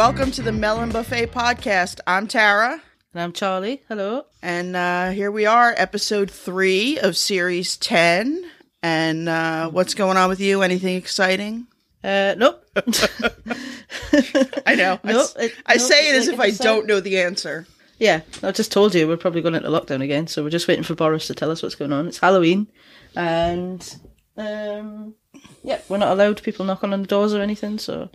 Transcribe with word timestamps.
Welcome 0.00 0.30
to 0.32 0.40
the 0.42 0.50
Melon 0.52 0.88
Buffet 0.88 1.26
podcast. 1.26 2.00
I'm 2.06 2.26
Tara, 2.26 2.80
And 3.12 3.22
I'm 3.22 3.34
Charlie. 3.34 3.82
Hello. 3.86 4.24
and 4.40 4.74
uh, 4.74 5.10
here 5.10 5.30
we 5.30 5.44
are, 5.44 5.74
episode 5.76 6.30
three 6.30 6.98
of 6.98 7.18
series 7.18 7.76
10. 7.76 8.42
And 8.82 9.28
uh, 9.28 9.68
what's 9.68 9.92
going 9.92 10.16
on 10.16 10.30
with 10.30 10.40
you? 10.40 10.62
Anything 10.62 10.96
exciting? 10.96 11.66
Uh, 12.02 12.34
nope. 12.38 12.64
I 14.64 14.74
know. 14.74 14.98
I, 15.04 15.12
Nope, 15.12 15.20
s- 15.22 15.36
it- 15.38 15.54
I 15.66 15.74
nope, 15.74 15.82
say 15.86 16.08
it 16.08 16.14
as 16.14 16.28
like 16.28 16.34
if 16.34 16.40
I 16.40 16.44
I 16.44 16.50
don't 16.52 16.86
know 16.86 17.00
the 17.00 17.18
answer. 17.18 17.66
yeah, 17.98 18.22
I 18.42 18.52
just 18.52 18.72
told 18.72 18.94
you 18.94 19.06
we're 19.06 19.18
probably 19.18 19.42
going 19.42 19.54
into 19.54 19.68
lockdown 19.68 20.02
again, 20.02 20.26
so 20.28 20.42
we're 20.42 20.48
just 20.50 20.66
waiting 20.66 20.84
for 20.84 20.94
Boris 20.94 21.26
to 21.26 21.34
tell 21.34 21.50
us 21.50 21.62
what's 21.62 21.74
going 21.74 21.92
on. 21.92 22.08
It's 22.08 22.18
Halloween, 22.18 22.68
and 23.14 23.96
um, 24.38 25.14
yeah, 25.62 25.80
we're 25.90 25.98
not 25.98 26.12
allowed 26.12 26.42
people 26.42 26.64
knocking 26.64 26.94
on 26.94 27.02
the 27.02 27.06
doors 27.08 27.34
or 27.34 27.42
anything. 27.42 27.78
So 27.78 28.08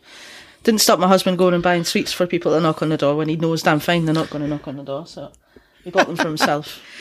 didn't 0.65 0.81
stop 0.81 0.99
my 0.99 1.07
husband 1.07 1.37
going 1.37 1.53
and 1.53 1.63
buying 1.63 1.85
sweets 1.85 2.11
for 2.11 2.27
people 2.27 2.51
to 2.51 2.59
knock 2.59 2.81
on 2.81 2.89
the 2.89 2.97
door 2.97 3.15
when 3.15 3.29
he 3.29 3.37
knows 3.37 3.63
damn 3.63 3.79
fine 3.79 4.03
they're 4.05 4.13
not 4.13 4.29
going 4.29 4.41
to 4.43 4.49
knock 4.49 4.67
on 4.67 4.75
the 4.75 4.83
door. 4.83 5.07
So 5.07 5.31
he 5.83 5.91
bought 5.91 6.07
them 6.07 6.17
for 6.17 6.27
himself. 6.27 6.81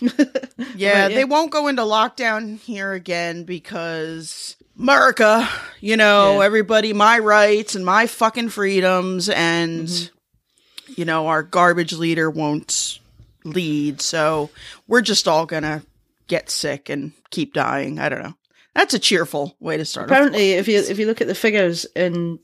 Yeah, 0.00 0.12
Right, 0.18 0.76
yeah. 0.76 1.08
they 1.08 1.24
won't 1.24 1.50
go 1.50 1.66
into 1.68 1.82
lockdown 1.82 2.58
here 2.60 2.92
again 2.92 3.44
because 3.44 4.56
America, 4.78 5.48
you 5.80 5.96
know, 5.96 6.38
Yeah. 6.40 6.46
everybody, 6.46 6.92
my 6.92 7.18
rights 7.18 7.74
and 7.74 7.84
my 7.84 8.06
fucking 8.06 8.50
freedoms, 8.50 9.28
and, 9.28 9.88
Mm-hmm. 9.88 10.92
you 10.96 11.04
know, 11.04 11.26
our 11.28 11.42
garbage 11.42 11.92
leader 11.92 12.30
won't 12.30 13.00
lead. 13.44 14.00
So 14.00 14.50
we're 14.86 15.00
just 15.02 15.26
all 15.26 15.46
gonna 15.46 15.82
get 16.28 16.48
sick 16.50 16.88
and 16.88 17.12
keep 17.30 17.54
dying. 17.54 17.98
I 17.98 18.08
don't 18.08 18.22
know. 18.22 18.34
That's 18.74 18.94
a 18.94 18.98
cheerful 19.00 19.56
way 19.58 19.76
to 19.78 19.84
start. 19.84 20.10
Apparently, 20.10 20.52
if 20.52 20.68
you 20.68 20.78
if 20.78 20.98
you 21.00 21.06
look 21.06 21.20
at 21.20 21.26
the 21.26 21.34
figures 21.34 21.84
in 21.96 22.38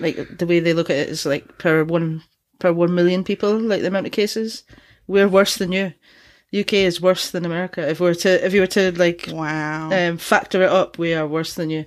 like 0.00 0.38
the 0.38 0.46
way 0.46 0.60
they 0.60 0.72
look 0.74 0.90
at 0.90 0.96
it 0.96 1.08
is 1.08 1.26
like 1.26 1.58
per 1.58 1.84
one 1.84 2.22
per 2.58 2.72
one 2.72 2.94
million 2.94 3.24
people, 3.24 3.58
like 3.58 3.80
the 3.82 3.88
amount 3.88 4.06
of 4.06 4.12
cases, 4.12 4.64
we're 5.06 5.28
worse 5.28 5.56
than 5.56 5.72
you. 5.72 5.92
UK 6.58 6.72
is 6.74 7.00
worse 7.00 7.30
than 7.30 7.44
America. 7.44 7.86
If 7.88 8.00
we 8.00 8.06
were 8.06 8.14
to 8.14 8.44
if 8.46 8.54
you 8.54 8.60
were 8.62 8.66
to 8.68 8.92
like 8.98 9.28
Wow. 9.30 9.90
um, 9.92 10.16
factor 10.18 10.62
it 10.62 10.70
up, 10.70 10.98
we 10.98 11.14
are 11.14 11.26
worse 11.26 11.54
than 11.54 11.68
you. 11.70 11.84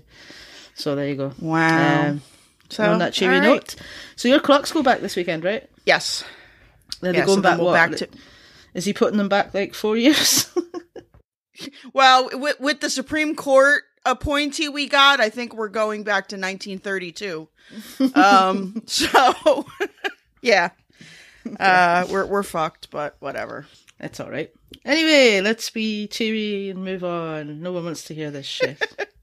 So 0.75 0.95
there 0.95 1.07
you 1.07 1.15
go. 1.15 1.33
wow. 1.39 2.09
Um, 2.09 2.21
so 2.69 2.89
on 2.91 2.99
that 2.99 3.13
cheery 3.13 3.39
right. 3.39 3.43
note, 3.43 3.75
so 4.15 4.27
your 4.29 4.39
clocks 4.39 4.71
go 4.71 4.81
back 4.81 5.01
this 5.01 5.15
weekend, 5.15 5.43
right? 5.43 5.69
Yes. 5.85 6.23
They're 7.01 7.13
Yeah, 7.13 7.25
going 7.25 7.39
so 7.39 7.41
back. 7.41 7.59
what? 7.59 7.73
back 7.73 7.95
to 7.97 8.07
Is 8.73 8.85
he 8.85 8.93
putting 8.93 9.17
them 9.17 9.27
back 9.29 9.53
like 9.53 9.73
four 9.73 9.97
years? 9.97 10.47
Well, 11.93 12.29
with, 12.33 12.59
with 12.59 12.79
the 12.79 12.89
Supreme 12.89 13.35
Court 13.35 13.83
appointee 14.05 14.69
we 14.69 14.87
got, 14.87 15.19
I 15.19 15.29
think 15.29 15.53
we're 15.53 15.69
going 15.69 16.03
back 16.03 16.27
to 16.29 16.35
1932. 16.35 17.47
um, 18.15 18.83
so 18.85 19.65
yeah, 20.41 20.69
uh, 21.59 22.05
we're 22.09 22.25
we're 22.25 22.43
fucked, 22.43 22.89
but 22.91 23.15
whatever. 23.19 23.67
That's 23.99 24.19
all 24.19 24.31
right. 24.31 24.51
Anyway, 24.83 25.41
let's 25.41 25.69
be 25.69 26.07
cheery 26.07 26.69
and 26.69 26.83
move 26.83 27.03
on. 27.03 27.61
No 27.61 27.71
one 27.71 27.85
wants 27.85 28.03
to 28.05 28.15
hear 28.15 28.31
this 28.31 28.47
shit. 28.47 28.81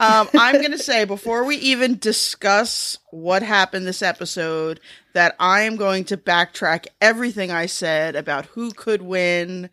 Um, 0.00 0.28
I'm 0.34 0.62
gonna 0.62 0.78
say 0.78 1.04
before 1.04 1.44
we 1.44 1.56
even 1.56 1.98
discuss 1.98 2.98
what 3.10 3.42
happened 3.42 3.86
this 3.86 4.00
episode, 4.02 4.78
that 5.12 5.34
I 5.40 5.62
am 5.62 5.74
going 5.74 6.04
to 6.04 6.16
backtrack 6.16 6.86
everything 7.00 7.50
I 7.50 7.66
said 7.66 8.14
about 8.14 8.46
who 8.46 8.70
could 8.70 9.02
win, 9.02 9.70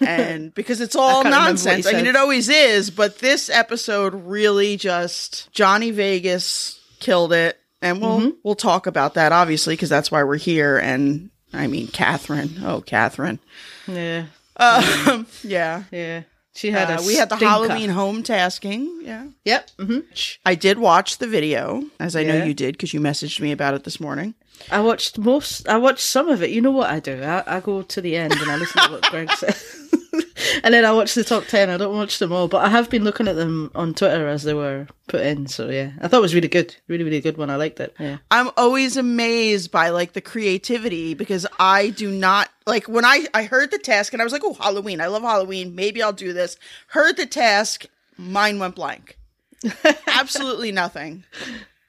and 0.00 0.54
because 0.54 0.80
it's 0.80 0.96
all 0.96 1.22
what 1.22 1.30
nonsense. 1.30 1.86
I 1.86 1.92
mean, 1.92 2.06
it 2.06 2.16
always 2.16 2.48
is, 2.48 2.90
but 2.90 3.18
this 3.18 3.50
episode 3.50 4.14
really 4.14 4.78
just 4.78 5.52
Johnny 5.52 5.90
Vegas 5.90 6.80
killed 7.00 7.34
it, 7.34 7.58
and 7.82 8.00
we'll 8.00 8.20
Mm-hmm. 8.20 8.30
we'll 8.42 8.54
talk 8.54 8.86
about 8.86 9.14
that 9.14 9.32
obviously 9.32 9.74
because 9.74 9.90
that's 9.90 10.10
why 10.10 10.22
we're 10.22 10.36
here. 10.36 10.78
And 10.78 11.28
I 11.52 11.66
mean, 11.66 11.88
Katherine, 11.88 12.62
oh 12.64 12.80
Katherine, 12.80 13.38
yeah, 13.86 14.24
um, 14.56 15.26
yeah. 15.44 15.82
yeah. 15.90 16.22
She 16.58 16.72
had 16.72 16.90
Uh, 16.90 17.00
a 17.00 17.06
we 17.06 17.14
had 17.14 17.28
the 17.28 17.36
stinker. 17.36 17.48
Halloween 17.50 17.90
home 17.90 18.24
tasking, 18.24 19.00
yeah. 19.02 19.26
Yep. 19.44 19.70
hmm 19.78 19.98
I 20.44 20.56
did 20.56 20.78
watch 20.80 21.18
the 21.18 21.28
video, 21.28 21.84
as 22.00 22.16
I 22.16 22.24
know 22.24 22.44
you 22.44 22.52
did 22.52 22.72
because 22.74 22.92
you 22.92 23.00
messaged 23.00 23.38
me 23.40 23.52
about 23.52 23.74
it 23.74 23.84
this 23.84 24.00
morning. 24.00 24.34
I 24.72 24.80
watched 24.80 25.18
most. 25.18 25.68
I 25.68 25.76
watched 25.76 26.00
some 26.00 26.28
of 26.28 26.42
it. 26.42 26.50
You 26.50 26.60
know 26.60 26.72
what 26.72 26.90
I 26.90 26.98
do? 26.98 27.22
I, 27.22 27.44
I 27.58 27.60
go 27.60 27.82
to 27.82 28.00
the 28.00 28.16
end 28.16 28.32
and 28.32 28.50
I 28.50 28.56
listen 28.56 28.82
to 28.82 28.90
what 28.90 29.02
Greg 29.04 29.30
says, 29.36 29.77
and 30.64 30.72
then 30.74 30.84
I 30.84 30.92
watch 30.92 31.14
the 31.14 31.24
top 31.24 31.44
ten. 31.46 31.70
I 31.70 31.76
don't 31.76 31.94
watch 31.96 32.18
them 32.18 32.32
all, 32.32 32.48
but 32.48 32.64
I 32.64 32.68
have 32.68 32.88
been 32.90 33.04
looking 33.04 33.28
at 33.28 33.36
them 33.36 33.70
on 33.74 33.94
Twitter 33.94 34.28
as 34.28 34.42
they 34.42 34.54
were 34.54 34.86
put 35.06 35.20
in. 35.20 35.46
So 35.46 35.68
yeah, 35.70 35.92
I 36.00 36.08
thought 36.08 36.18
it 36.18 36.22
was 36.22 36.34
really 36.34 36.48
good, 36.48 36.74
really 36.88 37.04
really 37.04 37.20
good 37.20 37.36
one. 37.36 37.50
I 37.50 37.56
liked 37.56 37.80
it. 37.80 37.94
Yeah. 37.98 38.18
I'm 38.30 38.50
always 38.56 38.96
amazed 38.96 39.70
by 39.70 39.90
like 39.90 40.12
the 40.12 40.20
creativity 40.20 41.14
because 41.14 41.46
I 41.58 41.90
do 41.90 42.10
not 42.10 42.48
like 42.66 42.88
when 42.88 43.04
I 43.04 43.26
I 43.34 43.44
heard 43.44 43.70
the 43.70 43.78
task 43.78 44.12
and 44.12 44.22
I 44.22 44.24
was 44.24 44.32
like, 44.32 44.44
oh 44.44 44.54
Halloween, 44.54 45.00
I 45.00 45.06
love 45.06 45.22
Halloween. 45.22 45.74
Maybe 45.74 46.02
I'll 46.02 46.12
do 46.12 46.32
this. 46.32 46.56
Heard 46.88 47.16
the 47.16 47.26
task, 47.26 47.86
mine 48.16 48.58
went 48.58 48.74
blank. 48.74 49.16
Absolutely 50.06 50.72
nothing. 50.72 51.24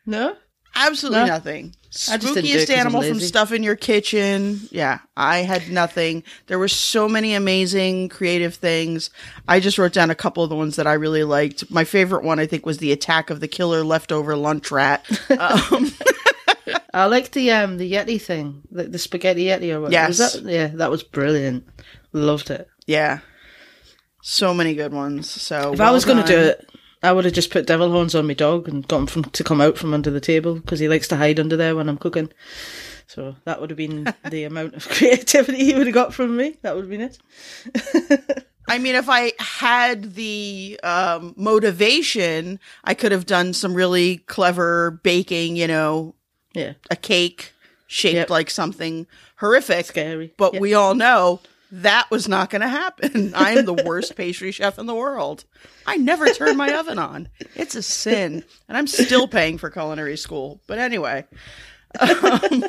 No. 0.05 0.35
Absolutely 0.75 1.19
No. 1.21 1.25
nothing. 1.27 1.75
I 2.09 2.17
just 2.17 2.35
didn't 2.35 2.45
do 2.51 2.57
it 2.57 2.69
Spookiest 2.69 2.75
animal 2.77 3.01
from 3.01 3.19
stuff 3.19 3.51
in 3.51 3.63
your 3.63 3.75
kitchen. 3.75 4.61
Yeah, 4.69 4.99
I 5.17 5.39
had 5.39 5.69
nothing. 5.71 6.23
There 6.47 6.59
were 6.59 6.67
so 6.67 7.09
many 7.09 7.33
amazing 7.33 8.09
creative 8.09 8.53
things. 8.55 9.09
I 9.47 9.59
just 9.59 9.79
wrote 9.79 9.93
down 9.93 10.11
a 10.11 10.15
couple 10.15 10.43
of 10.43 10.49
the 10.51 10.55
ones 10.55 10.75
that 10.75 10.85
I 10.85 10.93
really 10.93 11.23
liked. 11.23 11.69
My 11.71 11.83
favorite 11.83 12.23
one, 12.23 12.39
I 12.39 12.45
think, 12.45 12.65
was 12.65 12.77
the 12.77 12.91
attack 12.91 13.31
of 13.31 13.39
the 13.39 13.47
killer 13.47 13.83
leftover 13.83 14.35
lunch 14.35 14.71
rat. 14.71 15.05
Um, 15.39 15.91
I 16.93 17.05
like 17.05 17.31
the 17.31 17.51
um 17.51 17.77
the 17.77 17.91
Yeti 17.91 18.21
thing, 18.21 18.61
the, 18.71 18.83
the 18.83 18.99
spaghetti 18.99 19.45
Yeti 19.45 19.73
or 19.73 19.81
what? 19.81 19.91
Yes. 19.91 20.17
That? 20.17 20.43
Yeah, 20.43 20.67
that 20.67 20.91
was 20.91 21.01
brilliant. 21.03 21.67
Loved 22.13 22.49
it. 22.49 22.67
yeah, 22.87 23.19
so 24.21 24.53
many 24.53 24.75
good 24.75 24.91
ones. 24.93 25.29
So 25.29 25.73
If 25.73 25.81
I 25.81 25.91
was 25.91 26.05
going 26.05 26.23
to 26.23 26.27
do 26.27 26.37
it, 26.37 26.69
I 27.01 27.11
would 27.13 27.23
have 27.25 27.33
just 27.33 27.49
put 27.51 27.65
devil 27.67 27.91
horns 27.91 28.13
on 28.15 28.27
my 28.27 28.33
dog 28.33 28.67
and 28.67 28.87
got 28.87 28.97
him 28.99 29.07
from, 29.07 29.23
to 29.25 29.43
come 29.43 29.61
out 29.61 29.77
from 29.77 29.93
under 29.93 30.11
the 30.11 30.19
table 30.19 30.55
because 30.55 30.79
he 30.79 30.89
likes 30.89 31.07
to 31.09 31.15
hide 31.15 31.39
under 31.39 31.55
there 31.55 31.75
when 31.75 31.87
I'm 31.87 31.97
cooking. 31.97 32.29
So 33.07 33.35
that 33.45 33.61
would 33.61 33.69
have 33.69 33.77
been 33.77 34.13
the 34.29 34.43
amount 34.43 34.75
of 34.75 34.87
creativity 34.89 35.63
he 35.65 35.73
would 35.75 35.87
have 35.87 35.93
got 35.93 36.13
from 36.13 36.35
me. 36.35 36.57
That 36.61 36.75
would 36.75 36.83
have 36.83 36.89
been 36.89 37.01
it. 37.01 38.45
I 38.67 38.77
mean, 38.77 38.95
if 38.95 39.09
I 39.09 39.33
had 39.39 40.13
the 40.15 40.79
um, 40.83 41.33
motivation, 41.37 42.59
I 42.83 42.93
could 42.93 43.11
have 43.11 43.25
done 43.25 43.53
some 43.53 43.73
really 43.73 44.17
clever 44.17 44.99
baking. 45.03 45.55
You 45.55 45.67
know, 45.67 46.15
Yeah, 46.53 46.73
a 46.91 46.95
cake 46.95 47.53
shaped 47.87 48.13
Yep. 48.15 48.29
like 48.29 48.49
something 48.51 49.07
horrific. 49.37 49.85
scary. 49.87 50.33
But 50.37 50.53
Yeah. 50.55 50.59
we 50.59 50.73
all 50.75 50.93
know 50.93 51.39
that 51.71 52.09
was 52.09 52.27
not 52.27 52.49
going 52.49 52.61
to 52.61 52.67
happen. 52.67 53.33
I 53.35 53.51
am 53.51 53.65
the 53.65 53.73
worst 53.73 54.15
pastry 54.15 54.51
chef 54.51 54.79
in 54.79 54.85
the 54.85 54.95
world. 54.95 55.45
I 55.85 55.97
never 55.97 56.27
turn 56.29 56.57
my 56.57 56.73
oven 56.73 56.99
on. 56.99 57.29
It's 57.55 57.75
a 57.75 57.81
sin. 57.83 58.43
And 58.67 58.77
I'm 58.77 58.87
still 58.87 59.27
paying 59.27 59.57
for 59.57 59.69
culinary 59.69 60.17
school. 60.17 60.59
But 60.67 60.79
anyway, 60.79 61.25
um, 61.99 62.63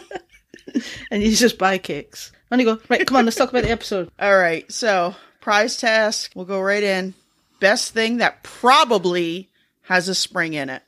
and 1.10 1.22
you 1.22 1.34
just 1.34 1.58
buy 1.58 1.78
cakes. 1.78 2.32
And 2.50 2.60
you 2.60 2.66
go 2.66 2.80
right. 2.88 3.06
Come 3.06 3.16
on, 3.16 3.24
let's 3.24 3.36
talk 3.36 3.50
about 3.50 3.62
the 3.62 3.70
episode. 3.70 4.10
all 4.18 4.36
right. 4.36 4.70
So, 4.72 5.14
prize 5.40 5.76
task, 5.76 6.32
we'll 6.34 6.44
go 6.46 6.60
right 6.60 6.82
in. 6.82 7.14
Best 7.60 7.92
thing 7.92 8.16
that 8.18 8.42
probably 8.42 9.48
has 9.82 10.08
a 10.08 10.14
spring 10.14 10.54
in 10.54 10.68
it. 10.68 10.82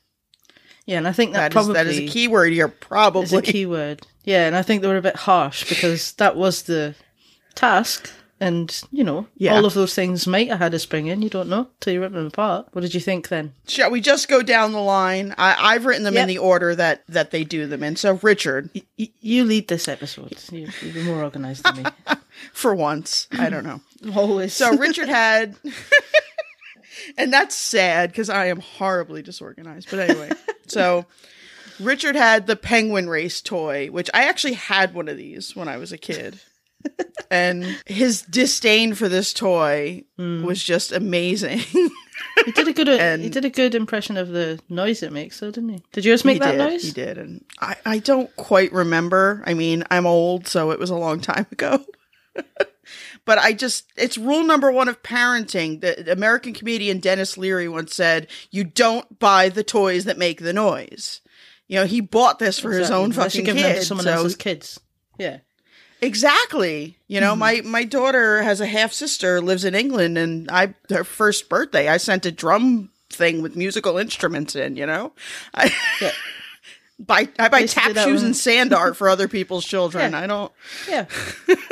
Yeah, 0.87 0.99
and 0.99 1.07
I 1.07 1.13
think 1.13 1.35
That 1.35 1.39
that, 1.41 1.51
is 1.53 1.55
probably 1.55 1.75
that 1.75 1.87
is 1.87 1.99
a 1.99 2.07
key 2.09 2.27
word 2.29 2.53
here. 2.53 2.67
Probably. 2.69 3.23
is 3.23 3.33
a 3.33 3.43
key 3.43 3.67
word. 3.67 4.05
Yeah, 4.25 4.47
and 4.47 4.57
I 4.57 4.63
think 4.63 4.83
they 4.83 4.89
were 4.89 4.97
a 4.97 5.03
bit 5.03 5.17
harsh 5.17 5.69
because 5.69 6.13
that 6.15 6.35
was 6.37 6.63
the 6.63 6.95
task. 7.55 8.11
And, 8.41 8.83
you 8.91 9.05
know, 9.05 9.29
Yeah. 9.37 9.55
all 9.55 9.65
of 9.65 9.75
those 9.75 9.95
things 9.95 10.27
might 10.27 10.49
have 10.49 10.59
had 10.59 10.75
a 10.75 10.81
spring 10.81 11.07
in. 11.07 11.23
You 11.23 11.31
don't 11.31 11.49
know 11.49 11.69
till 11.79 11.93
you 11.93 12.01
rip 12.01 12.13
them 12.13 12.27
apart. 12.27 12.67
What 12.73 12.81
did 12.81 12.93
you 12.93 12.99
think 12.99 13.29
then? 13.29 13.53
Shall 13.69 13.89
we 13.93 14.01
just 14.01 14.27
go 14.27 14.43
down 14.43 14.73
the 14.73 14.81
line? 14.81 15.33
I, 15.39 15.55
I've 15.75 15.85
written 15.87 16.03
them 16.03 16.17
in 16.17 16.27
the 16.27 16.39
order 16.39 16.75
that 16.75 17.05
that 17.09 17.31
they 17.31 17.45
do 17.45 17.69
them 17.69 17.85
in. 17.85 17.95
So, 17.95 18.19
Richard, 18.21 18.71
Y- 18.99 19.11
you 19.21 19.45
lead 19.45 19.69
this 19.69 19.87
episode. 19.87 20.37
You, 20.51 20.67
you're 20.83 21.05
more 21.05 21.23
organised 21.23 21.63
than 21.63 21.85
me. 21.85 21.91
for 22.53 22.75
once, 22.75 23.29
I 23.31 23.49
don't 23.49 23.63
know. 23.65 23.81
Always. 24.17 24.55
So 24.55 24.77
Richard 24.77 25.09
had, 25.09 25.55
and 27.17 27.33
that's 27.33 27.55
sad 27.55 28.11
because 28.11 28.29
I 28.29 28.47
am 28.47 28.59
horribly 28.59 29.23
disorganized. 29.23 29.89
But 29.89 30.11
anyway, 30.11 30.31
so 30.67 31.07
Richard 31.79 32.17
had 32.17 32.49
the 32.49 32.57
penguin 32.57 33.09
race 33.09 33.41
toy, 33.41 33.87
which 33.89 34.11
I 34.13 34.25
actually 34.25 34.55
had 34.55 34.95
one 34.95 35.09
of 35.09 35.17
these 35.17 35.55
when 35.55 35.69
I 35.69 35.77
was 35.77 35.93
a 35.93 35.99
kid. 35.99 36.41
And 37.33 37.81
his 37.87 38.21
disdain 38.23 38.93
for 38.93 39.09
this 39.09 39.33
toy 39.33 40.05
hmm. 40.19 40.45
was 40.45 40.63
just 40.63 40.93
amazing. 40.93 41.61
he 42.45 42.53
did 42.55 42.69
a 42.69 42.73
good. 42.75 42.91
Uh, 42.91 42.93
and- 42.93 43.23
he 43.23 43.31
did 43.31 43.47
a 43.47 43.51
good 43.51 43.75
impression 43.75 44.19
of 44.19 44.29
the 44.29 44.61
noise 44.69 45.03
it 45.03 45.13
makes, 45.13 45.41
though, 45.41 45.51
didn't 45.51 45.71
he? 45.71 45.83
Did 45.93 46.05
yours 46.05 46.27
make 46.27 46.41
that 46.41 46.53
did, 46.53 46.59
noise? 46.59 46.83
He 46.83 46.91
did, 46.91 47.17
and 47.17 47.43
I, 47.59 47.77
I 47.87 47.99
don't 47.99 48.35
quite 48.37 48.71
remember. 48.73 49.43
I 49.47 49.55
mean, 49.55 49.83
I'm 49.91 50.05
old, 50.05 50.47
so 50.47 50.73
it 50.73 50.79
was 50.79 50.91
a 50.91 50.95
long 50.95 51.21
time 51.21 51.47
ago. 51.51 51.83
but 53.25 53.39
I 53.39 53.55
just, 53.55 53.91
it's 53.97 54.19
rule 54.19 54.45
number 54.45 54.71
one 54.71 54.89
of 54.89 55.03
parenting. 55.03 55.81
The 55.81 56.13
American 56.13 56.53
comedian 56.53 56.99
Denis 56.99 57.39
Leary 57.39 57.69
once 57.69 57.95
said, 57.95 58.29
"You 58.51 58.65
don't 58.65 59.19
buy 59.19 59.49
the 59.49 59.65
toys 59.65 60.05
that 60.05 60.19
make 60.19 60.41
the 60.41 60.53
noise." 60.53 61.23
You 61.67 61.79
know, 61.79 61.87
he 61.87 62.03
bought 62.03 62.39
this 62.39 62.59
for 62.59 62.73
his 62.73 62.91
own 62.91 63.13
Unless 63.13 63.35
fucking 63.37 63.57
kids. 63.57 63.87
someone 63.87 64.05
so 64.05 64.13
else's 64.13 64.37
kids. 64.37 64.79
Yeah. 65.19 65.39
Exactly. 66.03 66.99
You 67.07 67.21
know, 67.21 67.31
mm-hmm. 67.31 67.39
my 67.39 67.61
my 67.65 67.85
daughter 67.85 68.43
has 68.43 68.61
a 68.61 68.67
half 68.67 68.93
sister 68.93 69.41
lives 69.41 69.65
in 69.65 69.75
England, 69.77 70.19
and 70.19 70.51
I 70.51 70.75
her 70.91 71.05
first 71.05 71.49
birthday 71.49 71.89
I 71.89 71.97
sent 71.97 72.27
a 72.27 72.33
drum 72.33 72.91
thing 73.09 73.41
with 73.41 73.55
musical 73.57 73.99
instruments 73.99 74.57
in. 74.57 74.77
You 74.77 74.87
know, 74.87 75.13
I 75.55 75.73
Yeah. 76.01 76.11
buy 76.99 77.29
I 77.39 77.49
buy 77.49 77.61
do 77.63 77.69
tap 77.69 77.97
shoes 77.97 78.21
when- 78.21 78.27
and 78.27 78.37
sand 78.37 78.73
art 78.83 78.97
for 78.97 79.09
other 79.09 79.29
people's 79.29 79.65
children. 79.65 80.11
Yeah. 80.11 80.19
I 80.21 80.27
don't. 80.27 80.53
Yeah. 80.89 81.07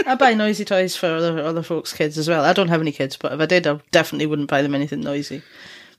I 0.06 0.15
buy 0.15 0.35
noisy 0.35 0.65
toys 0.65 0.94
for 0.94 1.06
other 1.06 1.41
other 1.41 1.65
folks' 1.65 1.93
kids 1.93 2.17
as 2.17 2.29
well. 2.29 2.44
I 2.44 2.53
don't 2.53 2.69
have 2.69 2.81
any 2.81 2.93
kids, 2.93 3.17
but 3.17 3.32
if 3.32 3.41
I 3.41 3.47
did, 3.47 3.67
I 3.67 3.81
definitely 3.91 4.27
wouldn't 4.27 4.49
buy 4.49 4.62
them 4.62 4.77
anything 4.77 5.00
noisy. 5.00 5.43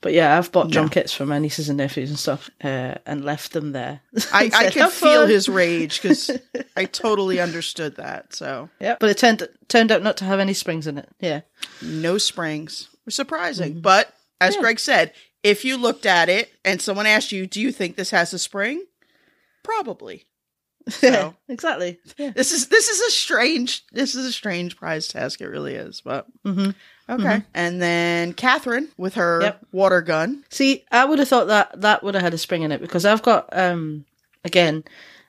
But 0.02 0.12
yeah, 0.12 0.36
I've 0.36 0.52
bought 0.52 0.70
drum 0.70 0.88
kits 0.90 1.12
for 1.14 1.24
my 1.24 1.38
nieces 1.38 1.68
and 1.70 1.78
nephews 1.78 2.10
and 2.10 2.18
stuff, 2.18 2.50
uh, 2.62 2.96
and 3.06 3.24
left 3.24 3.52
them 3.52 3.72
there. 3.72 4.00
I, 4.32 4.50
I 4.52 4.64
"Have 4.78 4.92
feel 4.92 5.26
his 5.26 5.48
rage 5.48 6.02
because 6.02 6.30
I 6.76 6.84
totally 6.84 7.40
understood 7.40 7.96
that. 7.96 8.34
So 8.34 8.68
Yeah, 8.80 8.96
but 9.00 9.08
it 9.08 9.16
turned 9.18 9.48
turned 9.68 9.90
out 9.92 10.02
not 10.02 10.16
to 10.18 10.24
have 10.24 10.40
any 10.40 10.52
springs 10.54 10.86
in 10.86 10.98
it. 10.98 11.08
Yeah, 11.20 11.40
no 11.80 12.18
springs. 12.18 12.88
Surprising, 13.08 13.72
Mm-hmm. 13.72 13.80
but 13.80 14.12
as 14.40 14.56
Greg 14.56 14.78
said, 14.80 15.12
if 15.42 15.64
you 15.64 15.76
looked 15.76 16.04
at 16.04 16.28
it 16.28 16.52
and 16.64 16.80
someone 16.82 17.06
asked 17.06 17.32
you, 17.32 17.46
"Do 17.46 17.60
you 17.60 17.72
think 17.72 17.96
this 17.96 18.10
has 18.10 18.34
a 18.34 18.38
spring?" 18.38 18.84
Probably. 19.62 20.26
So 20.88 21.34
exactly. 21.48 21.98
Yeah. 22.18 22.30
this 22.30 22.52
is 22.52 22.68
this 22.68 22.88
is 22.88 23.00
a 23.00 23.10
strange 23.10 23.84
this 23.92 24.14
is 24.14 24.26
a 24.26 24.32
strange 24.32 24.76
prize 24.76 25.08
task. 25.08 25.40
It 25.40 25.46
really 25.48 25.74
is. 25.74 26.00
But 26.00 26.26
okay, 27.08 27.42
and 27.54 27.80
then 27.82 28.32
Katherine 28.32 28.88
with 28.96 29.14
her 29.14 29.38
Mm-hmm. 29.38 29.44
Yep. 29.44 29.66
water 29.72 30.00
gun. 30.02 30.44
See, 30.50 30.84
I 30.90 31.04
would 31.04 31.18
have 31.18 31.28
thought 31.28 31.48
that 31.48 31.80
that 31.80 32.02
would 32.02 32.14
have 32.14 32.22
had 32.22 32.34
a 32.34 32.38
spring 32.38 32.62
in 32.62 32.72
it 32.72 32.80
because 32.80 33.04
I've 33.04 33.22
got 33.22 33.48
um 33.56 34.04
again, 34.44 34.84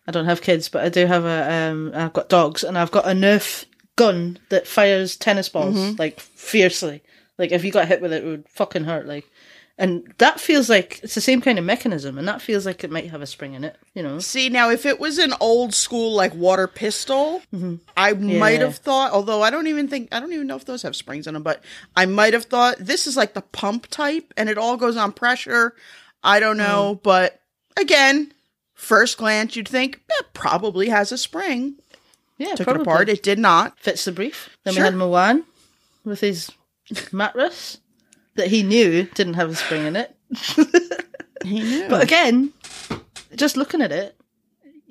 I 0.07 0.11
don't 0.11 0.25
have 0.25 0.41
kids, 0.41 0.69
but 0.69 0.83
I 0.83 0.89
do 0.89 1.05
have 1.05 1.25
a 1.25 1.51
um 1.71 1.91
I've 1.93 2.13
got 2.13 2.29
dogs 2.29 2.63
and 2.63 2.77
I've 2.77 2.91
got 2.91 3.05
a 3.05 3.11
Nerf 3.11 3.65
gun 3.95 4.39
that 4.49 4.65
fires 4.67 5.15
tennis 5.15 5.49
balls 5.49 5.99
like 5.99 6.19
fiercely. 6.19 7.03
Like 7.37 7.51
if 7.51 7.63
you 7.63 7.71
got 7.71 7.87
hit 7.87 8.01
with 8.01 8.13
it, 8.13 8.23
it 8.23 8.27
would 8.27 8.47
fucking 8.49 8.83
hurt. 8.85 9.07
Like, 9.07 9.25
and 9.77 10.13
that 10.19 10.39
feels 10.39 10.69
like 10.69 10.99
it's 11.03 11.15
the 11.15 11.21
same 11.21 11.41
kind 11.41 11.57
of 11.57 11.65
mechanism, 11.65 12.17
and 12.17 12.27
that 12.27 12.41
feels 12.41 12.65
like 12.65 12.83
it 12.83 12.91
might 12.91 13.09
have 13.09 13.21
a 13.21 13.25
spring 13.25 13.53
in 13.55 13.63
it. 13.63 13.75
You 13.95 14.03
know? 14.03 14.19
See 14.19 14.49
now, 14.49 14.69
if 14.69 14.85
it 14.85 14.99
was 14.99 15.17
an 15.17 15.33
old 15.39 15.73
school 15.73 16.13
like 16.13 16.33
water 16.35 16.67
pistol, 16.67 17.41
I 17.51 18.13
might 18.13 18.17
Mm-hmm. 18.17 18.29
Yeah. 18.29 18.49
have 18.59 18.75
thought. 18.77 19.11
Although 19.11 19.41
I 19.41 19.49
don't 19.49 19.67
even 19.67 19.87
think 19.87 20.09
I 20.13 20.19
don't 20.19 20.33
even 20.33 20.47
know 20.47 20.55
if 20.55 20.65
those 20.65 20.83
have 20.83 20.95
springs 20.95 21.25
in 21.27 21.33
them, 21.33 21.43
but 21.43 21.63
I 21.95 22.05
might 22.05 22.33
have 22.33 22.45
thought 22.45 22.77
this 22.79 23.07
is 23.07 23.17
like 23.17 23.33
the 23.33 23.41
pump 23.41 23.87
type, 23.87 24.33
and 24.37 24.47
it 24.49 24.57
all 24.57 24.77
goes 24.77 24.95
on 24.97 25.11
pressure. 25.11 25.73
I 26.23 26.39
don't 26.39 26.57
know, 26.57 26.95
Mm. 26.95 27.03
but 27.03 27.41
again, 27.75 28.31
first 28.75 29.17
glance, 29.17 29.55
you'd 29.55 29.67
think 29.67 30.01
it 30.19 30.25
probably 30.33 30.89
has 30.89 31.11
a 31.11 31.17
spring. 31.17 31.75
Yeah, 32.37 32.55
Took 32.55 32.65
probably. 32.65 32.81
it 32.81 32.87
apart, 32.87 33.09
it 33.09 33.23
did 33.23 33.39
not. 33.39 33.79
fits 33.79 34.05
the 34.05 34.11
brief. 34.11 34.49
Then 34.63 34.73
Sure. 34.73 34.83
we 34.83 34.85
had 34.85 34.95
Mawaan 34.95 35.43
with 36.05 36.19
his 36.21 36.51
mattress 37.11 37.77
that 38.35 38.47
he 38.47 38.63
knew 38.63 39.03
didn't 39.13 39.35
have 39.35 39.49
a 39.51 39.55
spring 39.55 39.85
in 39.85 39.95
it. 39.95 40.15
He 41.43 41.59
knew. 41.59 41.89
But 41.89 42.03
again, 42.03 42.53
just 43.35 43.57
looking 43.57 43.81
at 43.81 43.91
it, 43.91 44.15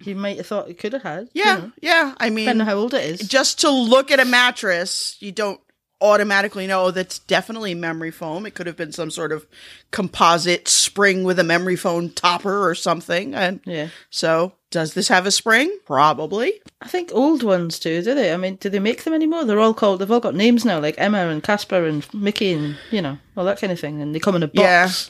you 0.05 0.15
might 0.15 0.37
have 0.37 0.47
thought 0.47 0.69
it 0.69 0.79
could 0.79 0.93
have 0.93 1.03
had. 1.03 1.29
you 1.33 1.43
yeah, 1.45 1.57
know, 1.57 1.73
yeah. 1.81 2.15
I 2.19 2.31
mean, 2.31 2.45
depending 2.45 2.61
on 2.63 2.67
how 2.67 2.77
old 2.77 2.95
it 2.95 3.05
is. 3.05 3.27
just 3.29 3.61
to 3.61 3.71
look 3.71 4.11
at 4.11 4.21
a 4.21 4.25
mattress, 4.25 5.17
you 5.21 5.33
don't 5.33 5.61
automatically 6.03 6.67
know 6.67 6.85
oh, 6.87 6.91
that's 6.91 7.21
definitely 7.21 7.75
memory 7.75 8.11
foam. 8.11 8.45
It 8.45 8.55
could 8.55 8.67
have 8.67 8.77
been 8.77 8.93
some 8.93 9.11
sort 9.11 9.33
of 9.33 9.47
composite 9.93 10.69
spring 10.69 11.23
with 11.25 11.39
a 11.39 11.45
memory 11.45 11.77
foam 11.77 12.11
topper 12.11 12.69
or 12.69 12.75
something. 12.75 13.35
And 13.35 13.61
Yeah. 13.65 13.89
so, 14.11 14.55
does 14.71 14.95
this 14.95 15.09
have 15.09 15.27
a 15.27 15.31
spring? 15.31 15.79
Probably. 15.87 16.61
I 16.81 16.89
think 16.89 17.11
old 17.13 17.43
ones 17.43 17.79
do, 17.79 18.03
do 18.03 18.15
they? 18.15 18.33
I 18.33 18.37
mean, 18.37 18.57
do 18.57 18.69
they 18.69 18.79
make 18.81 19.05
them 19.05 19.15
anymore? 19.15 19.45
They're 19.45 19.61
all 19.61 19.75
called, 19.75 20.01
they've 20.01 20.11
all 20.11 20.19
got 20.21 20.35
names 20.35 20.65
now, 20.65 20.81
like 20.81 20.95
Emma 20.99 21.29
and 21.29 21.43
Casper 21.43 21.85
and 21.87 22.07
Mickey 22.15 22.53
and, 22.53 22.77
you 22.91 23.01
know, 23.03 23.19
all 23.37 23.45
that 23.45 23.61
kind 23.61 23.73
of 23.73 23.79
thing. 23.79 24.01
And 24.03 24.15
they 24.15 24.19
come 24.19 24.35
in 24.35 24.43
a 24.43 24.49
box 24.49 24.57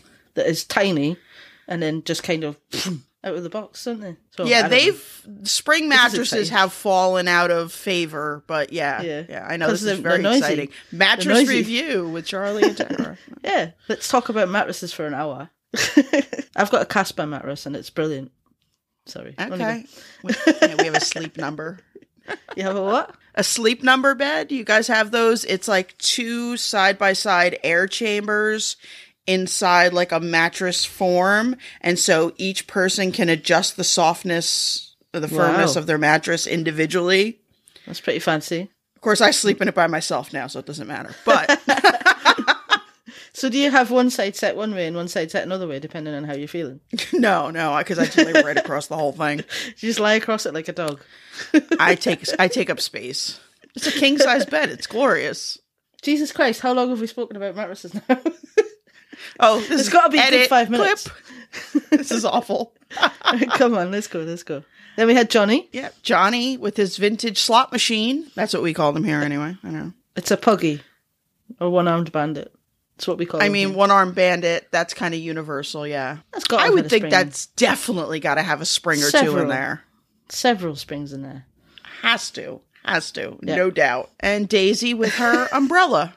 Yeah. 0.03 0.11
that 0.35 0.47
is 0.49 0.65
tiny 0.65 1.17
and 1.69 1.81
then 1.83 2.03
just 2.05 2.23
kind 2.23 2.45
of 2.45 2.57
out 3.25 3.35
of 3.35 3.43
the 3.43 3.51
box, 3.51 3.85
don't 3.85 4.01
they? 4.01 4.17
So, 4.37 4.45
Yeah, 4.45 4.63
don't 4.63 4.71
know. 4.71 4.77
they've 4.77 5.27
spring 5.45 5.89
mattresses 5.89 6.49
have 6.51 6.73
fallen 6.73 7.29
out 7.29 7.51
of 7.51 7.73
favor, 7.73 8.43
but 8.47 8.73
yeah, 8.73 9.01
Yeah. 9.03 9.23
yeah, 9.29 9.47
I 9.49 9.57
know 9.57 9.69
this 9.71 9.83
is 9.83 9.99
very 10.01 10.25
exciting. 10.27 10.71
Mattress 10.91 11.49
review 11.49 12.09
with 12.09 12.27
Charlie 12.27 12.65
and 12.65 12.77
Tara. 12.77 13.19
Yeah, 13.45 13.71
let's 13.89 14.09
talk 14.09 14.29
about 14.29 14.49
mattresses 14.49 14.93
for 14.93 15.05
an 15.07 15.15
hour. 15.15 15.51
I've 16.57 16.71
got 16.71 16.83
a 16.83 16.87
Casper 16.87 17.27
mattress 17.27 17.67
and 17.67 17.75
it's 17.75 17.91
brilliant. 17.91 18.31
Sorry. 19.07 19.35
Okay, 19.41 19.85
we, 20.23 20.33
yeah, 20.47 20.77
we 20.79 20.85
have 20.85 20.95
a 20.95 21.01
sleep 21.01 21.37
number. 21.37 21.79
You 22.57 22.63
have 22.63 22.77
a 22.77 22.83
what? 22.83 23.17
a 23.35 23.43
sleep 23.43 23.83
number 23.83 24.15
bed. 24.15 24.53
You 24.53 24.63
guys 24.63 24.87
have 24.87 25.11
those? 25.11 25.45
It's 25.45 25.67
like 25.67 25.99
two 25.99 26.57
side 26.57 26.97
by 26.97 27.15
side 27.15 27.59
air 27.65 27.89
chambers 27.89 28.77
inside 29.27 29.93
like 29.93 30.13
a 30.13 30.21
mattress 30.21 30.85
form. 30.85 31.57
And 31.81 31.99
so 31.99 32.33
each 32.37 32.67
person 32.67 33.13
can 33.13 33.29
adjust 33.29 33.77
the 33.77 33.85
softness 33.85 34.95
or 35.15 35.21
the 35.21 35.29
firmness 35.29 35.75
Wow. 35.75 35.81
of 35.81 35.87
their 35.87 35.99
mattress 35.99 36.47
individually. 36.47 37.41
That's 37.87 38.01
pretty 38.01 38.19
fancy. 38.21 38.71
Of 38.97 39.03
course, 39.03 39.21
I 39.21 39.31
sleep 39.33 39.61
in 39.61 39.69
it 39.69 39.75
by 39.75 39.87
myself 39.89 40.33
now, 40.33 40.47
so 40.47 40.61
it 40.61 40.67
doesn't 40.67 40.87
matter. 40.87 41.15
But 41.25 41.61
So 43.35 43.49
do 43.49 43.59
you 43.59 43.71
have 43.71 43.91
one 43.91 44.11
side 44.11 44.37
set 44.37 44.57
one 44.57 44.75
way 44.75 44.87
and 44.87 44.95
one 44.95 45.09
side 45.09 45.31
set 45.31 45.43
another 45.43 45.67
way, 45.67 45.79
depending 45.81 46.13
on 46.15 46.23
how 46.25 46.35
you're 46.35 46.47
feeling? 46.47 46.81
no, 47.13 47.51
no, 47.51 47.77
because 47.79 47.99
I 47.99 48.05
just 48.05 48.19
lay 48.19 48.41
right 48.43 48.57
across 48.59 48.89
the 48.89 48.97
whole 48.97 49.13
thing. 49.13 49.39
You 49.67 49.89
just 49.89 49.99
lie 49.99 50.15
across 50.15 50.45
it 50.47 50.53
like 50.55 50.69
a 50.69 50.73
dog. 50.73 51.01
I 51.81 51.95
take 51.95 52.25
I 52.39 52.49
take 52.49 52.69
up 52.71 52.79
space. 52.79 53.41
It's 53.75 53.87
a 53.87 53.91
king 53.93 54.19
size 54.19 54.45
bed. 54.45 54.69
It's 54.69 54.87
glorious. 54.87 55.59
Jesus 56.03 56.31
Christ, 56.31 56.61
how 56.61 56.73
long 56.75 56.91
have 56.91 57.01
we 57.01 57.07
spoken 57.07 57.37
about 57.37 57.57
mattresses 57.57 57.95
now? 57.95 58.19
Oh, 59.41 59.61
this 59.61 59.71
It's 59.71 59.81
is 59.83 59.89
gotta 59.89 60.11
be 60.11 60.19
a 60.19 60.31
good 60.31 60.49
five 60.49 60.71
minutes. 60.71 61.09
clip. 61.09 61.91
this 61.91 62.11
is 62.11 62.25
awful. 62.25 62.73
Come 63.51 63.75
on, 63.77 63.91
let's 63.91 64.07
go, 64.07 64.21
let's 64.21 64.43
go. 64.43 64.65
Then 64.97 65.07
we 65.07 65.15
had 65.15 65.31
Johnny. 65.31 65.69
Yeah, 65.73 65.91
Johnny 66.03 66.57
with 66.59 66.77
his 66.77 66.97
vintage 66.99 67.39
slot 67.39 67.73
machine. 67.73 68.31
That's 68.35 68.53
what 68.53 68.63
we 68.63 68.75
call 68.75 68.93
them 68.93 69.05
here, 69.05 69.21
anyway. 69.21 69.57
I 69.65 69.71
know. 69.71 69.93
It's 70.17 70.31
a 70.31 70.37
puggy 70.37 70.83
or 71.61 71.71
one 71.71 71.89
armed 71.89 72.13
bandit. 72.13 72.53
That's 72.97 73.09
what 73.09 73.17
we 73.19 73.25
call 73.27 73.43
I 73.43 73.49
mean, 73.49 73.69
here. 73.69 73.77
one-armed 73.77 74.15
bandit. 74.15 74.69
That's 74.71 74.93
kind 74.95 75.13
of 75.15 75.19
universal. 75.19 75.87
Yeah, 75.87 76.19
That's 76.33 76.45
got 76.45 76.61
I 76.61 76.69
would 76.71 76.89
think 76.91 77.09
that's 77.11 77.47
definitely 77.47 78.21
got 78.21 78.35
to 78.35 78.43
have 78.43 78.61
a 78.61 78.67
spring 78.67 79.03
or 79.03 79.11
two 79.11 79.39
in 79.39 79.49
there. 79.49 79.83
several 80.29 80.77
springs 80.77 81.13
in 81.13 81.23
there. 81.23 81.47
Has 82.03 82.31
to, 82.33 82.61
has 82.85 83.11
to, 83.13 83.39
no 83.43 83.71
doubt. 83.71 84.11
And 84.21 84.49
Daisy 84.49 84.93
with 84.95 85.15
her 85.15 85.49
umbrella. 85.53 86.15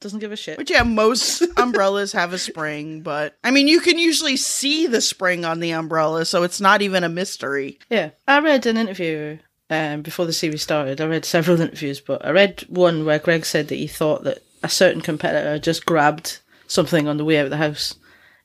Doesn't 0.00 0.20
give 0.20 0.30
a 0.30 0.36
shit. 0.36 0.56
But 0.56 0.70
yeah, 0.70 0.84
most 0.84 1.42
umbrellas 1.56 2.12
have 2.12 2.32
a 2.32 2.38
spring, 2.38 3.02
but 3.02 3.36
I 3.42 3.50
mean, 3.50 3.66
you 3.66 3.80
can 3.80 3.98
usually 3.98 4.36
see 4.36 4.86
the 4.86 5.00
spring 5.00 5.44
on 5.44 5.60
the 5.60 5.72
umbrella, 5.72 6.24
so 6.24 6.44
it's 6.44 6.60
not 6.60 6.82
even 6.82 7.02
a 7.02 7.08
mystery. 7.08 7.78
Yeah, 7.90 8.10
I 8.26 8.38
read 8.40 8.66
an 8.66 8.76
interview 8.76 9.38
um, 9.70 10.02
before 10.02 10.26
the 10.26 10.32
series 10.32 10.62
started. 10.62 11.00
I 11.00 11.06
read 11.06 11.24
several 11.24 11.60
interviews, 11.60 12.00
but 12.00 12.24
I 12.24 12.30
read 12.30 12.64
one 12.68 13.04
where 13.04 13.18
Greg 13.18 13.44
said 13.44 13.68
that 13.68 13.74
he 13.74 13.88
thought 13.88 14.22
that 14.24 14.38
a 14.62 14.68
certain 14.68 15.00
competitor 15.00 15.58
just 15.58 15.84
grabbed 15.84 16.38
something 16.68 17.08
on 17.08 17.16
the 17.16 17.24
way 17.24 17.38
out 17.38 17.46
of 17.46 17.50
the 17.50 17.56
house 17.56 17.94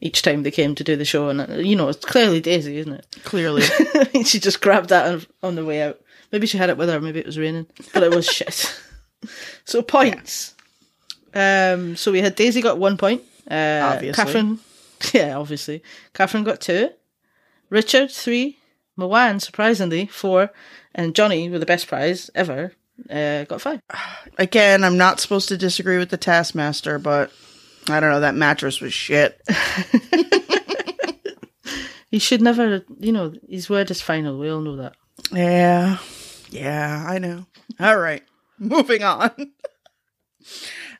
each 0.03 0.21
time 0.21 0.43
they 0.43 0.51
came 0.51 0.75
to 0.75 0.83
do 0.83 0.95
the 0.95 1.05
show, 1.05 1.29
and 1.29 1.41
uh, 1.41 1.53
you 1.55 1.75
know 1.75 1.87
it's 1.87 2.03
clearly 2.03 2.41
Daisy, 2.41 2.77
isn't 2.77 2.93
it? 2.93 3.05
Clearly, 3.23 3.61
she 4.25 4.39
just 4.39 4.59
grabbed 4.59 4.89
that 4.89 5.13
on, 5.13 5.25
on 5.41 5.55
the 5.55 5.63
way 5.63 5.81
out. 5.81 5.99
Maybe 6.31 6.45
she 6.47 6.57
had 6.57 6.69
it 6.69 6.77
with 6.77 6.89
her. 6.89 6.99
Maybe 6.99 7.19
it 7.19 7.25
was 7.25 7.37
raining, 7.37 7.67
but 7.93 8.03
it 8.03 8.13
was 8.13 8.25
shit. 8.25 8.79
So 9.63 9.81
points. 9.81 10.52
Um, 11.33 11.95
so 11.95 12.11
we 12.11 12.21
had 12.21 12.35
Daisy 12.35 12.61
got 12.61 12.77
one 12.77 12.97
point. 12.97 13.21
Uh, 13.49 13.91
Obviously. 13.93 14.23
Katherine, 14.23 14.59
yeah, 15.13 15.37
obviously. 15.37 15.83
Katherine 16.13 16.43
got 16.43 16.61
two. 16.61 16.89
Richard 17.69 18.11
three. 18.11 18.59
Mawaan 18.97 19.41
surprisingly 19.41 20.05
four, 20.05 20.51
and 20.93 21.15
Johnny 21.15 21.49
with 21.49 21.59
the 21.61 21.65
best 21.65 21.87
prize 21.87 22.29
ever 22.35 22.73
uh, 23.09 23.43
got 23.45 23.59
five. 23.59 23.81
again, 24.37 24.83
I'm 24.83 24.97
not 24.97 25.19
supposed 25.19 25.49
to 25.49 25.57
disagree 25.57 25.97
with 25.97 26.11
the 26.11 26.17
taskmaster, 26.17 26.99
but 26.99 27.31
I 27.89 27.99
don't 27.99 28.11
know. 28.11 28.19
That 28.19 28.35
mattress 28.35 28.81
was 28.81 28.93
shit. 28.93 29.41
He 32.13 32.19
should 32.19 32.43
never, 32.43 32.85
you 32.99 33.11
know, 33.11 33.33
his 33.49 33.71
word 33.71 33.89
is 33.89 33.99
final. 33.99 34.37
We 34.37 34.47
all 34.47 34.61
know 34.61 34.75
that. 34.75 34.93
Yeah. 35.31 35.97
Yeah, 36.51 37.03
I 37.09 37.17
know. 37.17 37.47
All 37.79 37.97
right. 37.97 38.21
Moving 38.59 39.01
on. 39.01 39.31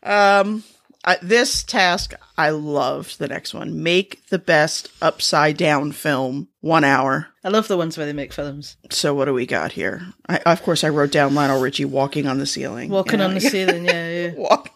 um 0.03 0.63
I, 1.05 1.17
this 1.21 1.63
task 1.63 2.13
I 2.37 2.51
loved 2.51 3.19
the 3.19 3.27
next 3.27 3.53
one. 3.53 3.83
Make 3.83 4.25
the 4.27 4.39
best 4.39 4.89
upside 5.01 5.57
down 5.57 5.91
film. 5.91 6.47
1 6.61 6.85
hour. 6.85 7.27
I 7.43 7.49
love 7.49 7.67
the 7.67 7.75
ones 7.75 7.97
where 7.97 8.05
they 8.05 8.13
make 8.13 8.31
films. 8.31 8.77
So 8.89 9.13
what 9.13 9.25
do 9.25 9.33
we 9.33 9.45
got 9.45 9.73
here? 9.73 10.01
I, 10.29 10.37
of 10.45 10.63
course 10.63 10.81
I 10.85 10.89
wrote 10.89 11.11
down 11.11 11.35
Lionel 11.35 11.59
Richie 11.61 11.83
walking 11.83 12.25
on 12.25 12.37
the 12.37 12.45
ceiling. 12.45 12.89
Walking 12.89 13.19
Yeah. 13.19 13.25
on 13.25 13.33
the 13.33 13.41
ceiling, 13.53 13.83
yeah, 13.85 14.09
yeah. 14.09 14.33
Walk. 14.35 14.69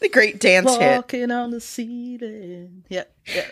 The 0.00 0.08
great 0.08 0.38
dance 0.38 0.70
hit. 0.76 0.96
Walking 0.96 1.30
on 1.32 1.50
the 1.50 1.60
ceiling. 1.60 2.84
Yeah, 2.88 3.04
yeah. 3.34 3.46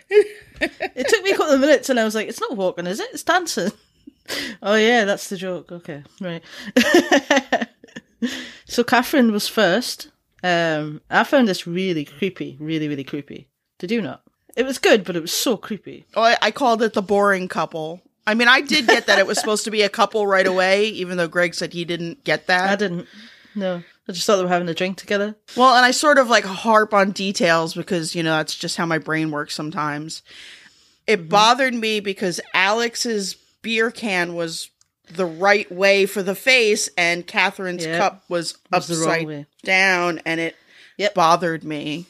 it 0.60 1.08
took 1.08 1.24
me 1.24 1.30
a 1.32 1.36
couple 1.36 1.54
of 1.54 1.60
minutes, 1.60 1.88
and 1.88 1.98
I 1.98 2.04
was 2.04 2.14
like, 2.14 2.28
"It's 2.28 2.40
not 2.42 2.56
walking, 2.58 2.86
is 2.86 3.00
it? 3.00 3.08
It's 3.14 3.22
dancing." 3.22 3.72
oh 4.62 4.74
yeah, 4.74 5.06
that's 5.06 5.30
the 5.30 5.38
joke. 5.38 5.72
Okay, 5.72 6.02
right. 6.20 6.42
so 8.66 8.84
Katherine 8.84 9.32
was 9.32 9.48
first. 9.48 10.08
Um, 10.42 11.00
I 11.10 11.24
found 11.24 11.48
this 11.48 11.66
really 11.66 12.04
creepy, 12.04 12.56
really, 12.60 12.88
really 12.88 13.04
creepy. 13.04 13.48
Did 13.78 13.90
you 13.90 14.00
not? 14.02 14.22
It 14.56 14.64
was 14.64 14.78
good, 14.78 15.04
but 15.04 15.16
it 15.16 15.22
was 15.22 15.32
so 15.32 15.56
creepy. 15.56 16.06
Oh, 16.14 16.22
I, 16.22 16.36
I 16.42 16.50
called 16.50 16.82
it 16.82 16.94
the 16.94 17.02
boring 17.02 17.48
couple. 17.48 18.00
I 18.26 18.34
mean, 18.34 18.48
I 18.48 18.60
did 18.60 18.86
get 18.86 19.06
that 19.06 19.18
it 19.18 19.26
was 19.26 19.38
supposed 19.38 19.64
to 19.64 19.70
be 19.70 19.82
a 19.82 19.88
couple 19.88 20.26
right 20.26 20.46
away, 20.46 20.86
even 20.86 21.16
though 21.16 21.28
Greg 21.28 21.54
said 21.54 21.72
he 21.72 21.84
didn't 21.84 22.24
get 22.24 22.46
that. 22.46 22.70
I 22.70 22.76
didn't. 22.76 23.06
No, 23.54 23.82
I 24.08 24.12
just 24.12 24.26
thought 24.26 24.36
they 24.36 24.42
were 24.42 24.48
having 24.48 24.68
a 24.68 24.74
drink 24.74 24.96
together. 24.96 25.36
Well, 25.56 25.74
and 25.74 25.84
I 25.84 25.90
sort 25.90 26.18
of 26.18 26.28
like 26.28 26.44
harp 26.44 26.94
on 26.94 27.10
details 27.12 27.74
because, 27.74 28.14
you 28.14 28.22
know, 28.22 28.36
that's 28.36 28.54
just 28.54 28.76
how 28.76 28.86
my 28.86 28.98
brain 28.98 29.30
works 29.30 29.54
sometimes. 29.54 30.22
It 31.06 31.28
bothered 31.28 31.74
me 31.74 32.00
because 32.00 32.40
Alex's 32.54 33.34
beer 33.62 33.90
can 33.90 34.34
was 34.34 34.70
the 35.14 35.26
right 35.26 35.70
way 35.70 36.06
for 36.06 36.22
the 36.22 36.34
face 36.34 36.88
and 36.96 37.26
Katherine's 37.26 37.84
Yep. 37.84 37.98
cup 37.98 38.24
was 38.28 38.56
Was 38.72 38.86
the 38.88 38.94
wrong 38.96 39.08
upside 39.08 39.26
way. 39.26 39.46
down 39.64 40.20
and 40.24 40.40
it 40.40 40.56
Yep. 40.98 41.14
bothered 41.14 41.64
me. 41.64 42.06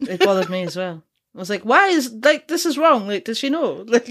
It 0.00 0.20
bothered 0.20 0.50
me 0.50 0.62
as 0.62 0.76
well. 0.76 1.02
I 1.34 1.38
was 1.38 1.50
like, 1.50 1.62
"Why 1.62 1.88
is 1.88 2.12
like 2.12 2.46
this 2.48 2.64
is 2.66 2.78
wrong? 2.78 3.06
Like, 3.08 3.24
does 3.24 3.38
she 3.38 3.50
know?" 3.50 3.84
Like, 3.88 4.08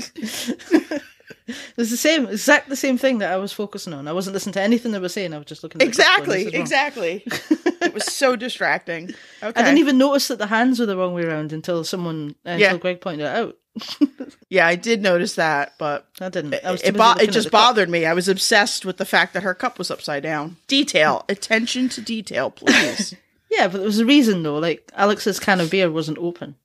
it's 1.77 1.89
the 1.89 1.97
same, 1.97 2.27
exact 2.27 2.69
the 2.69 2.75
same 2.75 2.97
thing 2.97 3.17
that 3.19 3.31
I 3.31 3.37
was 3.37 3.51
focusing 3.51 3.93
on. 3.93 4.07
I 4.07 4.13
wasn't 4.13 4.33
listening 4.33 4.53
to 4.53 4.61
anything 4.61 4.91
they 4.91 4.99
were 4.99 5.09
saying. 5.09 5.33
I 5.33 5.37
was 5.37 5.47
just 5.47 5.61
looking. 5.63 5.81
At 5.81 5.87
Exactly, 5.87 6.45
going, 6.45 6.45
"This 6.45 6.47
is 6.47 6.53
wrong." 6.53 6.61
exactly. 6.61 7.23
it 7.81 7.93
was 7.93 8.05
so 8.05 8.35
distracting. 8.35 9.09
Okay. 9.41 9.59
I 9.59 9.63
didn't 9.63 9.79
even 9.79 9.97
notice 9.97 10.27
that 10.29 10.37
the 10.37 10.47
hands 10.47 10.79
were 10.79 10.85
the 10.85 10.95
wrong 10.97 11.13
way 11.13 11.23
around 11.23 11.51
until 11.53 11.83
someone, 11.83 12.35
uh, 12.45 12.51
Yeah. 12.51 12.67
until 12.67 12.77
Greg 12.79 13.01
pointed 13.01 13.25
it 13.25 13.35
out. 13.35 13.57
yeah, 14.49 14.67
I 14.67 14.75
did 14.75 15.01
notice 15.01 15.35
that, 15.35 15.73
but 15.77 16.07
that 16.19 16.33
didn't. 16.33 16.53
It, 16.53 16.61
it, 16.83 16.95
bo- 16.97 17.15
it 17.19 17.31
just 17.31 17.45
the 17.45 17.51
cup. 17.51 17.51
bothered 17.51 17.89
me. 17.89 18.05
I 18.05 18.13
was 18.13 18.27
obsessed 18.27 18.85
with 18.85 18.97
the 18.97 19.05
fact 19.05 19.33
that 19.33 19.43
her 19.43 19.53
cup 19.53 19.77
was 19.77 19.89
upside 19.89 20.23
down. 20.23 20.57
Detail, 20.67 21.25
attention 21.29 21.89
to 21.89 22.01
detail, 22.01 22.51
please. 22.51 23.15
Yeah, 23.55 23.67
but 23.67 23.77
there 23.77 23.85
was 23.85 23.99
a 23.99 24.05
reason 24.05 24.41
though. 24.41 24.57
Like 24.57 24.91
Alex's 24.95 25.39
can 25.39 25.59
of 25.59 25.69
beer 25.69 25.91
wasn't 25.91 26.17
open. 26.17 26.55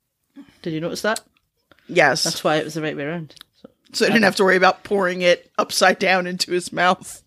Did 0.63 0.73
you 0.73 0.81
notice 0.81 1.03
that? 1.03 1.21
yes, 1.87 2.23
That's 2.23 2.43
why 2.43 2.55
it 2.55 2.63
was 2.63 2.73
the 2.73 2.81
right 2.81 2.97
way 2.97 3.03
around. 3.03 3.35
So, 3.61 3.69
so 3.93 4.05
I 4.05 4.09
didn't 4.09 4.23
have 4.23 4.35
to 4.37 4.43
worry 4.43 4.55
about 4.55 4.83
pouring 4.83 5.21
it 5.21 5.51
upside 5.59 5.99
down 5.99 6.25
into 6.25 6.51
his 6.51 6.73
mouth. 6.73 7.21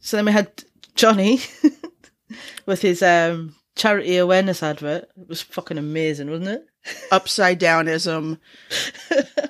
so 0.00 0.16
then 0.16 0.24
we 0.24 0.32
had 0.32 0.64
Johnny 0.96 1.38
with 2.66 2.82
his 2.82 3.04
um, 3.04 3.54
charity 3.76 4.16
awareness 4.16 4.64
advert. 4.64 5.08
It 5.16 5.28
was 5.28 5.42
fucking 5.42 5.78
amazing, 5.78 6.28
wasn't 6.28 6.48
it? 6.48 6.66
Upside 7.10 7.58
downism, 7.60 8.38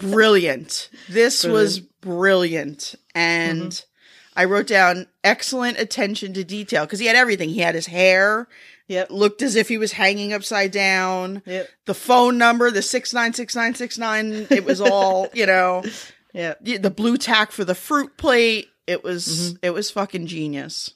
brilliant. 0.01 0.91
This 1.09 1.45
was 1.45 1.81
brilliant, 1.81 2.95
and 3.15 3.63
Mm-hmm. 3.73 3.89
I 4.35 4.45
wrote 4.47 4.67
down 4.67 5.09
excellent 5.23 5.79
attention 5.79 6.33
to 6.35 6.43
detail 6.45 6.87
because 6.87 6.99
he 7.01 7.05
had 7.07 7.17
everything. 7.17 7.51
He 7.51 7.61
had 7.61 7.75
his 7.75 7.87
hair. 7.87 8.49
Yep. 8.89 9.11
Looked 9.11 9.43
as 9.43 9.57
if 9.57 9.69
he 9.69 9.77
was 9.77 9.93
hanging 9.93 10.33
upside 10.33 10.71
down. 10.71 11.43
Yep. 11.45 11.69
The 11.85 11.93
phone 11.95 12.39
number, 12.39 12.71
the 12.71 12.81
six 12.81 13.13
nine 13.13 13.35
six 13.35 13.55
nine 13.55 13.75
six 13.75 13.99
nine. 13.99 14.47
It 14.51 14.65
was 14.65 14.81
all 14.81 15.29
you 15.35 15.45
know. 15.45 15.85
Yeah. 16.33 16.55
the 16.63 16.79
the 16.79 16.91
Blu 16.91 17.19
Tack 17.19 17.53
for 17.53 17.65
the 17.65 17.75
fruit 17.75 18.17
plate. 18.17 18.69
It 18.87 19.05
was 19.05 19.27
Mm-hmm. 19.29 19.57
it 19.67 19.71
was 19.75 19.91
fucking 19.91 20.27
genius, 20.29 20.95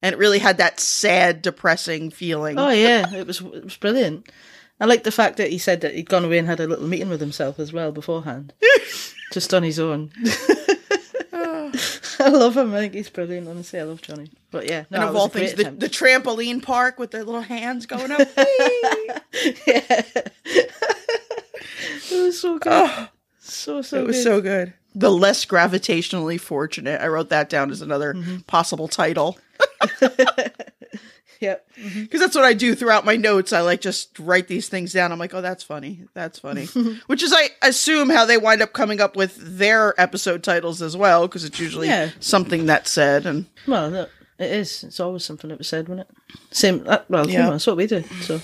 and 0.00 0.14
it 0.14 0.18
really 0.18 0.38
had 0.38 0.56
that 0.56 0.80
sad, 0.80 1.42
depressing 1.42 2.10
feeling. 2.10 2.58
Oh 2.58 2.70
yeah, 2.70 3.14
it 3.14 3.26
was 3.26 3.40
it 3.42 3.64
was 3.64 3.76
brilliant. 3.76 4.30
I 4.82 4.86
like 4.86 5.04
the 5.04 5.12
fact 5.12 5.36
that 5.36 5.50
he 5.50 5.58
said 5.58 5.80
that 5.82 5.94
he'd 5.94 6.08
gone 6.10 6.24
away 6.24 6.38
and 6.38 6.48
had 6.48 6.58
a 6.58 6.66
little 6.66 6.88
meeting 6.88 7.08
with 7.08 7.20
himself 7.20 7.60
as 7.60 7.72
well 7.72 7.92
beforehand, 7.92 8.52
just 9.32 9.54
on 9.54 9.62
his 9.62 9.78
own. 9.78 10.10
I 11.34 12.28
love 12.28 12.56
him. 12.56 12.74
I 12.74 12.78
think 12.80 12.94
he's 12.94 13.08
brilliant. 13.08 13.48
Honestly, 13.48 13.78
I 13.78 13.84
love 13.84 14.02
Johnny. 14.02 14.30
But 14.50 14.68
yeah, 14.68 14.84
no, 14.90 15.00
and 15.00 15.08
of 15.08 15.16
all 15.16 15.28
things, 15.28 15.54
the, 15.54 15.70
the 15.70 15.88
trampoline 15.88 16.62
park 16.62 16.98
with 16.98 17.12
their 17.12 17.22
little 17.24 17.40
hands 17.42 17.86
going 17.86 18.10
up. 18.10 18.28
Yeah. 19.66 20.02
it 20.44 20.70
was 22.10 22.40
so 22.40 22.58
good. 22.58 23.08
so 23.38 23.82
so 23.82 24.00
it 24.00 24.06
was 24.06 24.16
good. 24.16 24.22
so 24.22 24.40
good. 24.40 24.74
The 24.94 25.10
less 25.10 25.46
gravitationally 25.46 26.38
fortunate. 26.38 27.00
I 27.00 27.06
wrote 27.08 27.30
that 27.30 27.48
down 27.48 27.70
as 27.70 27.80
another 27.80 28.14
Mm-hmm. 28.14 28.38
possible 28.40 28.88
title 28.88 29.38
Yep. 31.42 31.68
because 31.94 32.20
that's 32.20 32.36
what 32.36 32.44
I 32.44 32.52
do 32.54 32.74
throughout 32.76 33.04
my 33.04 33.16
notes. 33.16 33.52
I 33.52 33.60
like 33.62 33.80
just 33.80 34.16
write 34.20 34.46
these 34.48 34.68
things 34.68 34.92
down. 34.92 35.10
I'm 35.12 35.18
like, 35.18 35.34
oh, 35.34 35.40
that's 35.40 35.64
funny. 35.64 36.04
That's 36.14 36.38
funny. 36.38 36.66
Which 37.08 37.22
is, 37.22 37.32
I 37.36 37.50
assume, 37.62 38.08
how 38.10 38.24
they 38.24 38.38
wind 38.38 38.62
up 38.62 38.72
coming 38.72 39.00
up 39.00 39.16
with 39.16 39.36
their 39.36 40.00
episode 40.00 40.42
titles 40.44 40.80
as 40.80 40.96
well 40.96 41.26
because 41.26 41.44
it's 41.44 41.58
usually 41.58 41.88
Yeah. 41.88 42.10
something 42.20 42.66
that's 42.66 42.90
said 42.90 43.26
and. 43.26 43.46
Well, 43.66 43.92
it 43.94 44.08
is. 44.38 44.84
It's 44.84 45.00
always 45.00 45.24
something 45.24 45.48
that 45.50 45.58
was 45.58 45.66
said, 45.68 45.88
wasn't 45.88 46.08
it? 46.08 46.16
Same. 46.56 46.84
Uh, 46.86 46.98
well, 47.08 47.28
Yeah. 47.28 47.40
yeah. 47.46 47.50
that's 47.50 47.66
what 47.66 47.76
we 47.76 47.86
do. 47.88 48.02
So, 48.22 48.40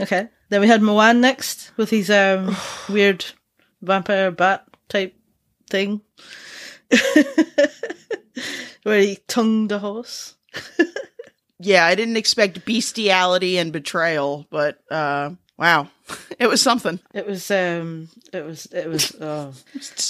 okay. 0.00 0.28
Then 0.48 0.60
we 0.60 0.66
had 0.66 0.80
Mawaan 0.80 1.18
next 1.20 1.70
with 1.76 1.90
his 1.90 2.10
um 2.10 2.56
weird 2.88 3.24
vampire 3.80 4.30
bat 4.32 4.66
type 4.88 5.14
thing, 5.70 6.00
where 8.82 9.00
he 9.00 9.18
tongued 9.28 9.70
a 9.72 9.78
horse. 9.78 10.34
yeah, 11.58 11.84
I 11.86 11.94
didn't 11.94 12.16
expect 12.16 12.64
bestiality 12.64 13.58
and 13.58 13.72
betrayal, 13.72 14.46
but 14.50 14.78
uh 14.90 15.30
wow. 15.56 15.88
It 16.38 16.48
was 16.48 16.62
something. 16.62 17.00
It 17.12 17.26
was 17.26 17.50
um, 17.50 18.08
it 18.32 18.44
was 18.44 18.66
it 18.66 18.88
was 18.88 19.12
oh. 19.20 19.52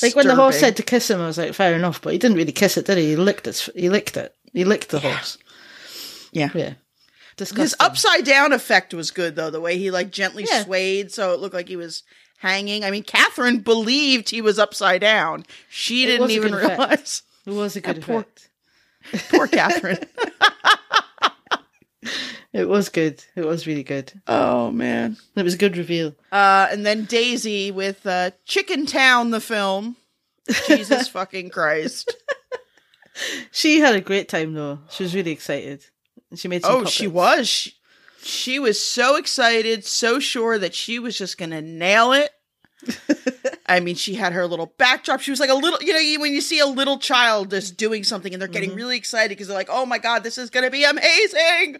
like 0.02 0.14
when 0.14 0.26
the 0.28 0.36
horse 0.36 0.60
said 0.60 0.76
to 0.76 0.82
kiss 0.82 1.08
him, 1.10 1.20
I 1.22 1.26
was 1.26 1.38
like, 1.38 1.54
fair 1.54 1.74
enough, 1.74 2.02
but 2.02 2.12
he 2.12 2.18
didn't 2.18 2.36
really 2.36 2.52
kiss 2.52 2.76
it, 2.76 2.84
did 2.84 2.98
he? 2.98 3.10
He 3.10 3.16
licked 3.16 3.46
it. 3.46 3.68
He 3.74 3.88
licked 3.88 4.16
it. 4.18 4.34
He 4.52 4.64
licked 4.64 4.90
the 4.90 4.98
horse. 5.00 5.38
Yeah. 6.32 6.50
Yeah. 6.54 6.74
His 7.38 7.74
upside 7.80 8.24
down 8.24 8.52
effect 8.52 8.92
was 8.92 9.10
good 9.10 9.36
though, 9.36 9.48
the 9.50 9.60
way 9.60 9.78
he 9.78 9.90
like 9.90 10.10
gently 10.10 10.44
Yeah. 10.46 10.64
swayed 10.64 11.12
so 11.12 11.32
it 11.32 11.40
looked 11.40 11.54
like 11.54 11.68
he 11.68 11.76
was 11.76 12.02
hanging. 12.38 12.84
I 12.84 12.90
mean, 12.90 13.04
Katherine 13.04 13.60
believed 13.60 14.28
he 14.28 14.42
was 14.42 14.58
upside 14.58 15.00
down. 15.00 15.46
She 15.70 16.04
It 16.04 16.08
didn't 16.08 16.30
even 16.30 16.52
good 16.52 16.64
effect. 16.64 16.78
realize. 16.78 17.22
It 17.46 17.52
was 17.52 17.76
a 17.76 17.80
good 17.80 18.02
poor- 18.02 18.26
effect. 19.12 19.30
Poor 19.30 19.46
Katherine. 19.46 19.98
It 22.52 22.68
was 22.68 22.88
good. 22.88 23.22
It 23.36 23.44
was 23.44 23.66
really 23.66 23.82
good. 23.82 24.12
oh 24.26 24.70
man. 24.70 25.16
It 25.36 25.42
was 25.42 25.54
a 25.54 25.58
good 25.58 25.76
reveal. 25.76 26.14
Uh 26.32 26.68
and 26.70 26.84
then 26.86 27.04
Daisy 27.04 27.70
with 27.70 28.06
uh 28.06 28.30
Chicken 28.44 28.86
Town 28.86 29.30
the 29.30 29.40
film. 29.40 29.96
Jesus 30.66 31.08
fucking 31.16 31.50
Christ. 31.50 32.14
She 33.50 33.80
had 33.80 33.94
a 33.96 34.00
great 34.00 34.28
time 34.28 34.54
though. 34.54 34.78
She 34.90 35.02
was 35.02 35.14
really 35.14 35.32
excited. 35.32 35.84
She 36.34 36.48
made 36.48 36.62
some 36.62 36.82
Oh, 36.82 36.84
she 36.84 37.06
was. 37.06 37.48
She, 37.48 37.72
she 38.22 38.58
was 38.58 38.82
so 38.82 39.16
excited, 39.16 39.84
so 39.84 40.18
sure 40.20 40.58
that 40.58 40.74
she 40.74 40.98
was 40.98 41.16
just 41.18 41.38
going 41.38 41.50
to 41.50 41.62
nail 41.62 42.12
it. 42.12 42.30
I 43.68 43.80
mean, 43.80 43.94
she 43.96 44.14
had 44.14 44.32
her 44.32 44.46
little 44.46 44.72
backdrop. 44.78 45.20
She 45.20 45.30
was 45.30 45.40
like 45.40 45.50
a 45.50 45.54
little, 45.54 45.78
you 45.82 45.92
know, 45.92 46.20
when 46.22 46.32
you 46.32 46.40
see 46.40 46.58
a 46.58 46.66
little 46.66 46.98
child 46.98 47.50
just 47.50 47.76
doing 47.76 48.02
something 48.04 48.32
and 48.32 48.40
they're 48.40 48.48
getting 48.48 48.70
Mm-hmm. 48.70 48.78
really 48.78 48.96
excited 48.96 49.28
because 49.30 49.48
they're 49.48 49.56
like, 49.56 49.68
"Oh 49.70 49.84
my 49.86 49.98
god, 49.98 50.22
this 50.24 50.38
is 50.38 50.50
going 50.50 50.64
to 50.64 50.70
be 50.70 50.84
amazing!" 50.84 51.76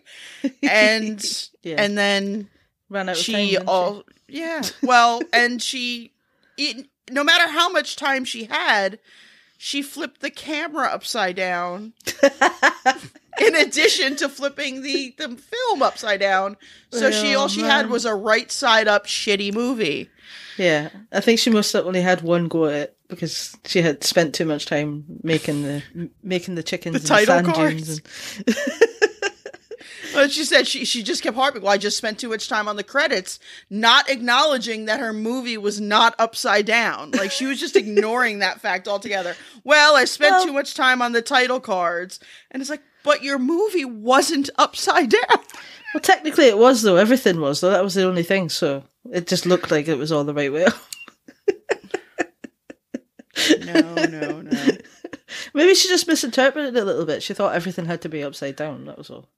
And 0.62 1.48
Yeah. 1.62 1.82
and 1.82 1.96
then 1.96 2.48
ran 2.90 3.08
out 3.08 3.16
time. 3.16 3.22
she 3.24 3.56
all 3.58 4.04
yeah, 4.28 4.62
well, 4.82 5.20
and 5.32 5.62
she, 5.62 6.12
it, 6.58 6.86
no 7.10 7.24
matter 7.24 7.48
how 7.48 7.70
much 7.70 7.96
time 7.96 8.24
she 8.26 8.44
had, 8.44 8.98
she 9.56 9.80
flipped 9.82 10.20
the 10.20 10.30
camera 10.30 10.86
upside 10.88 11.36
down 11.36 11.94
in 13.40 13.54
addition 13.54 14.16
to 14.16 14.28
flipping 14.28 14.82
the, 14.82 15.14
the 15.18 15.28
film 15.36 15.82
upside 15.82 16.20
down. 16.20 16.56
So 16.92 17.10
she 17.10 17.34
Oh, 17.34 17.40
all 17.40 17.48
she 17.48 17.62
had 17.62 17.88
was 17.90 18.04
a 18.04 18.14
right 18.14 18.50
side 18.52 18.88
up 18.88 19.06
shitty 19.06 19.52
movie. 19.54 20.10
Yeah, 20.56 20.90
I 21.12 21.20
think 21.20 21.38
she 21.38 21.50
must 21.50 21.72
have 21.72 21.86
only 21.86 22.00
had 22.02 22.20
one 22.22 22.48
go 22.48 22.66
at 22.66 22.74
it 22.74 22.96
because 23.08 23.56
she 23.64 23.80
had 23.82 24.02
spent 24.04 24.34
too 24.34 24.44
much 24.44 24.66
time 24.66 25.04
making 25.22 25.62
the 25.62 25.82
making 26.22 26.54
the 26.56 26.62
chickens 26.62 26.94
The 26.94 27.14
and 27.14 27.26
title 27.26 27.34
sand 27.44 27.46
cards. 27.46 28.00
dunes. 28.00 28.42
And, 28.46 28.56
But 30.14 30.32
she 30.32 30.44
said 30.44 30.66
she 30.66 30.84
she 30.84 31.02
just 31.02 31.22
kept 31.22 31.36
harping. 31.36 31.62
Well, 31.62 31.72
I 31.72 31.76
just 31.76 31.96
spent 31.98 32.18
too 32.18 32.30
much 32.30 32.48
time 32.48 32.66
on 32.66 32.76
the 32.76 32.82
credits, 32.82 33.38
not 33.70 34.08
acknowledging 34.10 34.86
that 34.86 35.00
her 35.00 35.12
movie 35.12 35.58
was 35.58 35.80
not 35.80 36.14
upside 36.18 36.64
down. 36.66 37.10
Like 37.12 37.30
she 37.30 37.46
was 37.46 37.60
just 37.60 37.76
ignoring 37.82 38.38
that 38.40 38.60
fact 38.60 38.88
altogether. 38.88 39.36
Well, 39.64 39.94
I 39.96 40.06
spent 40.06 40.32
Well- 40.32 40.46
too 40.46 40.52
much 40.52 40.74
time 40.74 41.02
on 41.02 41.12
the 41.12 41.22
title 41.22 41.60
cards, 41.60 42.18
and 42.50 42.60
it's 42.60 42.70
like, 42.70 42.82
but 43.04 43.22
your 43.22 43.38
movie 43.38 43.84
wasn't 43.84 44.50
upside 44.56 45.10
down. 45.10 45.44
Well, 45.94 46.00
technically 46.00 46.46
it 46.46 46.58
was 46.58 46.82
though. 46.82 46.96
Everything 46.96 47.40
was 47.40 47.60
though. 47.60 47.70
That 47.70 47.84
was 47.84 47.94
the 47.94 48.04
only 48.06 48.22
thing. 48.22 48.48
So 48.48 48.84
it 49.10 49.26
just 49.26 49.46
looked 49.46 49.70
like 49.70 49.88
it 49.88 49.96
was 49.98 50.12
all 50.12 50.24
the 50.24 50.34
right 50.34 50.52
way. 50.52 50.64
up. 50.66 50.74
No, 53.64 53.94
no, 53.94 54.40
no. 54.42 54.66
Maybe 55.54 55.74
she 55.74 55.88
just 55.88 56.08
misinterpreted 56.08 56.76
it 56.76 56.82
a 56.82 56.84
little 56.84 57.06
bit. 57.06 57.22
She 57.22 57.34
thought 57.34 57.54
everything 57.54 57.84
had 57.84 58.02
to 58.02 58.08
be 58.08 58.24
upside 58.24 58.56
down. 58.56 58.86
That 58.86 58.98
was 58.98 59.10
all. 59.10 59.28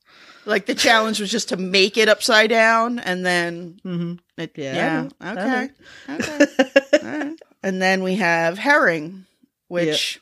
Like 0.47 0.65
the 0.67 0.75
challenge 0.75 1.21
was 1.21 1.31
just 1.31 1.51
to 1.51 1.57
make 1.57 1.99
it 1.99 2.09
upside 2.09 2.49
down, 2.51 2.99
and 2.99 3.25
then 3.27 3.79
Mm-hmm. 3.85 4.15
it, 4.41 4.53
Yeah, 4.57 5.09
yeah, 5.21 5.33
okay, 5.33 5.71
okay. 6.09 6.47
Right. 7.03 7.37
And 7.63 7.83
then 7.83 8.03
we 8.03 8.15
have 8.17 8.57
herring, 8.57 9.27
which 9.69 10.20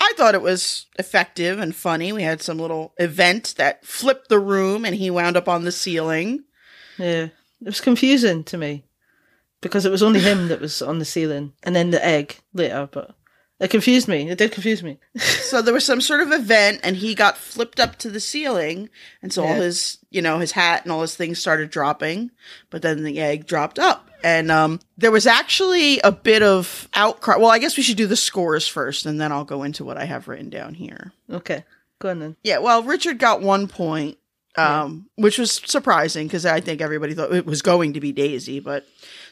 I 0.00 0.12
thought 0.16 0.34
it 0.34 0.42
was 0.42 0.86
effective 0.98 1.58
and 1.58 1.76
funny. 1.76 2.12
We 2.12 2.22
had 2.22 2.40
some 2.40 2.58
little 2.58 2.94
event 2.98 3.54
that 3.58 3.84
flipped 3.84 4.28
the 4.28 4.38
room 4.38 4.84
and 4.84 4.94
he 4.94 5.10
wound 5.10 5.36
up 5.36 5.48
on 5.48 5.64
the 5.64 5.72
ceiling. 5.72 6.44
Yeah. 6.98 7.28
It 7.60 7.66
was 7.66 7.82
confusing 7.82 8.42
to 8.44 8.56
me 8.56 8.84
because 9.60 9.84
it 9.84 9.90
was 9.90 10.02
only 10.02 10.20
him 10.20 10.48
that 10.48 10.60
was 10.60 10.80
on 10.80 10.98
the 10.98 11.04
ceiling 11.04 11.52
and 11.62 11.76
then 11.76 11.90
the 11.90 12.04
egg 12.04 12.40
later, 12.54 12.88
but 12.90 13.14
it 13.60 13.70
confused 13.70 14.08
me. 14.08 14.30
It 14.30 14.38
did 14.38 14.52
confuse 14.52 14.82
me. 14.82 14.98
so 15.16 15.60
there 15.60 15.74
was 15.74 15.84
some 15.84 16.00
sort 16.00 16.22
of 16.22 16.32
event 16.32 16.80
and 16.82 16.96
he 16.96 17.14
got 17.14 17.36
flipped 17.36 17.78
up 17.78 17.96
to 17.96 18.08
the 18.08 18.20
ceiling 18.20 18.88
and 19.22 19.30
so 19.30 19.44
all 19.44 19.54
his, 19.54 19.98
you 20.08 20.22
know, 20.22 20.38
his 20.38 20.52
hat 20.52 20.84
and 20.84 20.92
all 20.92 21.02
his 21.02 21.14
things 21.14 21.38
started 21.38 21.68
dropping, 21.70 22.30
but 22.70 22.80
then 22.80 23.04
the 23.04 23.20
egg 23.20 23.46
dropped 23.46 23.78
up. 23.78 24.09
And 24.22 24.50
um 24.50 24.80
there 24.98 25.10
was 25.10 25.26
actually 25.26 25.98
a 26.00 26.12
bit 26.12 26.42
of 26.42 26.88
outcry. 26.94 27.36
Well, 27.36 27.50
I 27.50 27.58
guess 27.58 27.76
we 27.76 27.82
should 27.82 27.96
do 27.96 28.06
the 28.06 28.16
scores 28.16 28.66
first 28.68 29.06
and 29.06 29.20
then 29.20 29.32
I'll 29.32 29.44
go 29.44 29.62
into 29.62 29.84
what 29.84 29.96
I 29.96 30.04
have 30.04 30.28
written 30.28 30.50
down 30.50 30.74
here. 30.74 31.12
Okay. 31.30 31.64
Go 32.00 32.10
on 32.10 32.18
then. 32.18 32.36
Yeah, 32.42 32.58
well, 32.58 32.82
Richard 32.82 33.18
got 33.18 33.42
1 33.42 33.68
point. 33.68 34.16
Um, 34.56 35.08
which 35.14 35.38
was 35.38 35.52
surprising 35.64 36.26
because 36.26 36.44
I 36.44 36.60
think 36.60 36.80
everybody 36.80 37.14
thought 37.14 37.32
it 37.32 37.46
was 37.46 37.62
going 37.62 37.92
to 37.94 38.00
be 38.00 38.10
Daisy, 38.12 38.58
but 38.58 38.84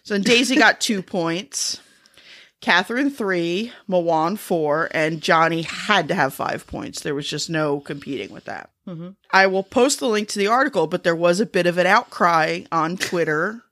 so 0.04 0.16
Daisy 0.16 0.54
got 0.56 0.80
two 0.80 1.02
points, 1.02 1.80
Katherine 2.60 3.10
three, 3.10 3.72
Mawaan 3.90 4.38
four, 4.38 4.88
and 4.92 5.20
Johnny 5.20 5.62
had 5.62 6.08
to 6.08 6.14
have 6.14 6.32
five 6.32 6.66
points. 6.68 7.00
There 7.00 7.16
was 7.16 7.28
just 7.28 7.50
no 7.50 7.80
competing 7.80 8.30
with 8.32 8.44
that. 8.44 8.70
Mhm. 8.88 9.16
I 9.32 9.48
will 9.48 9.64
post 9.64 9.98
the 10.00 10.08
link 10.08 10.28
to 10.28 10.38
the 10.38 10.46
article, 10.46 10.86
but 10.86 11.02
there 11.02 11.16
was 11.16 11.40
a 11.40 11.46
bit 11.46 11.66
of 11.66 11.78
an 11.78 11.86
outcry 11.86 12.60
on 12.70 12.96
Twitter. 12.96 13.62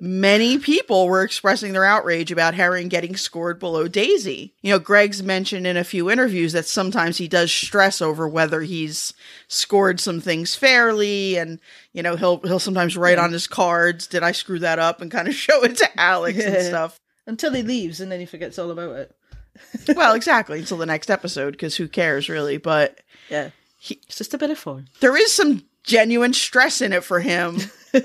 Many 0.00 0.58
people 0.58 1.06
were 1.06 1.22
expressing 1.22 1.72
their 1.72 1.84
outrage 1.84 2.30
about 2.32 2.54
Herring 2.54 2.88
getting 2.88 3.16
scored 3.16 3.58
below 3.58 3.88
Daisy. 3.88 4.54
You 4.62 4.72
know, 4.72 4.78
Greg's 4.78 5.22
mentioned 5.22 5.66
in 5.66 5.76
a 5.76 5.84
few 5.84 6.10
interviews 6.10 6.52
that 6.52 6.66
sometimes 6.66 7.18
he 7.18 7.28
does 7.28 7.50
stress 7.52 8.00
over 8.02 8.28
whether 8.28 8.60
he's 8.62 9.12
scored 9.48 10.00
some 10.00 10.20
things 10.20 10.54
fairly 10.54 11.36
and 11.36 11.60
you 11.92 12.02
know, 12.02 12.16
he'll 12.16 12.38
he'll 12.40 12.58
sometimes 12.58 12.96
write 12.96 13.18
on 13.18 13.32
his 13.32 13.46
cards, 13.46 14.06
did 14.06 14.22
I 14.22 14.32
screw 14.32 14.58
that 14.60 14.78
up 14.78 15.00
and 15.00 15.10
kind 15.10 15.28
of 15.28 15.34
show 15.46 15.62
it 15.64 15.76
to 15.78 16.00
Alex 16.00 16.38
and 16.38 16.64
stuff. 16.64 16.98
Until 17.26 17.52
he 17.52 17.62
leaves 17.62 18.00
and 18.00 18.10
then 18.10 18.20
he 18.20 18.26
forgets 18.26 18.58
all 18.58 18.70
about 18.70 18.96
it. 18.96 19.16
Well, 19.96 20.14
exactly, 20.14 20.60
until 20.60 20.76
the 20.78 20.86
next 20.86 21.10
episode 21.10 21.50
because 21.52 21.76
who 21.76 21.86
cares 21.88 22.28
really, 22.28 22.56
but 22.56 23.00
Yeah. 23.28 23.50
He- 23.78 24.00
it's 24.06 24.16
just 24.16 24.32
a 24.34 24.38
bit 24.38 24.50
of 24.50 24.58
fun. 24.58 24.88
there 25.00 25.16
is 25.16 25.32
some 25.32 25.64
genuine 25.84 26.32
stress 26.32 26.80
in 26.80 26.92
it 26.92 27.02
for 27.04 27.20
him 27.20 27.58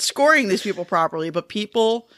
scoring 0.00 0.48
these 0.48 0.62
people 0.62 0.84
properly, 0.84 1.30
but 1.30 1.48
people 1.48 2.08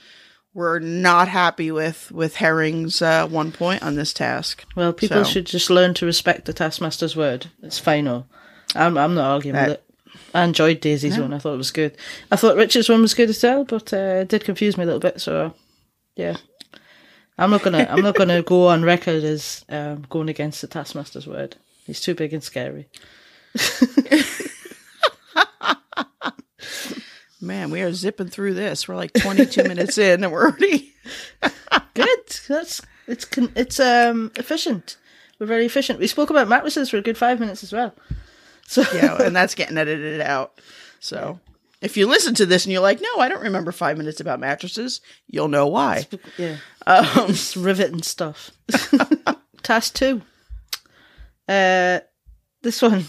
were 0.54 0.80
not 0.80 1.28
happy 1.28 1.70
with 1.70 2.10
with 2.12 2.36
Herring's 2.36 3.02
uh, 3.02 3.26
one 3.28 3.52
point 3.52 3.82
on 3.82 3.94
this 3.96 4.12
task. 4.12 4.64
Well, 4.74 4.92
people 4.92 5.24
So- 5.24 5.30
should 5.30 5.46
just 5.46 5.68
learn 5.70 5.94
to 5.94 6.06
respect 6.06 6.46
the 6.46 6.54
Taskmaster's 6.54 7.14
word. 7.16 7.46
It's 7.62 7.78
final. 7.78 8.26
I'm, 8.74 8.96
I'm 8.98 9.14
not 9.14 9.30
arguing 9.30 9.54
That- 9.54 9.68
with 9.68 9.76
it. 9.78 9.82
I 10.34 10.44
enjoyed 10.44 10.80
Daisy's 10.80 11.18
one. 11.18 11.32
I 11.32 11.38
thought 11.38 11.54
it 11.54 11.58
was 11.58 11.70
good. 11.70 11.96
I 12.30 12.36
thought 12.36 12.56
Richard's 12.56 12.88
one 12.90 13.00
was 13.00 13.14
good 13.14 13.30
as 13.30 13.42
well, 13.42 13.64
but 13.64 13.92
uh, 13.92 14.20
it 14.22 14.28
did 14.28 14.44
confuse 14.44 14.76
me 14.76 14.82
a 14.82 14.86
little 14.86 15.00
bit. 15.00 15.18
So, 15.20 15.54
yeah, 16.14 16.36
I'm 17.38 17.50
not 17.50 17.62
gonna 17.62 17.86
I'm 17.88 18.02
not 18.02 18.14
gonna 18.18 18.42
go 18.42 18.66
on 18.68 18.82
record 18.82 19.24
as 19.24 19.64
um, 19.70 20.04
going 20.10 20.28
against 20.28 20.60
the 20.60 20.68
Taskmaster's 20.68 21.26
word. 21.26 21.56
He's 21.86 22.00
too 22.00 22.14
big 22.14 22.34
and 22.34 22.42
scary. 22.42 22.88
Man, 27.40 27.70
we 27.70 27.82
are 27.82 27.92
zipping 27.92 28.28
through 28.28 28.54
this. 28.54 28.88
We're 28.88 28.96
like 28.96 29.12
22 29.12 29.64
minutes 29.68 29.98
in, 29.98 30.24
and 30.24 30.32
we're 30.32 30.46
already. 30.46 30.92
Good. 31.94 32.40
That's 32.48 32.82
it's 33.06 33.24
con- 33.24 33.52
it's 33.54 33.78
um 33.80 34.32
efficient. 34.36 34.96
We're 35.38 35.46
very 35.46 35.66
efficient. 35.66 35.98
We 35.98 36.06
spoke 36.06 36.30
about 36.30 36.48
mattresses 36.48 36.88
for 36.90 36.96
a 36.96 37.02
good 37.02 37.18
five 37.18 37.38
minutes 37.40 37.62
as 37.62 37.72
well. 37.72 37.94
So 38.66 38.82
Yeah, 38.94 39.22
and 39.22 39.36
that's 39.36 39.54
getting 39.54 39.76
edited 39.78 40.20
out. 40.22 40.58
So 40.98 41.40
if 41.82 41.96
you 41.96 42.06
listen 42.06 42.34
to 42.36 42.46
this 42.46 42.64
and 42.64 42.72
you're 42.72 42.80
like, 42.82 43.00
no, 43.02 43.18
I 43.20 43.28
don't 43.28 43.42
remember 43.42 43.70
five 43.70 43.98
minutes 43.98 44.18
about 44.20 44.40
mattresses, 44.40 45.00
you'll 45.26 45.48
know 45.48 45.66
why. 45.66 46.06
Yeah. 46.38 46.56
Um, 46.86 47.06
It's 47.30 47.56
riveting 47.56 48.02
stuff. 48.02 48.50
Task 49.62 49.94
two. 49.94 50.22
Uh, 51.48 52.00
this 52.62 52.80
one. 52.82 53.04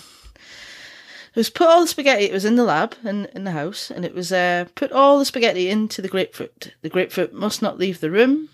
It 1.37 1.41
was 1.41 1.49
put 1.51 1.67
all 1.67 1.81
the 1.81 1.87
spaghetti. 1.87 2.23
It 2.23 2.33
was 2.33 2.45
in 2.45 2.55
the 2.55 2.63
lab 2.63 2.95
and 3.03 3.27
in 3.35 3.43
the 3.43 3.51
house, 3.51 3.91
and 3.91 4.03
it 4.03 4.15
was 4.15 4.31
uh, 4.31 4.65
put 4.73 4.91
all 4.91 5.19
the 5.19 5.25
spaghetti 5.25 5.69
into 5.69 6.01
the 6.01 6.07
grapefruit. 6.07 6.73
The 6.81 6.89
grapefruit 6.89 7.31
must 7.31 7.61
not 7.61 7.77
leave 7.77 7.99
the 7.99 8.09
room. 8.09 8.49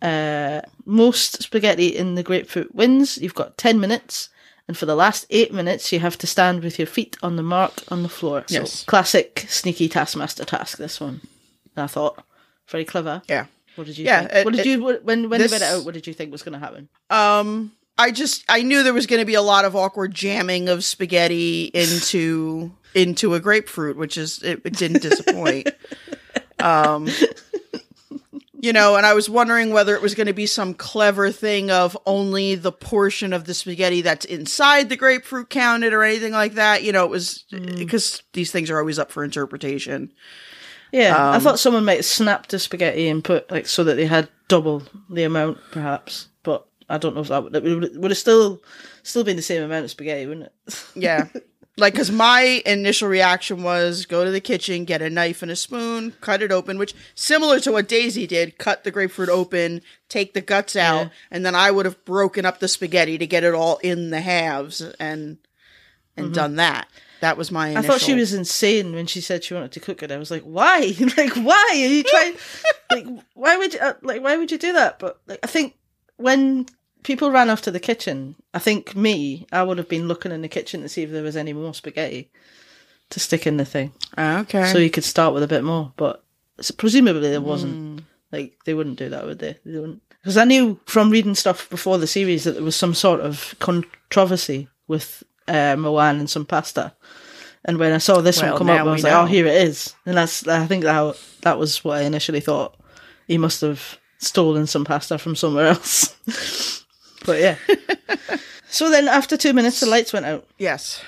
Uh, 0.00 0.60
most 0.84 1.42
spaghetti 1.42 1.88
in 1.88 2.14
the 2.14 2.22
grapefruit 2.22 2.72
wins. 2.72 3.18
You've 3.18 3.34
got 3.34 3.58
ten 3.58 3.80
minutes, 3.80 4.28
and 4.68 4.78
for 4.78 4.86
the 4.86 4.94
last 4.94 5.26
eight 5.30 5.52
minutes, 5.52 5.90
you 5.90 5.98
have 5.98 6.16
to 6.18 6.28
stand 6.28 6.62
with 6.62 6.78
your 6.78 6.86
feet 6.86 7.16
on 7.24 7.34
the 7.34 7.42
mark 7.42 7.72
on 7.88 8.04
the 8.04 8.08
floor. 8.08 8.44
So, 8.46 8.60
Yes. 8.60 8.84
classic 8.84 9.46
sneaky 9.48 9.88
taskmaster 9.88 10.44
task. 10.44 10.78
This 10.78 11.00
one, 11.00 11.22
I 11.76 11.88
thought, 11.88 12.22
very 12.68 12.84
clever. 12.84 13.20
yeah. 13.28 13.46
What 13.74 13.88
did 13.88 13.98
you 13.98 14.04
Yeah, 14.04 14.20
think? 14.20 14.32
it- 14.32 14.44
what 14.44 14.54
did 14.54 14.60
it- 14.64 14.66
you 14.70 14.84
when 15.02 15.28
when 15.28 15.40
this- 15.40 15.50
they 15.50 15.56
read 15.58 15.62
it 15.62 15.72
out? 15.74 15.84
What 15.84 15.94
did 15.94 16.06
you 16.06 16.14
think 16.14 16.30
was 16.30 16.42
going 16.44 16.52
to 16.52 16.58
happen? 16.64 16.88
Um, 17.10 17.72
I 17.98 18.10
just 18.12 18.44
I 18.48 18.62
knew 18.62 18.82
there 18.82 18.94
was 18.94 19.06
going 19.06 19.20
to 19.20 19.26
be 19.26 19.34
a 19.34 19.42
lot 19.42 19.64
of 19.64 19.74
awkward 19.74 20.14
jamming 20.14 20.68
of 20.68 20.84
spaghetti 20.84 21.64
into 21.74 22.72
into 22.94 23.34
a 23.34 23.40
grapefruit, 23.40 23.96
which 23.96 24.16
is 24.16 24.42
it, 24.42 24.62
it 24.64 24.74
didn't 24.76 25.02
disappoint. 25.02 25.68
um, 26.60 27.08
you 28.60 28.72
know, 28.72 28.96
and 28.96 29.06
I 29.06 29.14
was 29.14 29.30
wondering 29.30 29.70
whether 29.70 29.94
it 29.94 30.02
was 30.02 30.14
going 30.14 30.26
to 30.26 30.32
be 30.32 30.46
some 30.46 30.74
clever 30.74 31.30
thing 31.30 31.70
of 31.70 31.96
only 32.06 32.54
the 32.56 32.72
portion 32.72 33.32
of 33.32 33.44
the 33.44 33.54
spaghetti 33.54 34.00
that's 34.02 34.24
inside 34.24 34.88
the 34.88 34.96
grapefruit 34.96 35.48
counted 35.50 35.92
or 35.92 36.02
anything 36.02 36.32
like 36.32 36.54
that. 36.54 36.82
You 36.82 36.92
know, 36.92 37.04
it 37.04 37.10
was 37.10 37.44
because 37.50 38.22
these 38.32 38.50
things 38.50 38.70
are 38.70 38.78
always 38.78 38.98
up 38.98 39.12
for 39.12 39.22
interpretation. 39.22 40.12
Yeah, 40.90 41.14
I 41.16 41.36
Um, 41.36 41.42
thought 41.42 41.58
someone 41.60 41.84
might 41.84 41.98
have 41.98 42.04
snapped 42.06 42.50
the 42.50 42.58
spaghetti 42.58 43.08
and 43.08 43.22
put 43.22 43.50
like 43.50 43.66
so 43.66 43.84
that 43.84 43.96
they 43.96 44.06
had 44.06 44.28
double 44.48 44.82
the 45.10 45.22
amount, 45.24 45.58
perhaps. 45.70 46.28
But 46.42 46.66
I 46.88 46.98
don't 46.98 47.14
know 47.14 47.20
if 47.20 47.28
that 47.28 47.44
would, 47.44 47.54
it 47.56 47.96
would, 47.98 48.10
have 48.10 48.18
still 48.18 48.62
still 49.02 49.24
been 49.24 49.36
the 49.36 49.42
same 49.42 49.62
amount 49.62 49.84
of 49.84 49.90
spaghetti, 49.90 50.26
wouldn't 50.26 50.46
it? 50.46 50.84
Yeah. 50.94 51.28
Like, 51.76 51.92
because 51.92 52.10
my 52.10 52.60
initial 52.66 53.08
reaction 53.08 53.62
was 53.62 54.04
go 54.04 54.24
to 54.24 54.32
the 54.32 54.40
kitchen, 54.40 54.84
get 54.84 55.00
a 55.00 55.08
knife 55.08 55.42
and 55.42 55.50
a 55.50 55.54
spoon, 55.54 56.12
cut 56.20 56.42
it 56.42 56.50
open, 56.50 56.76
which 56.76 56.92
similar 57.14 57.60
to 57.60 57.70
what 57.70 57.86
Daisy 57.86 58.26
did, 58.26 58.58
cut 58.58 58.82
the 58.82 58.90
grapefruit 58.90 59.28
open, 59.28 59.82
take 60.08 60.34
the 60.34 60.40
guts 60.40 60.74
out, 60.74 61.04
Yeah. 61.04 61.08
and 61.30 61.46
then 61.46 61.54
I 61.54 61.70
would 61.70 61.84
have 61.86 62.04
broken 62.04 62.44
up 62.44 62.58
the 62.58 62.66
spaghetti 62.66 63.16
to 63.18 63.28
get 63.28 63.44
it 63.44 63.54
all 63.54 63.76
in 63.76 64.10
the 64.10 64.20
halves 64.20 64.80
and 64.98 65.38
and 66.16 66.34
done 66.34 66.56
that. 66.56 66.88
That 67.20 67.36
was 67.36 67.52
my. 67.52 67.68
Mm-hmm. 67.68 67.78
I 67.78 67.82
thought 67.82 68.00
she 68.00 68.14
was 68.14 68.34
insane 68.34 68.92
when 68.92 69.06
she 69.06 69.20
said 69.20 69.44
she 69.44 69.54
wanted 69.54 69.70
to 69.72 69.80
cook 69.80 70.02
it. 70.02 70.10
I 70.10 70.16
was 70.16 70.32
like, 70.32 70.42
why? 70.42 70.94
like, 71.16 71.34
why 71.34 71.68
are 71.70 71.74
you 71.76 72.02
trying? 72.02 72.34
like, 72.90 73.24
why 73.34 73.56
would 73.56 73.74
you? 73.74 73.80
Uh, 73.80 73.94
like, 74.02 74.22
why 74.22 74.36
would 74.36 74.50
you 74.50 74.58
do 74.58 74.72
that? 74.72 74.98
But 74.98 75.20
like, 75.26 75.38
I 75.44 75.46
think 75.46 75.76
when 76.16 76.66
people 77.02 77.30
ran 77.30 77.50
off 77.50 77.62
to 77.62 77.70
the 77.70 77.80
kitchen, 77.80 78.34
I 78.54 78.58
think 78.58 78.94
me, 78.96 79.46
I 79.52 79.62
would 79.62 79.78
have 79.78 79.88
been 79.88 80.08
looking 80.08 80.32
in 80.32 80.42
the 80.42 80.48
kitchen 80.48 80.82
to 80.82 80.88
see 80.88 81.02
if 81.02 81.10
there 81.10 81.22
was 81.22 81.36
any 81.36 81.52
more 81.52 81.74
spaghetti 81.74 82.30
to 83.10 83.20
stick 83.20 83.46
in 83.46 83.56
the 83.56 83.64
thing. 83.64 83.92
okay. 84.18 84.70
so 84.72 84.78
you 84.78 84.90
could 84.90 85.04
start 85.04 85.34
with 85.34 85.42
a 85.42 85.48
bit 85.48 85.64
more. 85.64 85.92
But 85.96 86.22
presumably 86.76 87.30
there 87.30 87.40
wasn't. 87.40 88.04
Like 88.30 88.58
they 88.66 88.74
wouldn't 88.74 88.98
do 88.98 89.08
that, 89.08 89.24
would 89.24 89.38
they? 89.38 89.56
They 89.64 89.78
wouldn't. 89.78 90.02
Because 90.20 90.36
I 90.36 90.44
knew 90.44 90.78
from 90.84 91.10
reading 91.10 91.34
stuff 91.34 91.70
before 91.70 91.96
the 91.96 92.06
series 92.06 92.44
that 92.44 92.52
there 92.52 92.62
was 92.62 92.76
some 92.76 92.92
sort 92.92 93.20
of 93.20 93.54
controversy 93.58 94.68
with 94.86 95.22
uh, 95.46 95.76
Mawaan 95.76 96.18
and 96.18 96.28
some 96.28 96.44
pasta. 96.44 96.94
And 97.64 97.78
when 97.78 97.92
I 97.92 97.98
saw 97.98 98.20
this 98.20 98.42
Well, 98.42 98.52
one 98.52 98.58
come 98.58 98.70
up, 98.70 98.80
I 98.80 98.82
was 98.82 99.02
like, 99.02 99.12
know. 99.12 99.22
"Oh, 99.22 99.26
here 99.26 99.46
it 99.46 99.62
is." 99.62 99.94
And 100.04 100.16
that's 100.16 100.46
I 100.46 100.66
think 100.66 100.84
that 100.84 101.16
that 101.42 101.58
was 101.58 101.82
what 101.84 101.98
I 101.98 102.02
initially 102.02 102.40
thought. 102.40 102.76
He 103.26 103.38
must 103.38 103.62
have 103.62 103.98
stolen 104.18 104.66
some 104.66 104.84
pasta 104.84 105.18
from 105.18 105.34
somewhere 105.34 105.68
else. 105.68 106.14
but 107.24 107.40
yeah. 107.40 107.56
so 108.68 108.90
then, 108.90 109.08
after 109.08 109.36
two 109.36 109.52
minutes, 109.52 109.80
the 109.80 109.86
lights 109.86 110.12
went 110.12 110.26
out, 110.26 110.46
yes. 110.58 111.02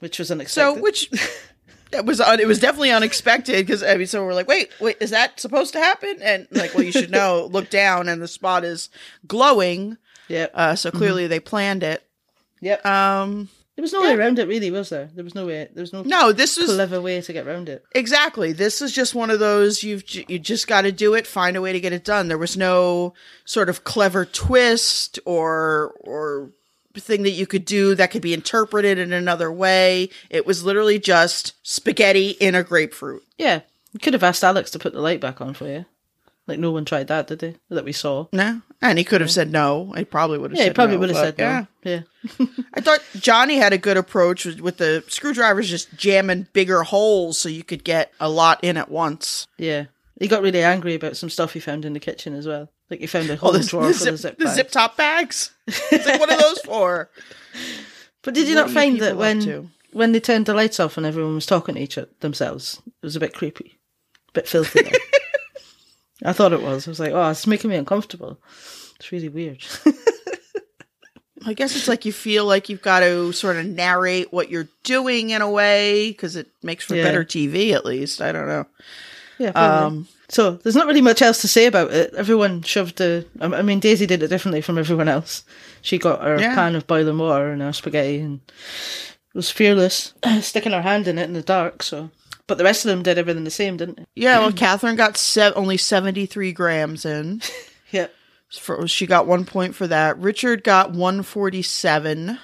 which 0.00 0.18
was 0.18 0.30
unexpected. 0.30 0.74
So, 0.76 0.80
which 0.80 1.10
it 1.92 2.04
was 2.04 2.20
un- 2.20 2.40
it 2.40 2.46
was 2.46 2.58
definitely 2.58 2.90
unexpected 2.92 3.66
because 3.66 3.82
I 3.82 3.96
mean, 3.96 4.06
so 4.06 4.24
we're 4.24 4.34
like, 4.34 4.48
wait, 4.48 4.70
wait, 4.80 4.96
is 5.00 5.10
that 5.10 5.40
supposed 5.40 5.72
to 5.74 5.78
happen? 5.78 6.16
And 6.22 6.46
like, 6.50 6.74
well, 6.74 6.84
you 6.84 6.92
should 6.92 7.10
know. 7.10 7.48
Look 7.52 7.70
down, 7.70 8.08
and 8.08 8.20
the 8.22 8.28
spot 8.28 8.64
is 8.64 8.88
glowing. 9.26 9.96
yeah. 10.28 10.46
Uh, 10.54 10.74
so 10.74 10.90
clearly 10.90 11.26
they 11.26 11.40
planned 11.40 11.82
it. 11.82 12.02
yep. 12.60 12.84
Um, 12.84 13.48
There 13.76 13.82
was 13.82 13.92
no 13.92 14.02
way 14.02 14.14
around 14.14 14.38
it, 14.38 14.46
really, 14.48 14.70
was 14.70 14.90
there? 14.90 15.08
There 15.14 15.24
was 15.24 15.34
no 15.34 15.46
way. 15.46 15.68
There 15.72 15.80
was 15.80 15.92
no, 15.92 16.02
no, 16.02 16.32
this 16.32 16.58
was 16.58 16.66
clever 16.74 17.00
way 17.00 17.20
to 17.20 17.32
get 17.32 17.46
around 17.46 17.68
it. 17.68 17.82
exactly. 17.94 18.52
This 18.52 18.82
is 18.82 18.92
just 18.92 19.14
one 19.14 19.30
of 19.30 19.38
those 19.38 19.82
you've 19.82 20.04
you 20.28 20.38
just 20.38 20.66
got 20.66 20.82
to 20.82 20.92
do 20.92 21.14
it. 21.14 21.26
Find 21.26 21.56
a 21.56 21.62
way 21.62 21.72
to 21.72 21.80
get 21.80 21.92
it 21.92 22.04
done. 22.04 22.28
There 22.28 22.36
was 22.36 22.56
no 22.56 23.14
sort 23.44 23.68
of 23.70 23.84
clever 23.84 24.24
twist 24.26 25.18
or 25.24 25.94
or 26.00 26.50
thing 26.94 27.22
that 27.22 27.30
you 27.30 27.46
could 27.46 27.64
do 27.64 27.94
that 27.94 28.10
could 28.10 28.20
be 28.20 28.34
interpreted 28.34 28.98
in 28.98 29.12
another 29.12 29.50
way. 29.50 30.10
It 30.28 30.44
was 30.44 30.64
literally 30.64 30.98
just 30.98 31.54
spaghetti 31.62 32.30
in 32.30 32.54
a 32.54 32.62
grapefruit. 32.64 33.22
Yeah, 33.38 33.60
you 33.92 34.00
could 34.00 34.12
have 34.12 34.24
asked 34.24 34.44
Alex 34.44 34.70
to 34.72 34.78
put 34.78 34.92
the 34.92 35.00
light 35.00 35.20
back 35.20 35.40
on 35.40 35.54
for 35.54 35.66
you. 35.68 35.86
Like 36.50 36.58
no 36.58 36.72
one 36.72 36.84
tried 36.84 37.06
that, 37.08 37.28
did 37.28 37.38
they? 37.38 37.54
That 37.68 37.84
we 37.84 37.92
saw. 37.92 38.26
No, 38.32 38.60
and 38.82 38.98
he 38.98 39.04
could 39.04 39.20
have 39.20 39.30
said 39.30 39.52
no. 39.52 39.92
He 39.96 40.04
probably 40.04 40.36
would 40.38 40.50
have. 40.50 40.58
Yeah, 40.58 40.64
said 40.64 40.70
he 40.72 40.74
probably 40.74 40.96
no, 40.96 41.00
would 41.00 41.10
have 41.10 41.18
said 41.18 41.38
no. 41.38 41.44
Yeah, 41.44 41.64
Yeah. 41.84 42.46
I 42.74 42.80
thought 42.80 43.00
Johnny 43.14 43.56
had 43.56 43.72
a 43.72 43.78
good 43.78 43.96
approach 43.96 44.44
with, 44.44 44.60
with 44.60 44.76
the 44.78 45.04
screwdrivers, 45.06 45.70
just 45.70 45.94
jamming 45.96 46.48
bigger 46.52 46.82
holes 46.82 47.38
so 47.38 47.48
you 47.48 47.62
could 47.62 47.84
get 47.84 48.12
a 48.18 48.28
lot 48.28 48.62
in 48.64 48.76
at 48.76 48.90
once. 48.90 49.46
Yeah. 49.58 49.84
He 50.18 50.26
got 50.28 50.42
really 50.42 50.62
angry 50.62 50.94
about 50.94 51.16
some 51.16 51.30
stuff 51.30 51.52
he 51.54 51.60
found 51.60 51.84
in 51.84 51.92
the 51.94 52.00
kitchen 52.00 52.34
as 52.34 52.46
well. 52.46 52.68
Like 52.90 53.00
he 53.00 53.06
found 53.06 53.30
a 53.30 53.36
whole 53.36 53.50
Oh, 53.54 53.58
the, 53.58 53.64
drawer 53.64 53.86
the 53.86 53.94
zip, 53.94 54.14
of 54.14 54.18
zip 54.18 54.38
the 54.38 54.44
bags. 54.46 54.56
zip 54.56 54.70
top 54.72 54.96
bags. 54.96 55.50
It's 55.66 56.04
like, 56.06 56.18
what 56.20 56.30
are 56.32 56.36
those 56.38 56.58
for? 56.64 57.10
But 58.22 58.34
did 58.34 58.48
you 58.48 58.56
What 58.56 58.62
not 58.62 58.68
you 58.70 58.74
find 58.74 59.00
that 59.00 59.16
when 59.16 59.70
when 59.92 60.12
they 60.12 60.20
turned 60.20 60.46
the 60.46 60.54
lights 60.54 60.78
off 60.80 60.96
and 60.96 61.06
everyone 61.06 61.36
was 61.36 61.46
talking 61.46 61.76
to 61.76 61.80
each 61.80 61.96
other 61.96 62.08
themselves, 62.20 62.80
it 62.86 63.06
was 63.06 63.16
a 63.16 63.20
bit 63.20 63.32
creepy, 63.34 63.78
a 64.28 64.32
bit 64.32 64.48
filthy. 64.48 64.80
I 66.24 66.32
thought 66.32 66.52
it 66.52 66.62
was. 66.62 66.86
I 66.86 66.90
was 66.90 67.00
like, 67.00 67.12
oh, 67.12 67.30
it's 67.30 67.46
making 67.46 67.70
me 67.70 67.76
uncomfortable. 67.76 68.38
It's 68.96 69.10
really 69.12 69.28
weird. 69.28 69.64
I 71.46 71.54
guess 71.54 71.74
it's 71.74 71.88
like 71.88 72.04
you 72.04 72.12
feel 72.12 72.44
like 72.44 72.68
you've 72.68 72.82
got 72.82 73.00
to 73.00 73.32
sort 73.32 73.56
of 73.56 73.64
narrate 73.64 74.30
what 74.30 74.50
you're 74.50 74.68
doing 74.84 75.30
in 75.30 75.40
a 75.40 75.50
way 75.50 76.10
because 76.10 76.36
it 76.36 76.48
makes 76.62 76.84
for 76.84 76.94
Yeah. 76.94 77.04
better 77.04 77.24
TV, 77.24 77.72
at 77.72 77.86
least. 77.86 78.20
I 78.20 78.30
don't 78.30 78.46
know. 78.46 78.66
yeah. 79.38 79.50
Um, 79.52 80.06
so 80.28 80.50
there's 80.52 80.76
not 80.76 80.86
really 80.86 81.00
much 81.00 81.22
else 81.22 81.40
to 81.40 81.48
say 81.48 81.64
about 81.64 81.92
it. 81.92 82.12
Everyone 82.14 82.60
shoved 82.60 82.98
the. 82.98 83.24
I 83.40 83.46
I 83.46 83.62
mean, 83.62 83.80
Daisy 83.80 84.04
did 84.04 84.22
it 84.22 84.28
differently 84.28 84.60
from 84.60 84.76
everyone 84.76 85.08
else. 85.08 85.42
She 85.80 85.96
got 85.96 86.22
her 86.22 86.38
Yeah. 86.38 86.54
pan 86.54 86.76
of 86.76 86.86
boiling 86.86 87.16
water 87.16 87.50
and 87.50 87.62
her 87.62 87.72
spaghetti 87.72 88.20
and 88.20 88.40
was 89.32 89.50
fearless, 89.50 90.12
sticking 90.42 90.72
her 90.72 90.82
hand 90.82 91.08
in 91.08 91.16
it 91.18 91.24
in 91.24 91.32
the 91.32 91.40
dark. 91.42 91.82
So, 91.82 92.10
but 92.50 92.58
the 92.58 92.64
rest 92.64 92.84
of 92.84 92.90
them 92.90 93.02
did 93.02 93.16
everything 93.16 93.44
the 93.44 93.50
same, 93.50 93.76
didn't 93.78 93.96
they? 93.96 94.04
yeah, 94.14 94.38
well, 94.40 94.52
Katherine 94.64 94.96
got 94.96 95.16
se- 95.16 95.52
only 95.56 95.76
73 95.78 96.52
grams 96.52 97.04
in. 97.06 97.40
Yeah. 97.92 98.06
For, 98.52 98.86
she 98.86 99.06
got 99.06 99.26
one 99.26 99.44
point 99.44 99.74
for 99.74 99.86
that. 99.88 100.16
Richard 100.18 100.62
got 100.62 100.92
147, 100.92 102.38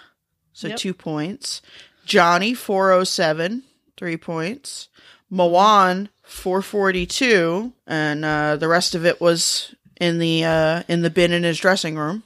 so 0.52 0.68
Yep. 0.68 0.76
two 0.76 0.92
points. 0.94 1.62
Johnny, 2.04 2.52
407, 2.54 3.62
three 3.96 4.16
points. 4.16 4.88
Mawaan, 5.32 6.08
442, 6.24 7.72
and 7.86 8.24
uh, 8.24 8.56
the 8.56 8.66
rest 8.68 8.94
of 8.96 9.06
it 9.06 9.20
was 9.20 9.72
in 10.00 10.18
the 10.18 10.44
uh, 10.44 10.82
in 10.88 11.02
the 11.02 11.10
bin 11.10 11.32
in 11.32 11.44
his 11.44 11.58
dressing 11.58 11.96
room. 11.96 12.22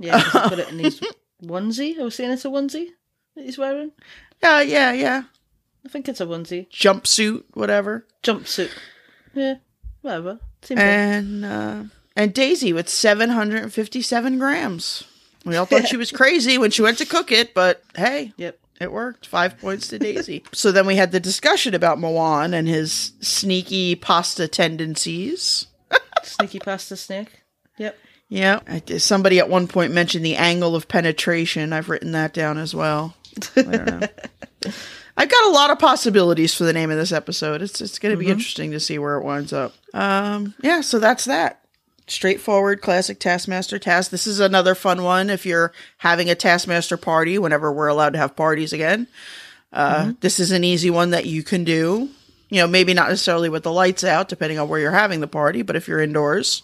Yeah, 0.00 0.20
put 0.32 0.58
it 0.58 0.70
in 0.70 0.78
his 0.80 1.00
onesie. 1.44 1.98
I 1.98 2.02
was 2.02 2.14
saying 2.16 2.30
it's 2.32 2.44
a 2.44 2.48
onesie 2.48 2.88
that 3.36 3.44
he's 3.44 3.58
wearing. 3.58 3.92
Yeah, 4.42 4.60
yeah, 4.62 4.92
yeah. 4.92 5.22
I 5.84 5.88
think 5.88 6.08
it's 6.08 6.20
a 6.20 6.26
onesie. 6.26 6.68
Jumpsuit, 6.70 7.44
whatever. 7.54 8.06
Jumpsuit. 8.22 8.70
Yeah, 9.34 9.56
whatever. 10.02 10.38
Same 10.62 10.78
thing. 10.78 10.86
And 10.86 11.44
uh, 11.44 11.82
and 12.16 12.32
Daisy 12.32 12.72
with 12.72 12.88
757 12.88 14.38
grams. 14.38 15.04
We 15.44 15.56
all 15.56 15.66
thought 15.66 15.88
she 15.88 15.96
was 15.98 16.10
crazy 16.12 16.56
when 16.58 16.70
she 16.70 16.82
went 16.82 16.98
to 16.98 17.06
cook 17.06 17.30
it, 17.30 17.52
but 17.52 17.82
hey, 17.96 18.32
Yep. 18.38 18.58
it 18.80 18.92
worked. 18.92 19.26
Five 19.26 19.58
points 19.58 19.88
to 19.88 19.98
Daisy. 19.98 20.42
so 20.52 20.72
then 20.72 20.86
we 20.86 20.96
had 20.96 21.12
the 21.12 21.20
discussion 21.20 21.74
about 21.74 21.98
Mawaan 21.98 22.54
and 22.54 22.66
his 22.66 23.12
sneaky 23.20 23.94
pasta 23.94 24.48
tendencies. 24.48 25.66
Sneaky 26.22 26.58
pasta 26.60 26.96
snake. 26.96 27.42
Yep. 27.76 27.98
Yeah. 28.30 28.60
I 28.66 28.80
Somebody 28.96 29.38
at 29.38 29.50
one 29.50 29.68
point 29.68 29.92
mentioned 29.92 30.24
the 30.24 30.36
angle 30.36 30.74
of 30.74 30.88
penetration. 30.88 31.74
I've 31.74 31.90
written 31.90 32.12
that 32.12 32.32
down 32.32 32.56
as 32.56 32.74
well. 32.74 33.14
I 33.54 33.62
don't 33.62 34.00
know. 34.00 34.72
I've 35.16 35.30
got 35.30 35.44
a 35.44 35.52
lot 35.52 35.70
of 35.70 35.78
possibilities 35.78 36.54
for 36.54 36.64
the 36.64 36.72
name 36.72 36.90
of 36.90 36.96
this 36.96 37.12
episode. 37.12 37.62
It's 37.62 37.80
it's 37.80 37.98
going 37.98 38.12
to 38.12 38.18
be 38.18 38.30
interesting 38.30 38.72
to 38.72 38.80
see 38.80 38.98
where 38.98 39.16
it 39.16 39.24
winds 39.24 39.52
up. 39.52 39.74
Um, 39.92 40.54
yeah, 40.60 40.80
so 40.80 40.98
that's 40.98 41.24
that. 41.26 41.60
Straightforward, 42.06 42.82
classic 42.82 43.18
Taskmaster 43.18 43.78
task. 43.78 44.10
This 44.10 44.26
is 44.26 44.40
another 44.40 44.74
fun 44.74 45.02
one 45.04 45.30
if 45.30 45.46
you're 45.46 45.72
having 45.98 46.28
a 46.28 46.34
Taskmaster 46.34 46.96
party. 46.96 47.38
Whenever 47.38 47.72
we're 47.72 47.88
allowed 47.88 48.12
to 48.14 48.18
have 48.18 48.36
parties 48.36 48.72
again, 48.72 49.06
uh, 49.72 50.12
this 50.20 50.38
is 50.38 50.50
an 50.50 50.64
easy 50.64 50.90
one 50.90 51.10
that 51.10 51.26
you 51.26 51.42
can 51.42 51.64
do. 51.64 52.10
You 52.50 52.60
know, 52.60 52.66
maybe 52.66 52.92
not 52.92 53.08
necessarily 53.08 53.48
with 53.48 53.62
the 53.62 53.72
lights 53.72 54.04
out, 54.04 54.28
depending 54.28 54.58
on 54.58 54.68
where 54.68 54.80
you're 54.80 54.90
having 54.90 55.20
the 55.20 55.26
party. 55.26 55.62
But 55.62 55.76
if 55.76 55.88
you're 55.88 56.00
indoors, 56.00 56.62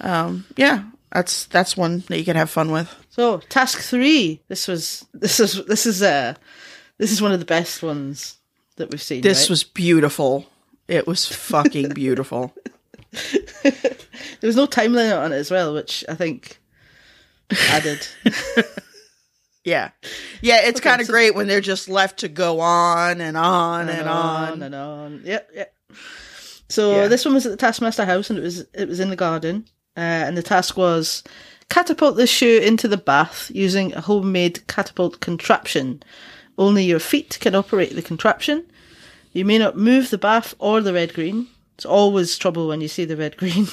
um, 0.00 0.44
yeah, 0.56 0.84
that's 1.12 1.46
that's 1.46 1.76
one 1.76 2.04
that 2.08 2.18
you 2.18 2.24
can 2.24 2.36
have 2.36 2.50
fun 2.50 2.70
with. 2.70 2.94
So 3.10 3.38
task 3.38 3.80
three. 3.80 4.42
This 4.48 4.68
was 4.68 5.06
this 5.14 5.40
is 5.40 5.64
this 5.66 5.86
is 5.86 6.02
uh 6.02 6.34
this 7.00 7.12
is 7.12 7.20
one 7.20 7.32
of 7.32 7.40
the 7.40 7.46
best 7.46 7.82
ones 7.82 8.36
that 8.76 8.90
we've 8.90 9.02
seen. 9.02 9.22
This 9.22 9.44
right? 9.44 9.50
was 9.50 9.64
beautiful. 9.64 10.46
It 10.86 11.06
was 11.06 11.26
fucking 11.26 11.90
beautiful. 11.90 12.54
there 13.62 13.82
was 14.42 14.56
no 14.56 14.66
time 14.66 14.92
limit 14.92 15.16
on 15.16 15.32
it 15.32 15.36
as 15.36 15.50
well, 15.50 15.74
which 15.74 16.04
I 16.08 16.14
think 16.14 16.60
added. 17.70 18.06
Yeah. 19.64 19.90
Yeah, 20.40 20.62
it's 20.62 20.80
kind 20.80 21.00
of 21.00 21.06
so- 21.06 21.12
great 21.12 21.34
when 21.34 21.46
they're 21.46 21.60
just 21.60 21.88
left 21.88 22.20
to 22.20 22.28
go 22.28 22.60
on 22.60 23.20
and 23.20 23.36
on 23.36 23.88
and, 23.88 24.00
and 24.00 24.08
on. 24.08 24.52
on 24.52 24.62
and 24.62 24.74
on. 24.74 25.22
Yep, 25.24 25.50
yep. 25.54 25.74
So 26.68 26.96
Yeah. 27.02 27.08
this 27.08 27.24
one 27.24 27.34
was 27.34 27.46
at 27.46 27.50
the 27.50 27.58
Taskmaster 27.58 28.04
house, 28.04 28.30
and 28.30 28.38
it 28.38 28.42
was 28.42 28.60
it 28.72 28.88
was 28.88 29.00
in 29.00 29.10
the 29.10 29.16
garden, 29.16 29.66
uh, 29.96 30.00
and 30.00 30.36
the 30.36 30.42
task 30.42 30.76
was 30.76 31.22
catapult 31.68 32.16
the 32.16 32.26
shoe 32.26 32.58
into 32.58 32.88
the 32.88 32.96
bath 32.96 33.50
using 33.52 33.92
a 33.92 34.00
homemade 34.00 34.66
catapult 34.66 35.20
contraption. 35.20 36.02
Only 36.60 36.84
your 36.84 37.00
feet 37.00 37.38
can 37.40 37.54
operate 37.54 37.94
the 37.94 38.02
contraption. 38.02 38.66
You 39.32 39.44
may 39.46 39.56
not 39.58 39.76
move 39.78 40.10
the 40.10 40.18
bath 40.18 40.54
or 40.58 40.80
the 40.82 40.92
red 40.92 41.14
green. 41.14 41.46
It's 41.76 41.86
always 41.86 42.36
trouble 42.36 42.68
when 42.68 42.82
you 42.82 42.88
see 42.88 43.06
the 43.06 43.16
red 43.16 43.36
green, 43.38 43.66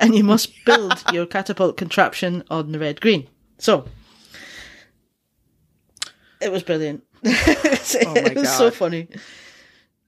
and 0.00 0.16
you 0.16 0.24
must 0.24 0.52
build 0.64 1.02
your 1.12 1.26
catapult 1.26 1.76
contraption 1.76 2.42
on 2.50 2.72
the 2.72 2.80
red 2.80 3.00
green. 3.00 3.28
So 3.58 3.86
it 6.40 6.50
was 6.52 6.62
brilliant. 6.62 7.04
Oh 7.24 8.14
my 8.14 8.20
it 8.30 8.36
was 8.36 8.50
so 8.52 8.70
funny. 8.70 9.06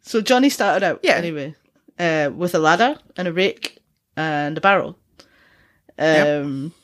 So 0.02 0.20
Johnny 0.20 0.50
started 0.50 0.84
out 0.84 1.00
Yeah. 1.02 1.14
anyway 1.14 1.54
uh, 1.98 2.30
with 2.34 2.54
a 2.54 2.58
ladder 2.58 2.98
and 3.16 3.28
a 3.28 3.32
rake 3.32 3.78
and 4.16 4.58
a 4.58 4.60
barrel. 4.60 4.98
Yep. 5.98 6.44
Um, 6.44 6.74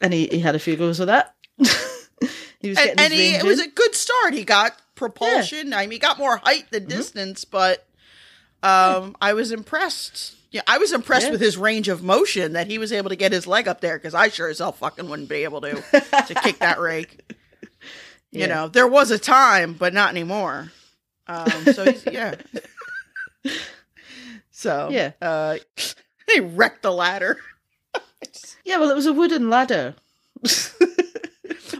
and 0.00 0.12
he, 0.12 0.26
he 0.28 0.40
had 0.40 0.54
a 0.54 0.58
few 0.58 0.76
goes 0.76 0.98
with 0.98 1.08
that. 1.08 1.34
He 2.60 2.70
was 2.70 2.78
And, 2.78 2.98
and 3.00 3.12
he, 3.12 3.34
it 3.34 3.44
was 3.44 3.60
a 3.60 3.68
good 3.68 3.94
start. 3.94 4.34
He 4.34 4.44
got 4.44 4.72
propulsion. 4.94 5.72
I 5.72 5.82
mean, 5.82 5.92
he 5.92 5.98
got 5.98 6.18
more 6.18 6.38
height 6.38 6.66
than 6.70 6.82
Mm-hmm. 6.84 6.90
distance, 6.96 7.44
but 7.44 7.86
um, 8.62 9.16
I 9.20 9.32
was 9.34 9.52
impressed. 9.52 10.34
Yeah, 10.50 10.62
I 10.66 10.78
was 10.78 10.92
impressed 10.92 11.26
Yeah. 11.26 11.32
with 11.32 11.40
his 11.40 11.56
range 11.58 11.88
of 11.88 12.02
motion 12.02 12.54
that 12.54 12.66
he 12.66 12.78
was 12.78 12.92
able 12.92 13.10
to 13.10 13.16
get 13.16 13.32
his 13.32 13.46
leg 13.46 13.68
up 13.68 13.80
there 13.80 13.98
because 13.98 14.14
I 14.14 14.28
sure 14.28 14.48
as 14.48 14.58
hell 14.58 14.72
fucking 14.72 15.08
wouldn't 15.08 15.28
be 15.28 15.44
able 15.44 15.60
to 15.60 15.74
to 16.26 16.34
kick 16.42 16.58
that 16.60 16.80
rake. 16.80 17.20
You 18.32 18.46
know, 18.46 18.68
there 18.68 18.86
was 18.88 19.10
a 19.10 19.18
time, 19.18 19.74
but 19.74 19.92
not 19.94 20.10
anymore. 20.10 20.72
Um, 21.26 21.64
so 21.72 21.84
he's, 21.84 22.04
yeah. 22.10 22.34
So 24.50 24.88
Yeah. 24.90 25.12
uh, 25.22 25.58
he 26.30 26.40
wrecked 26.40 26.82
the 26.82 26.92
ladder. 26.92 27.38
yeah, 28.64 28.78
well, 28.78 28.90
it 28.90 28.96
was 28.96 29.06
a 29.06 29.12
wooden 29.12 29.48
ladder. 29.50 29.94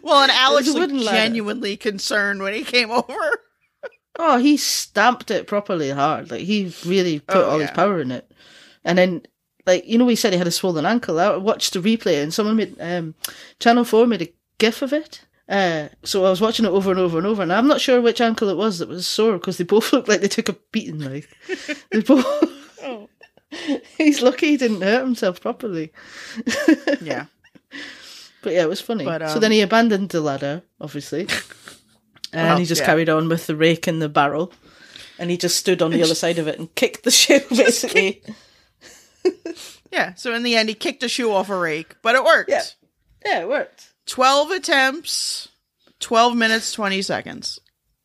Well, 0.09 0.23
and 0.23 0.33
Alex 0.33 0.68
looked 0.68 0.94
genuinely 0.94 1.77
concerned 1.77 2.40
when 2.42 2.55
he 2.55 2.64
came 2.64 2.90
over. 3.03 3.40
oh, 4.18 4.38
he 4.38 4.57
stamped 4.57 5.31
it 5.31 5.47
properly 5.47 5.90
hard. 5.90 6.31
Like 6.31 6.40
he 6.40 6.75
really 6.87 7.21
put 7.21 7.37
Oh, 7.37 7.51
all 7.51 7.59
his 7.59 7.71
power 7.71 8.01
in 8.01 8.11
it. 8.11 8.31
And 8.85 8.97
then, 8.99 9.23
like 9.66 9.87
you 9.87 9.99
know, 9.99 10.07
we 10.07 10.16
said 10.16 10.33
he 10.33 10.38
had 10.38 10.47
a 10.47 10.51
swollen 10.51 10.87
ankle. 10.87 11.21
I 11.21 11.37
watched 11.37 11.75
the 11.75 11.81
replay, 11.81 12.23
and 12.23 12.33
someone 12.33 12.57
made 12.57 12.77
um, 12.81 13.14
Channel 13.61 13.85
Four 13.85 14.07
made 14.07 14.23
a 14.23 14.33
GIF 14.59 14.81
of 14.83 14.92
it. 14.92 15.21
Uh, 15.49 15.88
so 16.05 16.25
I 16.25 16.31
was 16.31 16.40
watching 16.40 16.64
it 16.66 16.71
over 16.71 16.90
and 16.90 17.01
over 17.01 17.18
and 17.18 17.27
over, 17.27 17.42
and 17.42 17.53
I'm 17.53 17.66
not 17.68 17.81
sure 17.81 18.01
which 18.01 18.21
ankle 18.21 18.49
it 18.49 18.57
was 18.57 18.79
that 18.79 18.88
was 18.88 19.07
sore 19.07 19.35
because 19.38 19.57
they 19.59 19.64
both 19.64 19.92
looked 19.94 20.09
like 20.09 20.21
they 20.21 20.29
took 20.29 20.49
a 20.49 20.57
beating. 20.73 21.01
Like 21.01 21.29
they 21.90 22.01
both. 22.01 22.25
Oh. 22.83 23.09
He's 23.97 24.21
lucky 24.23 24.49
he 24.49 24.57
didn't 24.59 24.83
hurt 24.83 25.05
himself 25.05 25.40
properly. 25.40 25.92
Yeah. 27.01 27.27
But 28.42 28.53
yeah, 28.53 28.62
it 28.62 28.68
was 28.68 28.81
funny. 28.81 29.05
But, 29.05 29.27
so 29.29 29.35
um, 29.35 29.40
then 29.40 29.53
he 29.53 29.61
abandoned 29.62 30.11
the 30.11 30.20
ladder, 30.20 30.62
obviously, 30.81 31.22
and 32.33 32.48
Well, 32.48 32.59
he 32.59 32.64
just 32.64 32.83
yeah. 32.83 32.87
carried 32.87 33.09
on 33.09 33.29
with 33.29 33.46
the 33.46 33.57
rake 33.57 33.87
and 33.87 34.01
the 34.01 34.09
barrel, 34.09 34.53
and 35.18 35.31
he 35.31 35.37
just 35.37 35.57
stood 35.57 35.83
on 35.83 35.90
the 35.90 36.03
other 36.03 36.14
side 36.14 36.38
of 36.38 36.46
it 36.48 36.59
and 36.59 36.74
kicked 36.74 37.05
the 37.05 37.11
shoe, 37.12 37.40
basically. 37.51 38.22
Yeah. 39.90 40.14
So 40.14 40.35
in 40.35 40.42
the 40.42 40.57
end, 40.57 40.68
he 40.68 40.74
kicked 40.74 41.03
a 41.03 41.09
shoe 41.09 41.33
off 41.33 41.48
a 41.51 41.59
rake, 41.59 41.96
but 42.03 42.14
it 42.14 42.24
worked. 42.24 42.51
Yeah. 42.51 42.62
Yeah, 43.24 43.40
it 43.40 43.48
worked. 43.48 43.92
12 44.07 44.51
attempts, 44.53 45.48
12 46.01 46.37
minutes, 46.37 46.72
20 46.72 47.03
seconds. 47.03 47.59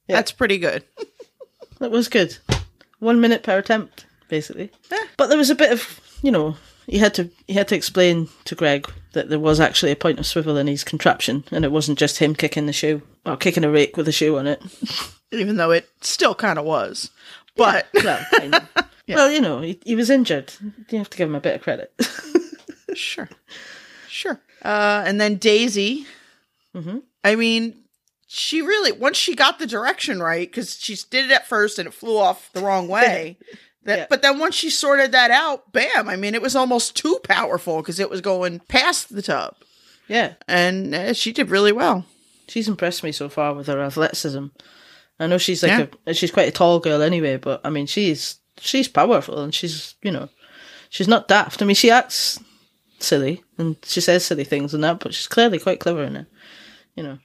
Yeah. 0.08 0.16
That's 0.16 0.32
pretty 0.32 0.58
good. 0.58 0.84
That 1.80 1.92
was 1.92 2.08
good. 2.08 2.38
One 3.00 3.22
minute 3.22 3.44
per 3.44 3.58
attempt, 3.58 4.06
basically. 4.30 4.72
Yeah. 4.92 5.04
But 5.18 5.28
there 5.28 5.38
was 5.38 5.50
a 5.50 5.56
bit 5.56 5.72
of, 5.72 6.00
you 6.22 6.32
know, 6.32 6.56
he 6.88 6.98
had 7.00 7.14
to 7.16 7.30
he 7.48 7.54
had 7.54 7.68
to 7.70 7.76
explain 7.76 8.30
to 8.46 8.56
Greg 8.56 8.90
that 9.14 9.30
there 9.30 9.40
was 9.40 9.60
actually 9.60 9.92
a 9.92 9.96
point 9.96 10.20
of 10.20 10.26
swivel 10.26 10.58
in 10.58 10.68
his 10.68 10.84
contraption, 10.84 11.44
and 11.52 11.64
it 11.66 11.72
wasn't 11.72 12.00
just 12.00 12.18
him 12.20 12.36
kicking 12.36 12.66
the 12.66 12.74
shoe 12.74 13.02
or 13.26 13.38
kicking 13.38 13.64
a 13.64 13.70
rake 13.70 13.96
with 13.98 14.08
a 14.08 14.12
shoe 14.12 14.38
on 14.38 14.48
it. 14.48 14.62
Even 15.32 15.58
though 15.58 15.72
it 15.72 15.90
still 16.02 16.36
kind 16.36 16.60
of 16.60 16.66
was. 16.66 17.10
But 17.56 17.88
Well, 17.94 18.26
kind 18.38 18.56
of. 18.56 18.68
Yeah. 19.06 19.16
Well, 19.16 19.32
you 19.32 19.42
know, 19.42 19.60
he, 19.60 19.78
he 19.86 19.96
was 19.98 20.10
injured. 20.10 20.54
You 20.90 20.98
have 20.98 21.10
to 21.10 21.18
give 21.18 21.28
him 21.28 21.36
a 21.36 21.42
bit 21.42 21.56
of 21.56 21.62
credit. 21.62 21.94
Sure. 22.94 23.28
Sure. 24.08 24.40
Uh, 24.62 25.04
and 25.06 25.20
then 25.20 25.38
Daisy. 25.38 26.06
hmm 26.74 27.00
I 27.24 27.36
mean, 27.36 27.76
she 28.28 28.62
really 28.62 28.92
once 28.92 29.18
she 29.18 29.36
got 29.36 29.58
the 29.60 29.66
direction 29.66 30.20
right 30.22 30.48
because 30.50 30.80
she 30.80 30.96
did 31.10 31.26
it 31.26 31.32
at 31.32 31.48
first 31.48 31.80
and 31.80 31.88
it 31.88 31.94
flew 31.94 32.18
off 32.18 32.52
the 32.54 32.62
wrong 32.62 32.88
way. 32.88 33.38
That, 33.86 33.98
Yeah. 33.98 34.06
But 34.10 34.22
then 34.22 34.40
once 34.40 34.56
she 34.56 34.70
sorted 34.70 35.12
that 35.12 35.32
out, 35.32 35.72
bam! 35.72 36.08
I 36.10 36.16
mean, 36.16 36.36
it 36.36 36.42
was 36.42 36.56
almost 36.56 36.96
too 36.96 37.20
powerful 37.24 37.78
because 37.82 38.00
it 38.00 38.10
was 38.10 38.22
going 38.22 38.60
past 38.68 39.14
the 39.14 39.22
tub, 39.22 39.56
Yeah, 40.08 40.34
and 40.48 40.94
uh, 40.96 41.14
she 41.14 41.32
did 41.34 41.50
really 41.50 41.72
well. 41.72 42.06
she's 42.48 42.68
impressed 42.68 43.04
me 43.04 43.12
so 43.12 43.30
far 43.30 43.54
with 43.54 43.68
her 43.68 43.80
athleticism. 43.82 44.48
I 45.20 45.28
know 45.28 45.38
she's 45.38 45.64
like 45.64 45.92
a 46.08 46.14
she's 46.14 46.32
quite 46.32 46.48
a 46.48 46.52
tall 46.52 46.80
girl 46.80 47.02
anyway, 47.02 47.38
but 47.38 47.62
I 47.64 47.70
mean 47.70 47.86
she's 47.86 48.40
she's 48.60 48.88
powerful 48.88 49.40
and 49.42 49.54
she's 49.54 49.96
you 50.02 50.12
know 50.12 50.28
she's 50.90 51.08
not 51.08 51.28
daft. 51.28 51.62
I 51.62 51.66
mean 51.66 51.76
she 51.76 51.92
acts 51.92 52.40
silly 53.00 53.44
and 53.58 53.76
she 53.84 54.02
says 54.02 54.26
silly 54.26 54.44
things 54.44 54.74
and 54.74 54.84
that, 54.84 55.00
but 55.00 55.14
she's 55.14 55.28
clearly 55.28 55.60
quite 55.60 55.80
clever 55.80 56.04
in 56.04 56.16
it. 56.16 56.26
You 56.96 57.04
know, 57.04 57.18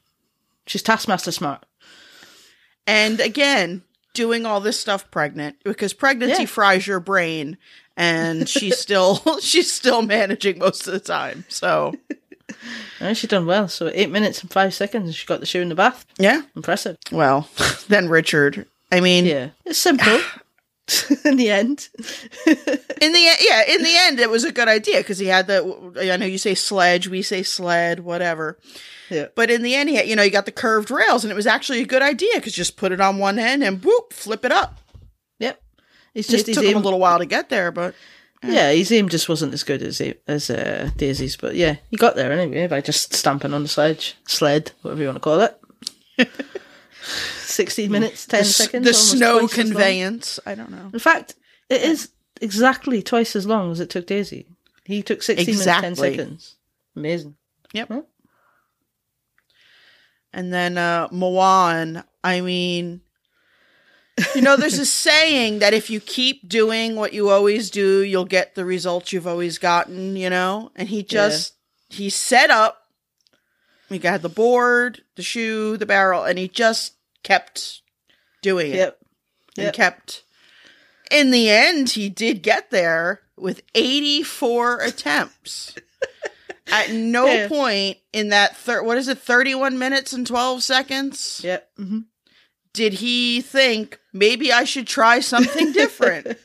she's 0.67 0.83
taskmaster 0.83 1.33
smart. 1.33 1.65
And 2.87 3.21
again, 3.21 3.83
doing 4.19 4.45
all 4.45 4.59
this 4.61 4.79
stuff 4.79 5.09
pregnant 5.13 5.55
because 5.65 5.93
pregnancy 5.93 6.43
Yeah. 6.43 6.47
fries 6.49 6.87
your 6.89 6.99
brain, 6.99 7.57
and 7.97 8.49
she's 8.55 8.77
still 8.79 9.23
she's 9.41 9.73
still 9.73 10.03
managing 10.03 10.59
most 10.59 10.87
of 10.89 10.93
the 10.93 10.99
time. 11.01 11.45
So 11.49 11.95
she's 13.15 13.23
done 13.31 13.47
well. 13.47 13.69
So 13.69 13.91
eight 13.95 14.11
minutes 14.11 14.43
and 14.43 14.51
five 14.51 14.75
seconds, 14.75 15.15
she 15.15 15.25
got 15.27 15.41
the 15.41 15.47
shoe 15.47 15.63
in 15.63 15.69
the 15.69 15.75
bath. 15.77 16.05
yeah. 16.19 16.43
Impressive. 16.57 16.97
Well, 17.13 17.49
then 17.89 18.09
Richard. 18.09 18.67
I 18.91 19.01
mean, 19.01 19.25
Yeah, 19.27 19.51
it's 19.65 19.79
simple. 19.79 20.19
in 21.25 21.37
the 21.37 21.51
end, 21.51 21.89
in 22.47 23.13
the 23.13 23.19
e- 23.19 23.47
yeah, 23.47 23.63
in 23.69 23.83
the 23.83 23.95
end, 23.95 24.21
it 24.21 24.31
was 24.31 24.45
a 24.45 24.53
good 24.53 24.69
idea 24.69 24.99
because 24.99 25.19
he 25.19 25.27
had 25.27 25.47
the. 25.47 25.93
I 26.13 26.17
know 26.17 26.27
you 26.27 26.39
say 26.39 26.55
sledge, 26.55 27.09
we 27.09 27.21
say 27.23 27.43
sled, 27.43 28.01
whatever. 28.01 28.59
yeah, 29.11 29.27
But 29.35 29.51
in 29.51 29.63
the 29.63 29.75
end, 29.75 29.89
he 29.91 29.97
had, 29.97 30.09
you 30.09 30.17
know, 30.17 30.23
you 30.23 30.31
got 30.31 30.47
the 30.47 30.53
curved 30.53 30.91
rails, 30.91 31.25
and 31.25 31.31
it 31.31 31.35
was 31.37 31.47
actually 31.47 31.81
a 31.83 31.87
good 31.87 32.03
idea 32.03 32.35
because 32.37 32.55
just 32.55 32.77
put 32.77 32.93
it 32.93 33.01
on 33.01 33.19
one 33.19 33.39
end 33.39 33.63
and 33.63 33.85
whoop, 33.85 34.13
flip 34.13 34.45
it 34.45 34.53
up. 34.53 34.79
yep. 35.39 35.61
It's 36.15 36.27
Just 36.29 36.49
it 36.49 36.55
took 36.55 36.65
him 36.65 36.79
a 36.79 36.81
little 36.81 36.99
while 36.99 37.19
to 37.19 37.27
get 37.27 37.49
there, 37.51 37.71
but 37.71 37.95
Yeah, 38.43 38.73
his 38.73 38.91
aim 38.91 39.09
just 39.11 39.29
wasn't 39.29 39.53
as 39.55 39.63
good 39.65 39.83
as 39.83 40.01
as 40.27 40.49
uh, 40.49 40.91
Daisy's, 40.97 41.37
but 41.37 41.55
yeah, 41.55 41.77
he 41.91 41.97
got 41.99 42.17
there 42.17 42.33
anyway 42.33 42.67
by 42.67 42.81
just 42.81 43.13
stamping 43.15 43.53
on 43.53 43.63
the 43.63 43.69
sledge, 43.69 44.17
sled, 44.27 44.73
whatever 44.83 45.03
you 45.03 45.09
want 45.09 45.17
to 45.17 45.21
call 45.21 45.41
it. 45.43 45.61
Sixty 47.59 47.89
minutes, 47.89 48.25
ten 48.25 48.43
the, 48.43 48.45
seconds. 48.45 48.87
the 48.87 48.95
snow 48.95 49.41
twice 49.41 49.53
as 49.53 49.59
long. 49.59 49.67
conveyance. 49.67 50.39
I 50.47 50.55
don't 50.55 50.71
know. 50.71 50.91
In 50.93 51.01
fact, 51.01 51.35
it 51.69 51.83
is 51.83 52.11
exactly 52.41 53.03
twice 53.03 53.35
as 53.35 53.47
long 53.47 53.73
as 53.73 53.81
it 53.81 53.91
took 53.91 54.07
Daisy. 54.07 54.47
He 54.85 55.03
took 55.03 55.25
sixty 55.25 55.51
minutes, 55.51 55.65
ten 55.65 55.97
seconds. 55.97 56.55
Amazing. 56.95 57.35
Yep. 57.73 57.89
Huh? 57.89 58.03
And 60.33 60.53
then 60.53 60.79
uh 60.79 61.09
Mawaan, 61.09 62.05
I 62.23 62.43
mean 62.43 63.01
you 64.37 64.43
know, 64.43 64.57
there's 64.57 64.79
a 64.79 64.87
saying 65.09 65.59
that 65.59 65.75
if 65.75 65.91
you 65.91 65.99
keep 65.99 66.49
doing 66.49 66.95
what 66.95 67.13
you 67.13 67.29
always 67.29 67.71
do, 67.71 68.03
you'll 68.03 68.25
get 68.25 68.55
the 68.55 68.65
results 68.65 69.13
you've 69.13 69.27
always 69.27 69.59
gotten, 69.59 70.15
you 70.15 70.31
know? 70.31 70.71
And 70.77 70.89
he 70.89 71.03
just 71.03 71.55
he 71.89 72.09
set 72.09 72.51
up 72.51 72.85
he 73.89 73.99
got 73.99 74.23
the 74.23 74.29
board, 74.29 75.03
the 75.17 75.23
shoe, 75.23 75.77
the 75.77 75.87
barrel, 75.87 76.25
and 76.25 76.39
he 76.39 76.47
just 76.47 76.93
kept 77.29 77.83
doing 78.43 78.73
it. 78.73 78.77
Yep. 78.77 78.99
And 79.59 79.65
Yep. 79.67 79.75
kept 79.75 80.23
in 81.11 81.31
the 81.31 81.49
end 81.51 81.91
he 81.91 82.09
did 82.09 82.43
get 82.43 82.71
there 82.71 83.21
with 83.37 83.63
84 83.75 84.81
attempts. 84.81 85.75
At 86.71 86.91
no 86.91 87.27
Yeah. 87.27 87.49
point 87.49 87.99
in 88.13 88.29
that 88.29 88.57
thir- 88.57 88.83
what 88.83 88.99
is 88.99 89.09
it 89.09 89.19
31 89.19 89.79
minutes 89.79 90.13
and 90.13 90.27
12 90.27 90.63
seconds 90.63 91.41
Yep. 91.45 91.69
hmm 91.77 91.99
did 92.75 92.93
he 92.95 93.41
think 93.41 93.99
maybe 94.13 94.53
I 94.53 94.63
should 94.65 94.87
try 94.87 95.19
something 95.21 95.73
different. 95.73 96.37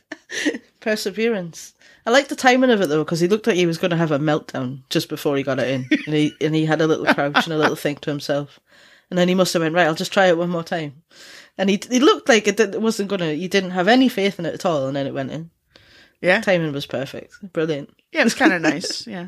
Perseverance. 0.79 1.73
I 2.05 2.09
like 2.11 2.27
the 2.27 2.35
timing 2.35 2.71
of 2.71 2.81
it 2.81 2.89
though, 2.89 3.03
because 3.03 3.19
he 3.19 3.27
looked 3.27 3.45
like 3.45 3.55
he 3.55 3.65
was 3.67 3.77
going 3.77 3.91
to 3.91 3.97
have 3.97 4.11
a 4.11 4.17
meltdown 4.19 4.81
just 4.89 5.09
before 5.09 5.37
he 5.37 5.43
got 5.43 5.59
it 5.59 5.69
in, 5.69 5.85
and 6.05 6.15
he 6.15 6.33
and 6.41 6.55
he 6.55 6.65
had 6.65 6.81
a 6.81 6.87
little 6.87 7.05
crouch 7.13 7.43
and 7.45 7.53
a 7.53 7.57
little 7.57 7.75
think 7.83 7.99
to 8.01 8.09
himself, 8.09 8.59
and 9.09 9.17
then 9.17 9.27
he 9.27 9.35
must 9.35 9.53
have 9.53 9.61
went 9.61 9.75
right. 9.75 9.87
I'll 9.87 9.95
just 9.95 10.13
try 10.13 10.27
it 10.27 10.37
one 10.37 10.49
more 10.49 10.63
time, 10.63 11.03
and 11.57 11.69
he 11.69 11.79
he 11.89 11.99
looked 11.99 12.29
like 12.29 12.47
it, 12.47 12.57
did, 12.57 12.75
it 12.75 12.81
wasn't 12.81 13.09
going 13.09 13.19
to. 13.21 13.35
He 13.35 13.47
didn't 13.47 13.71
have 13.71 13.87
any 13.87 14.09
faith 14.09 14.39
in 14.39 14.45
it 14.45 14.53
at 14.53 14.65
all, 14.65 14.87
and 14.87 14.95
then 14.95 15.07
it 15.07 15.13
went 15.13 15.31
in. 15.31 15.49
yeah. 16.21 16.41
Timing 16.41 16.71
was 16.73 16.85
perfect, 16.85 17.35
brilliant. 17.53 17.89
Yeah, 18.11 18.23
it's 18.25 18.35
kind 18.35 18.53
of 18.53 18.61
nice. 18.73 19.05
Yeah. 19.07 19.27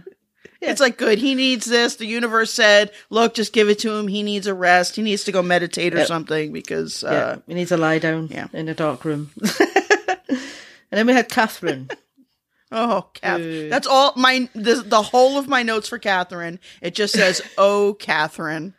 It's 0.61 0.79
like 0.81 0.97
good. 0.97 1.19
He 1.19 1.35
needs 1.35 1.65
this. 1.65 1.97
The 1.97 2.05
universe 2.07 2.51
said, 2.51 2.91
"Look, 3.09 3.35
just 3.35 3.53
give 3.53 3.69
it 3.69 3.79
to 3.79 3.91
him. 3.93 4.07
He 4.07 4.23
needs 4.23 4.47
a 4.47 4.53
rest. 4.53 4.95
He 4.95 5.01
needs 5.03 5.23
to 5.25 5.31
go 5.31 5.41
meditate 5.43 5.93
or 5.93 5.97
Yep. 5.99 6.07
something 6.07 6.53
because 6.53 7.03
yeah, 7.03 7.09
uh 7.09 7.37
we 7.45 7.53
need 7.53 7.67
to 7.67 7.77
lie 7.77 7.99
down 7.99 8.29
yeah. 8.31 8.47
in 8.53 8.67
a 8.69 8.73
dark 8.73 9.05
room. 9.05 9.31
and 10.29 10.39
then 10.91 11.05
we 11.07 11.13
had 11.13 11.29
Katherine. 11.29 11.89
oh, 12.71 13.09
Katherine. 13.13 13.69
That's 13.69 13.85
all 13.87 14.13
my 14.15 14.49
the, 14.55 14.75
the 14.85 15.01
whole 15.01 15.37
of 15.37 15.47
my 15.47 15.61
notes 15.61 15.89
for 15.89 15.99
Katherine. 15.99 16.59
It 16.81 16.95
just 16.95 17.13
says, 17.13 17.41
"Oh, 17.57 17.93
Katherine." 17.99 18.73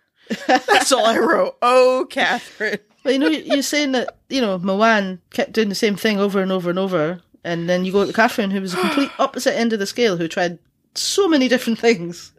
That's 0.47 0.93
all 0.93 1.07
I 1.07 1.19
wrote. 1.19 1.57
Oh, 1.62 2.07
Katherine. 2.11 2.79
Well, 3.05 3.12
you 3.12 3.19
know, 3.21 3.29
you're 3.29 3.62
saying 3.62 3.93
that 3.93 4.17
you 4.29 4.41
know 4.41 4.59
Mawaan 4.59 5.21
kept 5.31 5.53
doing 5.53 5.69
the 5.69 5.75
same 5.75 5.97
thing 5.97 6.19
over 6.19 6.41
and 6.41 6.51
over 6.51 6.71
and 6.71 6.79
over, 6.79 7.21
and 7.45 7.69
then 7.69 7.85
you 7.85 7.93
go 7.93 8.05
to 8.05 8.12
Katherine, 8.12 8.51
who 8.51 8.61
was 8.61 8.75
a 8.75 8.79
complete 8.81 9.11
opposite 9.19 9.57
end 9.57 9.73
of 9.73 9.79
the 9.79 9.87
scale, 9.87 10.17
who 10.17 10.27
tried 10.27 10.59
so 10.97 11.29
many 11.29 11.47
different 11.47 11.79
things, 11.79 12.33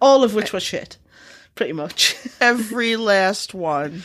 all 0.00 0.24
of 0.24 0.34
which 0.34 0.52
was 0.52 0.62
shit, 0.62 0.96
pretty 1.54 1.72
much. 1.72 2.16
Every 2.40 2.96
last 2.96 3.52
one. 3.52 4.04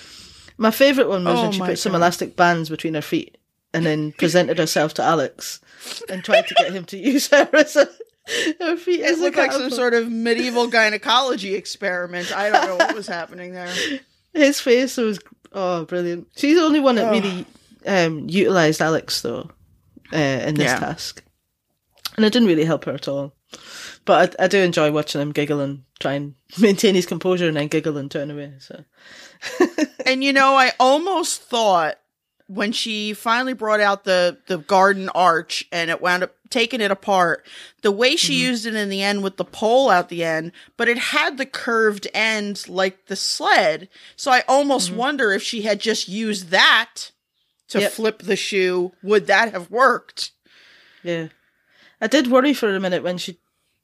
My 0.57 0.71
favourite 0.71 1.09
one 1.09 1.23
was 1.23 1.39
Oh 1.39 1.43
when 1.43 1.51
she 1.53 1.59
put 1.59 1.79
some 1.79 1.95
elastic 1.95 2.35
bands 2.35 2.69
between 2.69 2.95
her 2.95 3.01
feet, 3.01 3.37
and 3.73 3.85
then 3.85 4.11
presented 4.11 4.57
herself 4.57 4.93
to 4.95 5.03
Alex, 5.03 5.61
and 6.09 6.23
tried 6.23 6.47
to 6.47 6.55
get 6.55 6.73
him 6.73 6.83
to 6.85 6.97
use 7.11 7.29
her 7.29 7.49
as 7.53 7.77
a 7.77 7.87
It 8.59 9.19
looked 9.19 9.37
like 9.37 9.51
some 9.51 9.69
sort 9.69 9.93
of 9.93 10.09
medieval 10.11 10.67
gynecology 10.67 11.55
experiment. 11.55 12.35
I 12.35 12.49
don't 12.49 12.65
know 12.67 12.75
what 12.77 12.95
was 12.95 13.07
happening 13.19 13.53
there. 13.53 13.73
His 14.33 14.59
face 14.61 14.97
was 14.97 15.19
oh 15.51 15.85
brilliant. 15.85 16.27
She's 16.35 16.55
the 16.57 16.63
only 16.63 16.79
one 16.79 16.95
that 16.95 17.07
Oh. 17.07 17.11
really 17.11 17.45
um, 17.85 18.29
utilized 18.29 18.81
Alex 18.81 19.21
though 19.21 19.49
uh, 20.13 20.17
in 20.17 20.55
this 20.55 20.65
Yeah. 20.71 20.79
task, 20.79 21.23
and 22.15 22.25
it 22.25 22.31
didn't 22.33 22.47
really 22.47 22.65
help 22.65 22.85
her 22.85 22.93
at 22.93 23.07
all. 23.07 23.33
But 24.05 24.39
I, 24.39 24.45
I 24.45 24.47
do 24.47 24.59
enjoy 24.59 24.91
watching 24.91 25.21
him 25.21 25.31
giggle 25.31 25.59
and 25.59 25.83
try 25.99 26.13
and 26.13 26.35
maintain 26.59 26.95
his 26.95 27.05
composure, 27.05 27.47
and 27.47 27.57
then 27.57 27.67
giggle 27.67 27.97
and 27.97 28.09
turn 28.09 28.31
away. 28.31 28.53
So 28.59 28.83
And 30.05 30.23
you 30.23 30.33
know, 30.33 30.55
I 30.55 30.71
almost 30.79 31.41
thought 31.43 31.97
when 32.53 32.73
she 32.73 33.13
finally 33.13 33.53
brought 33.53 33.79
out 33.79 34.03
the 34.03 34.37
the 34.47 34.57
garden 34.57 35.09
arch 35.09 35.65
and 35.71 35.89
it 35.89 36.01
wound 36.01 36.23
up 36.23 36.35
taking 36.49 36.81
it 36.81 36.91
apart, 36.91 37.45
the 37.81 37.91
way 37.91 38.17
she 38.17 38.33
mm-hmm. 38.33 38.49
used 38.49 38.65
it 38.65 38.75
in 38.75 38.89
the 38.89 39.01
end 39.01 39.23
with 39.23 39.37
the 39.37 39.45
pole 39.45 39.89
out 39.89 40.09
the 40.09 40.23
end, 40.23 40.51
but 40.75 40.89
it 40.89 40.97
had 40.97 41.37
the 41.37 41.45
curved 41.45 42.07
end 42.13 42.67
like 42.67 43.05
the 43.05 43.15
sled. 43.15 43.87
So 44.17 44.31
I 44.31 44.43
almost 44.49 44.89
mm-hmm. 44.89 44.97
wonder 44.97 45.31
if 45.31 45.41
she 45.41 45.61
had 45.61 45.79
just 45.79 46.09
used 46.09 46.49
that 46.49 47.11
to 47.69 47.79
Yep. 47.79 47.91
flip 47.93 48.21
the 48.23 48.35
shoe, 48.35 48.91
would 49.01 49.27
that 49.27 49.53
have 49.53 49.71
worked? 49.71 50.31
yeah, 51.03 51.27
I 52.01 52.07
did 52.07 52.27
worry 52.27 52.53
for 52.53 52.75
a 52.75 52.79
minute 52.79 53.01
when 53.01 53.17
she 53.17 53.39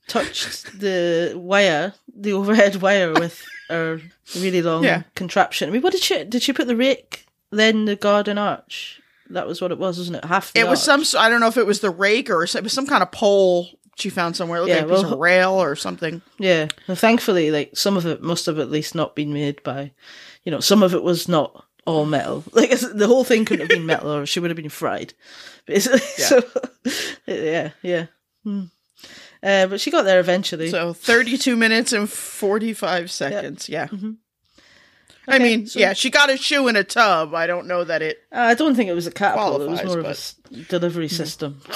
touched 0.07 0.79
the 0.79 1.33
wire, 1.35 1.93
the 2.13 2.33
overhead 2.33 2.81
wire 2.81 3.13
with 3.13 3.45
her 3.69 4.01
really 4.35 4.61
long 4.61 4.83
Yeah. 4.83 5.03
contraption. 5.15 5.69
I 5.69 5.71
mean, 5.71 5.81
what 5.81 5.93
did 5.93 6.03
she 6.03 6.25
did 6.25 6.43
she 6.43 6.51
put 6.51 6.67
the 6.67 6.75
rake 6.75 7.26
then 7.51 7.85
the 7.85 7.95
garden 7.95 8.37
arch? 8.37 9.01
That 9.29 9.47
was 9.47 9.61
what 9.61 9.71
it 9.71 9.77
was, 9.77 9.97
wasn't 9.97 10.17
it? 10.17 10.25
Half. 10.25 10.51
It 10.55 10.67
was 10.67 10.87
arch. 10.87 11.05
some. 11.05 11.21
I 11.21 11.29
don't 11.29 11.39
know 11.41 11.47
if 11.47 11.57
it 11.57 11.65
was 11.67 11.81
the 11.81 11.89
rake 11.89 12.29
or 12.29 12.47
some- 12.47 12.59
it 12.59 12.63
was 12.63 12.73
some 12.73 12.87
kind 12.87 13.03
of 13.03 13.11
pole 13.11 13.69
she 13.97 14.09
found 14.09 14.35
somewhere. 14.37 14.59
It 14.59 14.61
looked 14.61 14.69
Yeah, 14.69 14.81
like 14.85 14.91
a 14.99 15.01
piece 15.03 15.11
of 15.11 15.19
rail 15.19 15.51
or 15.53 15.75
something. 15.75 16.21
Yeah, 16.39 16.67
well, 16.87 16.95
thankfully, 16.95 17.51
like 17.51 17.75
some 17.75 17.97
of 17.97 18.05
it 18.05 18.21
must 18.21 18.45
have 18.45 18.59
at 18.59 18.69
least 18.71 18.95
not 18.95 19.15
been 19.15 19.33
made 19.33 19.61
by, 19.63 19.91
you 20.43 20.51
know, 20.51 20.59
some 20.59 20.81
of 20.83 20.93
it 20.93 21.03
was 21.03 21.27
not 21.27 21.65
all 21.85 22.05
metal. 22.05 22.43
Like 22.53 22.69
the 22.79 23.07
whole 23.07 23.23
thing 23.23 23.43
couldn't 23.43 23.67
have 23.69 23.75
been 23.77 23.85
metal, 23.85 24.13
or 24.13 24.25
she 24.25 24.39
would 24.39 24.49
have 24.51 24.55
been 24.57 24.69
fried. 24.69 25.13
Basically, 25.65 25.99
Yeah. 26.17 26.25
so 26.25 26.41
yeah, 27.27 27.69
yeah. 27.81 28.05
Hmm. 28.43 28.63
Uh, 29.43 29.67
but 29.67 29.79
she 29.81 29.91
got 29.91 30.03
there 30.03 30.19
eventually. 30.19 30.69
So 30.69 30.93
32 30.93 31.55
minutes 31.55 31.91
and 31.93 32.09
45 32.09 33.11
seconds. 33.11 33.67
Yeah. 33.69 33.83
I 33.91 33.95
Mm-hmm. 33.95 34.11
Okay, 35.29 35.39
mean, 35.43 35.67
so- 35.67 35.79
yeah, 35.79 35.93
she 35.93 36.09
got 36.09 36.29
a 36.29 36.37
shoe 36.37 36.67
in 36.67 36.75
a 36.75 36.83
tub. 36.83 37.33
I 37.33 37.47
don't 37.47 37.67
know 37.67 37.83
that 37.83 38.01
it. 38.01 38.19
Uh, 38.31 38.39
I 38.39 38.53
don't 38.53 38.75
think 38.75 38.89
it 38.89 38.93
was 38.93 39.07
a 39.07 39.11
catapult. 39.11 39.61
It 39.61 39.69
was 39.69 39.83
more 39.83 39.99
of 39.99 40.05
a 40.05 40.63
delivery 40.69 41.09
system, 41.09 41.61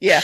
Yeah. 0.00 0.22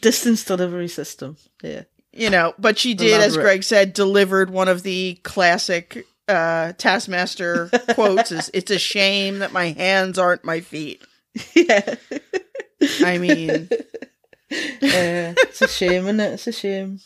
distance 0.00 0.44
delivery 0.44 0.88
system. 0.88 1.36
Yeah, 1.62 1.82
You 2.12 2.30
know, 2.30 2.54
but 2.58 2.78
she 2.78 2.94
did, 2.94 3.20
as 3.20 3.36
Greg 3.36 3.62
said, 3.62 3.92
delivered 3.92 4.50
one 4.50 4.68
of 4.68 4.82
the 4.82 5.20
classic 5.22 6.04
uh, 6.28 6.72
Taskmaster 6.72 7.68
quotes 7.94 8.32
is 8.32 8.50
"It's 8.52 8.70
a 8.72 8.78
shame 8.78 9.38
that 9.38 9.52
my 9.52 9.66
hands 9.72 10.18
aren't 10.18 10.44
my 10.44 10.60
feet." 10.60 11.00
yeah. 11.54 11.94
I 13.00 13.18
mean, 13.18 13.68
Uh, 14.48 15.34
it's 15.38 15.60
a 15.60 15.66
shame, 15.68 16.04
isn't 16.04 16.20
it? 16.20 16.32
It's 16.34 16.46
a 16.46 16.52
shame. 16.52 17.00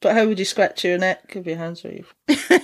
But 0.00 0.14
how 0.14 0.26
would 0.26 0.38
you 0.38 0.44
scratch 0.44 0.84
your 0.84 0.98
neck 0.98 1.32
if 1.36 1.46
your 1.46 1.56
hands 1.56 1.82
were 1.84 1.92
you? 1.92 2.04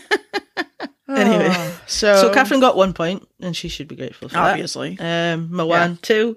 Anyway. 1.09 1.47
oh, 1.49 1.81
so 1.87 2.17
So 2.17 2.35
Katherine 2.35 2.59
got 2.61 2.77
one 2.77 2.93
point, 2.93 3.27
and 3.41 3.57
she 3.57 3.69
should 3.69 3.87
be 3.87 3.95
grateful 3.95 4.29
for 4.29 4.37
obviously 4.39 4.97
that. 4.97 5.35
Um, 5.35 5.49
Mawaan 5.51 6.01
two, 6.03 6.37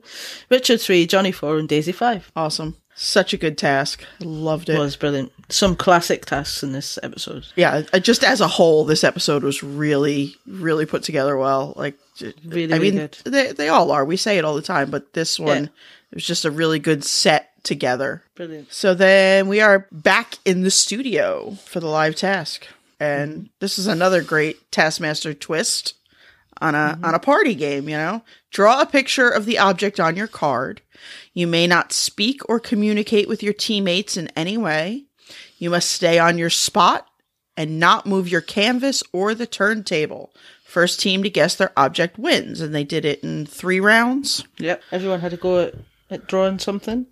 Richard 0.51 0.79
three, 0.79 1.07
Johnny 1.07 1.31
four, 1.31 1.57
and 1.57 1.67
Daisy 1.67 1.91
five. 1.91 2.31
awesome, 2.35 2.75
such 2.93 3.33
a 3.33 3.37
good 3.37 3.57
task. 3.57 4.03
Loved 4.19 4.69
it. 4.69 4.77
Was 4.77 4.95
brilliant. 4.95 5.31
Some 5.49 5.75
classic 5.75 6.27
tasks 6.27 6.61
in 6.61 6.71
this 6.71 6.99
episode. 7.01 7.47
yeah, 7.55 7.81
just 7.99 8.23
as 8.23 8.41
a 8.41 8.47
whole, 8.47 8.85
this 8.85 9.03
episode 9.03 9.43
was 9.43 9.63
really, 9.63 10.35
really 10.45 10.85
put 10.85 11.01
together 11.01 11.35
well. 11.35 11.73
Like, 11.75 11.95
Really, 12.45 12.71
I 12.71 12.77
really 12.77 12.91
mean, 12.91 12.99
good. 12.99 13.17
they 13.25 13.51
they 13.53 13.69
all 13.69 13.91
are. 13.91 14.05
We 14.05 14.17
say 14.17 14.37
it 14.37 14.45
all 14.45 14.53
the 14.55 14.61
time, 14.61 14.91
but 14.91 15.13
this 15.13 15.39
one, 15.39 15.63
Yeah. 15.63 15.69
it 16.11 16.15
was 16.15 16.27
just 16.27 16.45
a 16.45 16.51
really 16.51 16.77
good 16.77 17.03
set 17.03 17.48
together. 17.63 18.23
Brilliant. 18.35 18.71
So 18.71 18.93
then 18.93 19.47
we 19.47 19.61
are 19.61 19.87
back 19.91 20.37
in 20.45 20.61
the 20.61 20.71
studio 20.71 21.57
for 21.65 21.79
the 21.79 21.87
live 21.87 22.15
task. 22.15 22.67
And 22.99 23.31
mm-hmm. 23.31 23.43
this 23.59 23.79
is 23.79 23.87
another 23.87 24.21
great 24.21 24.71
Taskmaster 24.71 25.33
twist 25.33 25.93
on 26.61 26.75
a 26.75 26.93
mm-hmm. 26.93 27.05
on 27.05 27.15
a 27.15 27.19
party 27.19 27.55
game, 27.55 27.87
you 27.87 27.95
know. 27.95 28.23
Draw 28.51 28.81
a 28.81 28.85
picture 28.85 29.29
of 29.29 29.45
the 29.45 29.57
object 29.57 29.99
on 29.99 30.15
your 30.15 30.27
card. 30.27 30.81
You 31.33 31.47
may 31.47 31.67
not 31.67 31.93
speak 31.93 32.41
or 32.49 32.59
communicate 32.59 33.27
with 33.27 33.41
your 33.41 33.53
teammates 33.53 34.17
in 34.17 34.27
any 34.35 34.57
way. 34.57 35.05
You 35.57 35.69
must 35.69 35.89
stay 35.89 36.19
on 36.19 36.37
your 36.37 36.49
spot 36.49 37.07
and 37.55 37.79
not 37.79 38.05
move 38.05 38.29
your 38.29 38.41
canvas 38.41 39.03
or 39.13 39.33
the 39.33 39.45
turntable. 39.45 40.33
First 40.63 40.99
team 40.99 41.23
to 41.23 41.29
guess 41.29 41.55
their 41.55 41.71
object 41.77 42.17
wins, 42.17 42.61
and 42.61 42.75
they 42.75 42.83
did 42.83 43.03
it 43.03 43.23
in 43.23 43.45
3 43.45 43.79
rounds. 43.79 44.43
Yep. 44.57 44.81
Everyone 44.91 45.19
had 45.19 45.31
to 45.31 45.37
go 45.37 45.59
at, 45.59 45.75
at 46.09 46.27
drawing 46.27 46.59
something 46.59 47.07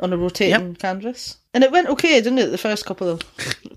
on 0.00 0.12
a 0.12 0.16
rotating 0.16 0.74
canvas, 0.76 1.38
and 1.54 1.64
it 1.64 1.72
went 1.72 1.88
okay, 1.88 2.20
didn't 2.20 2.38
it? 2.38 2.50
The 2.50 2.58
first 2.58 2.86
couple 2.86 3.08
of 3.08 3.22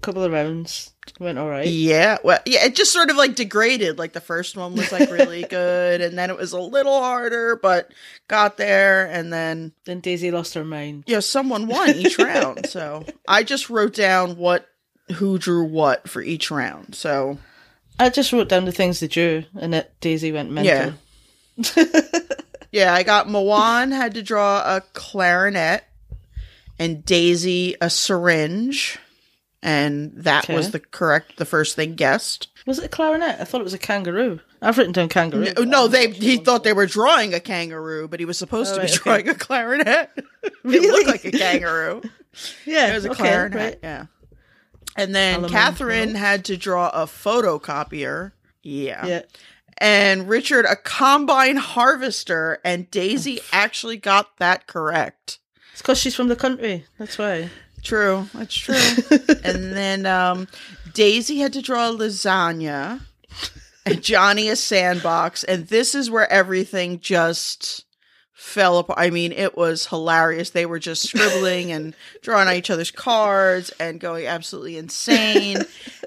couple 0.01 0.23
of 0.23 0.31
rounds 0.31 0.93
went 1.19 1.37
all 1.37 1.49
right. 1.49 1.67
Yeah, 1.67 2.17
well, 2.23 2.39
yeah, 2.45 2.65
it 2.65 2.75
just 2.75 2.91
sort 2.91 3.09
of 3.09 3.15
like 3.17 3.35
degraded. 3.35 3.97
Like 3.97 4.13
the 4.13 4.21
first 4.21 4.57
one 4.57 4.75
was 4.75 4.91
like 4.91 5.09
really 5.11 5.43
good, 5.49 6.01
and 6.01 6.17
then 6.17 6.29
it 6.29 6.37
was 6.37 6.51
a 6.51 6.59
little 6.59 6.99
harder, 6.99 7.55
but 7.55 7.91
got 8.27 8.57
there, 8.57 9.05
and 9.07 9.31
then 9.31 9.73
Then 9.85 9.99
Daisy 9.99 10.31
lost 10.31 10.53
her 10.53 10.63
mind. 10.63 11.05
Yeah, 11.07 11.19
someone 11.19 11.67
won 11.67 11.89
each 11.89 12.17
round. 12.17 12.65
So 12.71 13.05
I 13.27 13.43
just 13.43 13.69
wrote 13.69 13.93
down 13.93 14.37
what 14.37 14.65
who 15.15 15.37
drew 15.37 15.65
what 15.65 16.09
for 16.09 16.21
each 16.21 16.49
round. 16.51 16.95
So 16.95 17.37
I 17.99 18.09
just 18.09 18.31
wrote 18.31 18.49
down 18.49 18.65
the 18.65 18.71
things 18.71 18.99
they 18.99 19.07
drew, 19.07 19.43
and 19.59 19.73
that 19.73 19.99
Daisy 19.99 20.31
went 20.31 20.51
mental. 20.51 20.93
Yeah. 21.57 21.83
yeah, 22.71 22.93
I 22.93 23.03
got 23.03 23.27
Mawaan 23.27 23.91
had 23.91 24.13
to 24.15 24.23
draw 24.23 24.59
a 24.75 24.81
clarinet, 24.93 25.83
and 26.81 27.05
Daisy 27.05 27.75
a 27.79 27.89
syringe, 27.89 28.97
and 29.63 30.11
that 30.15 30.45
Okay. 30.45 30.55
was 30.55 30.71
the 30.71 30.79
correct 30.79 31.37
the 31.37 31.45
first 31.45 31.75
thing 31.75 31.95
guessed. 31.95 32.47
Was 32.65 32.79
it 32.79 32.85
a 32.85 32.89
clarinet? 32.89 33.37
I 33.39 33.43
thought 33.43 33.61
it 33.61 33.65
was 33.65 33.73
a 33.73 33.77
kangaroo. 33.79 34.39
I've 34.61 34.77
written 34.77 34.93
down 34.93 35.09
kangaroo. 35.09 35.53
No, 35.57 35.63
no, 35.63 35.87
they 35.87 36.11
he 36.11 36.37
thought 36.37 36.63
they 36.63 36.73
were 36.73 36.85
drawing 36.85 37.33
a 37.33 37.39
kangaroo, 37.39 38.07
but 38.07 38.19
he 38.19 38.25
was 38.25 38.37
supposed 38.37 38.71
Oh, 38.73 38.75
to 38.75 38.81
right, 38.81 38.87
be 38.89 38.93
okay. 38.93 39.03
drawing 39.03 39.29
a 39.29 39.35
clarinet. 39.35 40.09
it 40.43 40.53
Really? 40.63 40.87
looked 40.87 41.07
like 41.07 41.25
a 41.25 41.31
kangaroo. 41.37 42.01
Yeah, 42.65 42.91
It 42.91 42.95
was 42.95 43.05
a 43.05 43.09
okay, 43.11 43.23
clarinet. 43.23 43.57
right. 43.59 43.79
Yeah. 43.83 44.05
And 44.95 45.13
then 45.13 45.33
Element, 45.33 45.51
Katherine 45.53 46.15
had 46.15 46.45
to 46.45 46.55
draw 46.55 46.87
a 46.89 47.05
photocopier. 47.05 48.31
Yeah. 48.63 49.05
Yeah. 49.05 49.21
And 49.77 50.29
Richard 50.29 50.65
a 50.65 50.75
combine 50.77 51.57
harvester, 51.57 52.59
and 52.63 52.89
Daisy 52.89 53.41
actually 53.51 53.97
got 53.97 54.37
that 54.37 54.65
correct. 54.67 55.39
It's 55.71 55.81
because 55.81 55.97
she's 55.97 56.15
from 56.15 56.27
the 56.27 56.35
country. 56.35 56.85
That's 56.97 57.17
why. 57.17 57.49
True, 57.83 58.27
that's 58.33 58.53
true. 58.53 58.75
and 59.43 59.73
then 59.73 60.05
um, 60.05 60.47
Daisy 60.93 61.37
had 61.37 61.53
to 61.53 61.61
draw 61.61 61.91
lasagna, 61.91 63.01
and 63.85 64.03
Johnny 64.03 64.49
a 64.49 64.55
sandbox, 64.55 65.43
and 65.43 65.67
this 65.67 65.95
is 65.95 66.11
where 66.11 66.31
everything 66.31 66.99
just 66.99 67.85
fell 68.33 68.79
apart. 68.79 68.99
I 68.99 69.11
mean, 69.11 69.31
it 69.31 69.55
was 69.55 69.85
hilarious. 69.87 70.49
They 70.49 70.65
were 70.65 70.79
just 70.79 71.03
scribbling 71.03 71.71
and 71.71 71.95
drawing 72.21 72.47
on 72.47 72.55
each 72.55 72.69
other's 72.69 72.91
cards 72.91 73.71
and 73.79 73.99
going 73.99 74.25
absolutely 74.25 74.77
insane. 74.77 75.59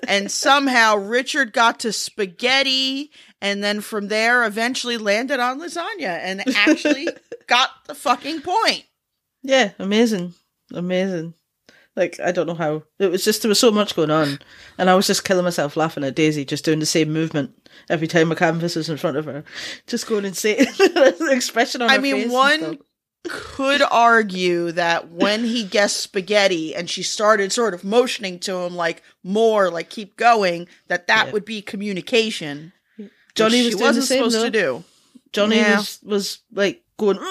and 0.09 0.31
somehow 0.31 0.97
Richard 0.97 1.53
got 1.53 1.81
to 1.81 1.93
spaghetti, 1.93 3.11
and 3.41 3.63
then 3.63 3.81
from 3.81 4.09
there, 4.09 4.45
eventually 4.45 4.97
landed 4.97 5.41
on 5.41 5.61
lasagna, 5.61 6.19
and 6.23 6.43
actually 6.57 7.09
got 7.47 7.71
the 7.87 7.95
fucking 7.95 8.43
point. 8.43 8.85
Yeah, 9.45 9.71
amazing, 9.79 10.35
amazing. 10.73 11.35
Like 11.95 12.19
I 12.19 12.33
don't 12.33 12.49
know 12.49 12.55
how 12.55 12.83
it 12.99 13.07
was. 13.11 13.25
Just 13.25 13.43
there 13.43 13.49
was 13.49 13.61
so 13.61 13.71
much 13.71 13.95
going 13.95 14.11
on, 14.11 14.41
and 14.79 14.91
I 14.91 14.97
was 14.97 15.07
just 15.07 15.23
killing 15.25 15.45
myself 15.45 15.77
laughing 15.77 16.03
at 16.03 16.17
Daisy 16.17 16.45
just 16.45 16.65
doing 16.65 16.81
the 16.81 16.87
same 16.87 17.13
movement 17.13 17.53
every 17.89 18.09
time 18.09 18.33
a 18.33 18.37
canvas 18.37 18.75
was 18.75 18.89
in 18.89 18.97
front 18.97 19.17
of 19.17 19.27
her, 19.27 19.45
just 19.87 20.09
going 20.09 20.25
insane. 20.25 20.57
the 20.79 21.29
expression 21.31 21.83
on 21.83 21.91
I 21.91 21.99
mean, 21.99 22.31
one 22.33 22.79
could 23.29 23.81
argue 23.91 24.73
that 24.73 25.11
when 25.11 25.45
he 25.45 25.63
guessed 25.65 25.99
spaghetti 25.99 26.75
and 26.75 26.91
she 26.91 27.03
started 27.05 27.53
sort 27.53 27.75
of 27.75 27.85
motioning 27.85 28.39
to 28.41 28.57
him 28.57 28.75
like 28.75 29.03
more, 29.23 29.71
like 29.71 29.89
keep 29.89 30.17
going, 30.17 30.67
that 30.89 31.07
that 31.07 31.27
Yeah. 31.27 31.33
would 31.33 31.45
be 31.45 31.63
communication. 31.63 32.73
Johnny 33.37 33.59
she 33.61 33.65
was 33.67 33.75
doing 33.77 33.83
wasn't 33.87 34.03
the 34.03 34.07
same 34.07 34.19
supposed 34.31 34.37
though. 34.37 34.45
to 34.45 34.51
do. 34.51 34.85
Johnny 35.33 35.57
Yeah. 35.57 35.77
was 35.79 35.99
was 36.03 36.39
like 36.53 36.83
going 36.99 37.19
"Mm," 37.19 37.23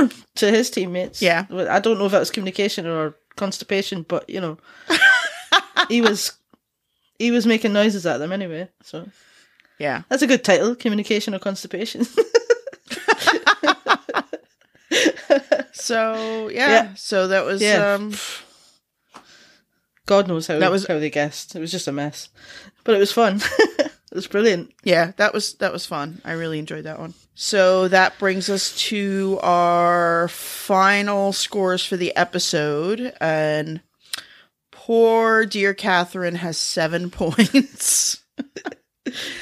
to 0.36 0.50
his 0.50 0.70
teammates. 0.70 1.20
Yeah. 1.22 1.46
I 1.50 1.80
don't 1.80 1.98
know 1.98 2.06
if 2.06 2.12
that 2.12 2.18
was 2.20 2.30
communication 2.30 2.86
or 2.86 3.14
constipation, 3.36 4.02
but 4.08 4.28
you 4.28 4.40
know, 4.40 4.58
he 5.88 6.00
was 6.00 6.32
he 7.18 7.30
was 7.30 7.46
making 7.46 7.72
noises 7.72 8.04
at 8.06 8.18
them 8.18 8.32
anyway. 8.32 8.68
So 8.82 9.08
Yeah. 9.78 10.02
that's 10.08 10.22
a 10.22 10.26
good 10.26 10.44
title: 10.44 10.74
communication 10.74 11.34
or 11.34 11.38
constipation. 11.38 12.06
So 15.74 16.48
yeah, 16.52 16.68
Yeah. 16.68 16.94
so 16.94 17.28
that 17.28 17.44
was 17.44 17.60
Yeah. 17.62 17.94
um 17.94 18.12
God 20.06 20.28
knows 20.28 20.46
how 20.46 20.58
That 20.58 20.70
was- 20.70 20.86
how 20.86 20.98
they 20.98 21.10
guessed. 21.10 21.54
It 21.56 21.60
was 21.60 21.70
just 21.72 21.88
a 21.88 21.92
mess, 21.92 22.28
but 22.84 22.94
it 22.94 22.98
was 22.98 23.10
fun. 23.12 23.40
it 23.78 23.90
was 24.14 24.26
brilliant. 24.26 24.72
yeah, 24.84 25.12
that 25.16 25.32
was 25.32 25.54
that 25.54 25.72
was 25.72 25.86
fun. 25.86 26.20
I 26.24 26.32
really 26.32 26.58
enjoyed 26.58 26.84
that 26.84 26.98
one. 26.98 27.14
So 27.34 27.88
that 27.88 28.18
brings 28.18 28.48
us 28.50 28.76
to 28.88 29.38
our 29.42 30.28
final 30.28 31.32
scores 31.32 31.84
for 31.84 31.96
the 31.96 32.14
episode 32.14 33.14
and 33.20 33.80
poor 34.70 35.46
dear 35.46 35.74
Katherine 35.74 36.36
has 36.36 36.58
7 36.58 37.10
points. 37.10 38.22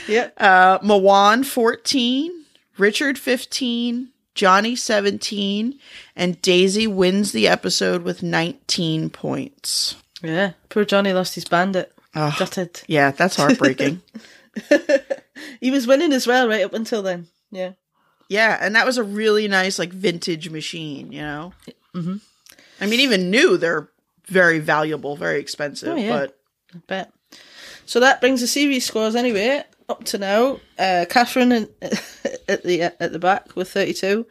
Yeah, 0.08 0.30
Uh, 0.38 0.78
Mawaan 0.78 1.44
14, 1.44 2.32
Richard 2.78 3.18
15, 3.18 4.08
Johnny 4.34 4.74
17, 4.74 5.78
and 6.16 6.40
Daisy 6.40 6.86
wins 6.86 7.32
the 7.32 7.46
episode 7.46 8.02
with 8.02 8.22
19 8.22 9.10
points. 9.10 9.96
yeah. 10.22 10.52
Poor 10.70 10.86
Johnny 10.86 11.12
lost 11.12 11.34
his 11.34 11.44
bandit. 11.44 11.92
Ugh. 12.14 12.32
Gutted. 12.38 12.80
Yeah, 12.88 13.10
that's 13.10 13.36
heartbreaking. 13.36 14.00
He 15.60 15.70
was 15.70 15.86
winning 15.86 16.12
as 16.12 16.26
well, 16.26 16.48
right 16.48 16.64
up 16.64 16.72
until 16.74 17.02
then. 17.02 17.28
Yeah. 17.50 17.72
Yeah, 18.30 18.56
and 18.60 18.74
that 18.76 18.86
was 18.86 18.96
a 18.96 19.02
really 19.02 19.46
nice, 19.48 19.78
like, 19.78 19.92
vintage 19.92 20.48
machine, 20.50 21.10
you 21.12 21.20
know? 21.20 21.52
Mhm. 21.94 22.20
I 22.80 22.86
mean, 22.86 23.00
even 23.00 23.28
new, 23.30 23.56
they're 23.58 23.88
very 24.28 24.60
valuable, 24.60 25.16
very 25.16 25.40
expensive, 25.40 25.88
Oh, 25.90 25.96
yeah. 25.96 26.10
but 26.16 26.38
I 26.74 26.78
bet. 26.86 27.12
So 27.86 27.98
that 28.00 28.20
brings 28.20 28.40
the 28.40 28.46
series 28.46 28.86
scores 28.86 29.16
anyway 29.16 29.64
up 29.88 30.04
to 30.04 30.18
now. 30.18 30.60
Uh, 30.78 31.04
Katherine 31.10 31.50
in, 31.50 31.68
at 32.48 32.62
the 32.62 32.82
at 32.82 33.10
the 33.12 33.18
back 33.18 33.56
with 33.56 33.68
thirty 33.72 33.92
two, 33.92 34.24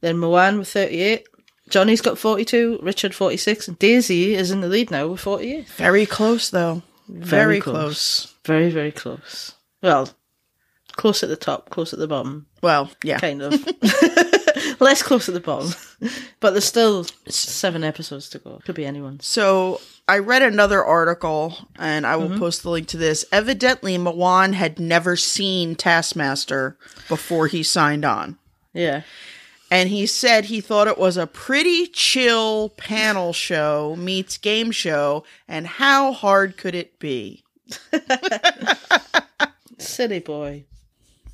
then 0.00 0.16
Mawaan 0.16 0.58
with 0.58 0.68
thirty 0.68 1.00
eight. 1.00 1.24
Johnny's 1.70 2.00
got 2.00 2.18
forty 2.18 2.44
two, 2.44 2.80
Richard 2.82 3.14
forty 3.14 3.36
six, 3.36 3.68
and 3.68 3.78
Daisy 3.78 4.34
is 4.34 4.50
in 4.50 4.60
the 4.62 4.66
lead 4.68 4.90
now 4.90 5.06
with 5.06 5.20
forty 5.20 5.54
eight. 5.58 5.68
very 5.68 6.04
close, 6.06 6.50
though. 6.50 6.82
Very, 7.08 7.60
close. 7.60 8.34
Very 8.44 8.70
very 8.70 8.90
close. 8.90 9.52
Well, 9.80 10.10
close 10.98 11.22
at 11.22 11.30
the 11.30 11.36
top, 11.36 11.70
close 11.70 11.94
at 11.94 11.98
the 11.98 12.06
bottom, 12.06 12.46
Well, 12.62 12.90
yeah. 13.02 13.18
kind 13.18 13.40
of. 13.40 13.54
Less 14.80 15.02
close 15.02 15.28
at 15.28 15.34
the 15.34 15.40
bottom, 15.40 15.72
but 16.40 16.50
there's 16.50 16.64
still 16.64 17.04
seven 17.28 17.82
episodes 17.82 18.28
to 18.30 18.38
go. 18.38 18.60
Could 18.64 18.74
be 18.74 18.84
anyone. 18.86 19.18
So 19.20 19.80
I 20.06 20.18
read 20.18 20.42
another 20.42 20.84
article, 20.84 21.56
and 21.78 22.06
I 22.06 22.14
Mm-hmm. 22.16 22.32
will 22.34 22.38
post 22.38 22.62
the 22.62 22.70
link 22.70 22.86
to 22.88 22.96
this. 22.96 23.24
Evidently, 23.32 23.96
Mawaan 23.98 24.52
had 24.52 24.78
never 24.78 25.16
seen 25.16 25.74
Taskmaster 25.74 26.76
before 27.08 27.46
he 27.46 27.62
signed 27.62 28.04
on. 28.04 28.36
Yeah. 28.74 29.02
And 29.70 29.88
he 29.90 30.06
said 30.06 30.46
he 30.46 30.60
thought 30.60 30.86
it 30.88 30.96
was 30.98 31.16
a 31.16 31.26
pretty 31.26 31.86
chill 31.88 32.70
panel 32.70 33.32
show 33.32 33.94
meets 33.96 34.38
game 34.38 34.70
show, 34.70 35.24
and 35.48 35.66
how 35.66 36.12
hard 36.12 36.56
could 36.56 36.74
it 36.74 36.98
be? 36.98 37.44
City 39.78 40.18
boy. 40.20 40.64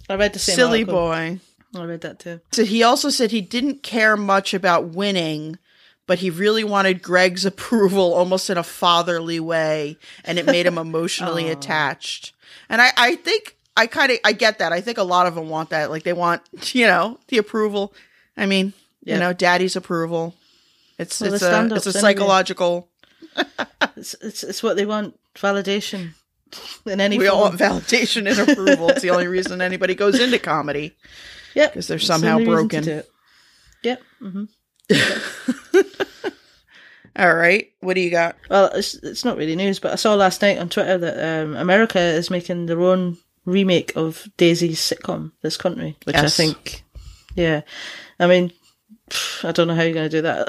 I 0.08 0.14
read 0.16 0.32
the 0.32 0.38
same 0.38 0.56
Silly 0.56 0.80
article. 0.80 0.94
boy. 1.00 1.40
I 1.76 1.84
read 1.84 2.02
that 2.02 2.18
too. 2.20 2.40
So 2.52 2.64
he 2.64 2.82
also 2.82 3.10
said 3.10 3.30
he 3.30 3.40
didn't 3.40 3.82
care 3.82 4.16
much 4.16 4.54
about 4.54 4.88
winning, 4.90 5.58
but 6.06 6.18
he 6.20 6.30
really 6.30 6.62
wanted 6.64 7.02
Greg's 7.02 7.44
approval 7.52 8.14
almost 8.14 8.48
in 8.50 8.58
a 8.58 8.62
fatherly 8.62 9.40
way, 9.40 9.98
and 10.24 10.38
it 10.38 10.46
made 10.46 10.66
him 10.66 10.78
emotionally 10.86 11.50
attached. 11.50 12.32
And 12.68 12.80
I, 12.80 12.90
I 12.96 13.16
think 13.16 13.56
I 13.76 13.86
kind 13.88 14.12
of 14.12 14.18
I 14.24 14.32
get 14.32 14.58
that. 14.60 14.72
I 14.72 14.80
think 14.80 14.98
a 14.98 15.02
lot 15.02 15.26
of 15.26 15.34
them 15.34 15.48
want 15.48 15.70
that. 15.70 15.90
Like 15.90 16.04
they 16.04 16.12
want, 16.12 16.42
you 16.74 16.86
know, 16.86 17.18
the 17.28 17.38
approval. 17.38 17.92
I 18.36 18.46
mean, 18.46 18.72
Yeah. 19.02 19.14
you 19.14 19.20
know, 19.20 19.32
daddy's 19.32 19.74
approval. 19.76 20.34
It's 20.98 21.20
Well, 21.20 21.34
it's 21.34 21.42
a 21.42 21.74
it's 21.74 21.86
a 21.86 21.92
psychological. 21.92 22.88
It's, 23.96 24.14
it's 24.20 24.44
it's 24.44 24.62
what 24.62 24.76
they 24.76 24.86
want. 24.86 25.18
Validation 25.34 26.10
in 26.86 27.00
any 27.00 27.18
We 27.18 27.28
all 27.28 27.42
want 27.42 27.58
validation 27.58 28.30
and 28.30 28.48
approval. 28.50 28.90
it's 28.90 29.02
the 29.02 29.10
only 29.10 29.26
reason 29.36 29.60
anybody 29.60 29.94
goes 29.94 30.18
into 30.18 30.38
comedy. 30.38 30.96
Yep. 31.54 31.74
'Cause 31.74 31.86
they're 31.88 31.98
the 31.98 32.04
somehow 32.04 32.38
to 32.38 32.44
broken. 32.44 33.02
Yep. 33.82 34.02
hmm 34.20 34.44
All 37.16 37.32
right, 37.32 37.70
what 37.80 37.94
do 37.94 38.00
you 38.00 38.10
got? 38.10 38.34
Well, 38.50 38.70
it's 38.74 38.94
it's 38.94 39.24
not 39.24 39.36
really 39.36 39.54
news, 39.54 39.78
but 39.78 39.92
I 39.92 39.94
saw 39.94 40.14
last 40.14 40.42
night 40.42 40.58
on 40.58 40.68
Twitter 40.68 40.98
that 40.98 41.42
um, 41.44 41.54
America 41.54 42.00
is 42.00 42.28
making 42.28 42.66
their 42.66 42.80
own 42.80 43.18
remake 43.44 43.92
of 43.94 44.26
Daisy's 44.36 44.80
sitcom, 44.80 45.30
This 45.40 45.56
Country, 45.56 45.96
which 46.06 46.16
Yes. 46.16 46.24
I 46.24 46.42
think, 46.44 46.82
yeah, 47.36 47.60
I 48.18 48.26
mean, 48.26 48.52
I 49.44 49.52
don't 49.52 49.68
know 49.68 49.76
how 49.76 49.82
you're 49.82 49.94
going 49.94 50.10
to 50.10 50.16
do 50.16 50.22
that 50.22 50.48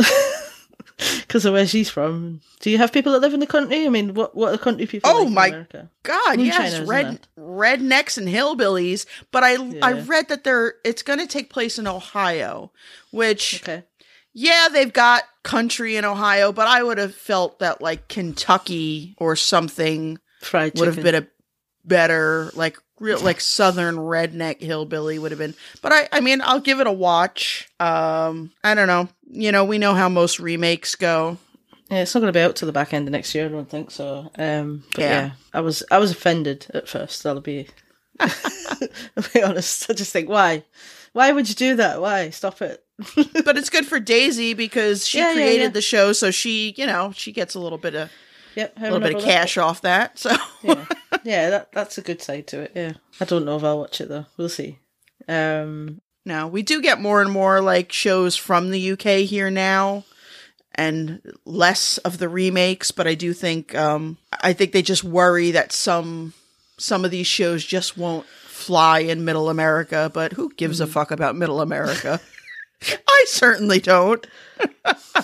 because 1.21 1.45
of 1.45 1.53
where 1.53 1.67
she's 1.67 1.89
from. 1.89 2.41
Do 2.61 2.69
you 2.69 2.77
have 2.77 2.93
people 2.93 3.11
that 3.13 3.19
live 3.19 3.33
in 3.33 3.39
the 3.39 3.47
country? 3.47 3.85
I 3.85 3.89
mean, 3.89 4.13
what 4.13 4.35
what 4.35 4.53
are 4.53 4.57
country 4.57 4.85
people? 4.85 5.09
Oh 5.09 5.23
like 5.23 5.31
my- 5.31 5.47
America? 5.47 5.89
God, 6.03 6.39
yes, 6.39 6.73
isn't 6.73 6.87
red 6.87 7.27
rednecks 7.37 8.17
and 8.17 8.27
hillbillies. 8.27 9.05
But 9.31 9.43
I 9.43 9.55
I 9.81 9.93
read 9.93 10.29
that 10.29 10.43
they're 10.43 10.75
it's 10.83 11.01
going 11.01 11.19
to 11.19 11.27
take 11.27 11.49
place 11.49 11.77
in 11.77 11.87
Ohio, 11.87 12.71
which 13.11 13.61
Okay, 13.63 13.83
yeah, 14.33 14.67
they've 14.71 14.91
got 14.91 15.23
country 15.43 15.95
in 15.95 16.05
Ohio, 16.05 16.51
but 16.51 16.67
I 16.67 16.83
would 16.83 16.97
have 16.97 17.15
felt 17.15 17.59
that 17.59 17.81
like 17.81 18.07
Kentucky 18.07 19.15
or 19.17 19.35
something 19.35 20.19
fried 20.41 20.77
would 20.77 20.87
have 20.87 21.03
been 21.03 21.15
a 21.15 21.27
better 21.87 22.51
like 22.55 22.77
real 22.99 23.19
like 23.19 23.41
southern 23.41 23.95
redneck 23.97 24.61
hillbilly 24.61 25.19
would 25.19 25.31
have 25.31 25.39
been. 25.39 25.53
But 25.81 25.91
I 25.93 26.07
I 26.11 26.19
mean, 26.21 26.41
I'll 26.41 26.59
give 26.61 26.79
it 26.79 26.87
a 26.87 26.91
watch. 26.91 27.69
Um, 27.79 28.51
I 28.63 28.73
don't 28.75 28.87
know. 28.87 29.09
You 29.29 29.51
know, 29.51 29.65
we 29.65 29.77
know 29.77 29.93
how 29.93 30.09
most 30.09 30.39
remakes 30.39 30.95
go. 30.95 31.37
Yeah, 31.91 32.01
it's 32.01 32.15
not 32.15 32.21
going 32.21 32.33
to 32.33 32.37
be 32.37 32.41
out 32.41 32.55
till 32.55 32.65
the 32.65 32.71
back 32.71 32.93
end 32.93 33.07
of 33.07 33.11
next 33.11 33.35
year. 33.35 33.45
I 33.45 33.49
don't 33.49 33.69
think 33.69 33.91
so. 33.91 34.31
Um, 34.37 34.83
but 34.93 35.01
Yeah. 35.01 35.09
yeah. 35.11 35.31
I 35.53 35.61
was 35.61 35.83
I 35.91 35.99
was 35.99 36.11
offended 36.11 36.65
at 36.73 36.87
first. 36.87 37.21
That'll 37.23 37.41
be, 37.41 37.67
I'll 38.19 38.29
be 39.33 39.43
honest. 39.43 39.89
I 39.89 39.93
just 39.93 40.11
think 40.11 40.27
why, 40.29 40.63
why 41.13 41.31
would 41.31 41.47
you 41.47 41.55
do 41.55 41.75
that? 41.75 42.01
Why 42.01 42.29
stop 42.31 42.61
it? 42.61 42.83
but 43.45 43.57
it's 43.57 43.69
good 43.69 43.85
for 43.85 43.99
Daisy 43.99 44.53
because 44.53 45.05
she 45.07 45.17
Yeah, 45.19 45.27
yeah, 45.29 45.33
created 45.33 45.61
yeah. 45.63 45.69
the 45.69 45.81
show, 45.81 46.13
so 46.13 46.31
she, 46.31 46.73
you 46.77 46.85
know, 46.87 47.11
she 47.13 47.31
gets 47.31 47.53
a 47.53 47.59
little 47.59 47.77
bit 47.77 47.93
of 47.93 48.09
Yep, 48.55 48.77
a 48.77 48.81
little 48.81 48.99
bit 48.99 49.15
of 49.15 49.23
cash 49.23 49.57
off 49.57 49.81
that. 49.81 50.17
So 50.17 50.35
Yeah, 50.63 50.85
yeah, 51.23 51.49
that 51.49 51.71
that's 51.71 51.97
a 51.97 52.01
good 52.01 52.21
side 52.21 52.47
to 52.47 52.61
it. 52.61 52.71
Yeah, 52.75 52.93
I 53.19 53.25
don't 53.25 53.45
know 53.45 53.57
if 53.57 53.63
I'll 53.63 53.79
watch 53.79 54.01
it 54.01 54.09
though. 54.09 54.25
We'll 54.37 54.49
see. 54.49 54.79
Um, 55.27 56.01
now 56.25 56.47
we 56.47 56.61
do 56.61 56.81
get 56.81 57.01
more 57.01 57.21
and 57.21 57.31
more 57.31 57.61
like 57.61 57.91
shows 57.91 58.35
from 58.35 58.71
the 58.71 58.91
UK 58.91 59.27
here 59.27 59.49
now, 59.49 60.05
and 60.73 61.21
less 61.45 61.97
of 61.99 62.17
the 62.17 62.29
remakes. 62.29 62.91
But 62.91 63.07
I 63.07 63.15
do 63.15 63.33
think, 63.33 63.75
um, 63.75 64.17
I 64.41 64.53
think 64.53 64.71
they 64.71 64.81
just 64.81 65.03
worry 65.03 65.51
that 65.51 65.71
some 65.71 66.33
some 66.77 67.05
of 67.05 67.11
these 67.11 67.27
shows 67.27 67.63
just 67.63 67.97
won't 67.97 68.25
fly 68.25 68.99
in 68.99 69.25
Middle 69.25 69.49
America. 69.49 70.09
But 70.13 70.33
who 70.33 70.53
gives 70.53 70.79
a 70.79 70.87
fuck 70.87 71.11
about 71.11 71.35
Middle 71.35 71.61
America? 71.61 72.21
I 73.07 73.25
certainly 73.27 73.79
don't. 73.79 74.25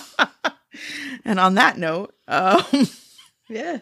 and 1.24 1.38
on 1.38 1.54
that 1.54 1.78
note, 1.78 2.14
um, 2.28 2.62
yeah, 3.52 3.78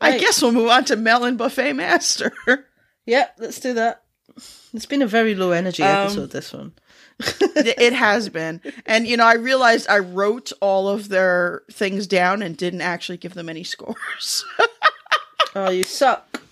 I 0.00 0.18
guess 0.18 0.40
we'll 0.42 0.52
move 0.52 0.68
on 0.68 0.84
to 0.86 0.96
Melon 0.96 1.36
Buffet 1.36 1.72
Master. 1.74 2.32
yeah, 3.06 3.28
let's 3.38 3.60
do 3.60 3.74
that. 3.74 4.02
It's 4.74 4.86
been 4.86 5.02
a 5.02 5.06
very 5.06 5.34
low 5.34 5.52
energy 5.52 5.82
Um, 5.82 6.06
episode. 6.06 6.30
This 6.30 6.52
one. 6.52 6.72
it 7.18 7.94
has 7.94 8.28
been. 8.28 8.60
And, 8.84 9.06
you 9.06 9.16
know, 9.16 9.24
I 9.24 9.34
realized 9.34 9.88
I 9.88 9.98
wrote 10.00 10.52
all 10.60 10.88
of 10.88 11.08
their 11.08 11.62
things 11.70 12.06
down 12.06 12.42
and 12.42 12.56
didn't 12.56 12.82
actually 12.82 13.16
give 13.16 13.34
them 13.34 13.48
any 13.48 13.64
scores. 13.64 14.44
Oh, 15.54 15.70
you 15.70 15.84
suck. 15.84 16.42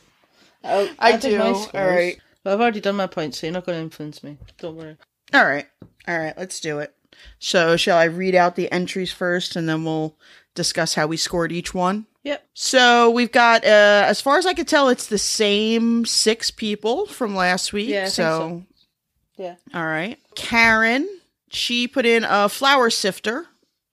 I'll, 0.64 0.88
I 0.98 1.12
I'll 1.12 1.18
do. 1.18 1.38
my 1.38 1.44
All. 1.44 1.68
Well, 1.74 2.14
I've 2.54 2.60
already 2.60 2.80
done 2.80 2.96
my 2.96 3.06
points, 3.06 3.38
so 3.38 3.46
you're 3.46 3.52
not 3.52 3.66
going 3.66 3.76
to 3.76 3.82
influence 3.82 4.22
me. 4.24 4.38
Don't 4.56 4.76
worry. 4.76 4.96
all 5.34 5.44
right. 5.44 5.66
All 6.08 6.18
right. 6.18 6.32
Let's 6.38 6.58
do 6.58 6.78
it. 6.78 6.94
So, 7.38 7.76
shall 7.76 7.98
I 7.98 8.04
read 8.04 8.34
out 8.34 8.56
the 8.56 8.72
entries 8.72 9.12
first 9.12 9.56
and 9.56 9.68
then 9.68 9.84
we'll 9.84 10.16
discuss 10.54 10.94
how 10.94 11.06
we 11.06 11.18
scored 11.18 11.52
each 11.52 11.74
one? 11.74 12.06
Yep. 12.24 12.46
So, 12.54 13.10
we've 13.10 13.30
got, 13.32 13.64
uh, 13.64 14.04
as 14.06 14.20
far 14.20 14.38
as 14.38 14.46
I 14.46 14.54
could 14.54 14.66
tell, 14.68 14.88
it's 14.88 15.06
the 15.06 15.18
same 15.18 16.04
six 16.06 16.50
people 16.50 17.06
from 17.06 17.36
last 17.36 17.72
week. 17.72 17.88
Yeah, 17.90 18.04
think 18.04 18.14
so. 18.14 18.62
Yeah. 19.36 19.56
All 19.74 19.84
right. 19.84 20.18
Karen, 20.34 21.08
she 21.50 21.86
put 21.88 22.06
in 22.06 22.24
a 22.24 22.48
flour 22.48 22.88
sifter 22.90 23.46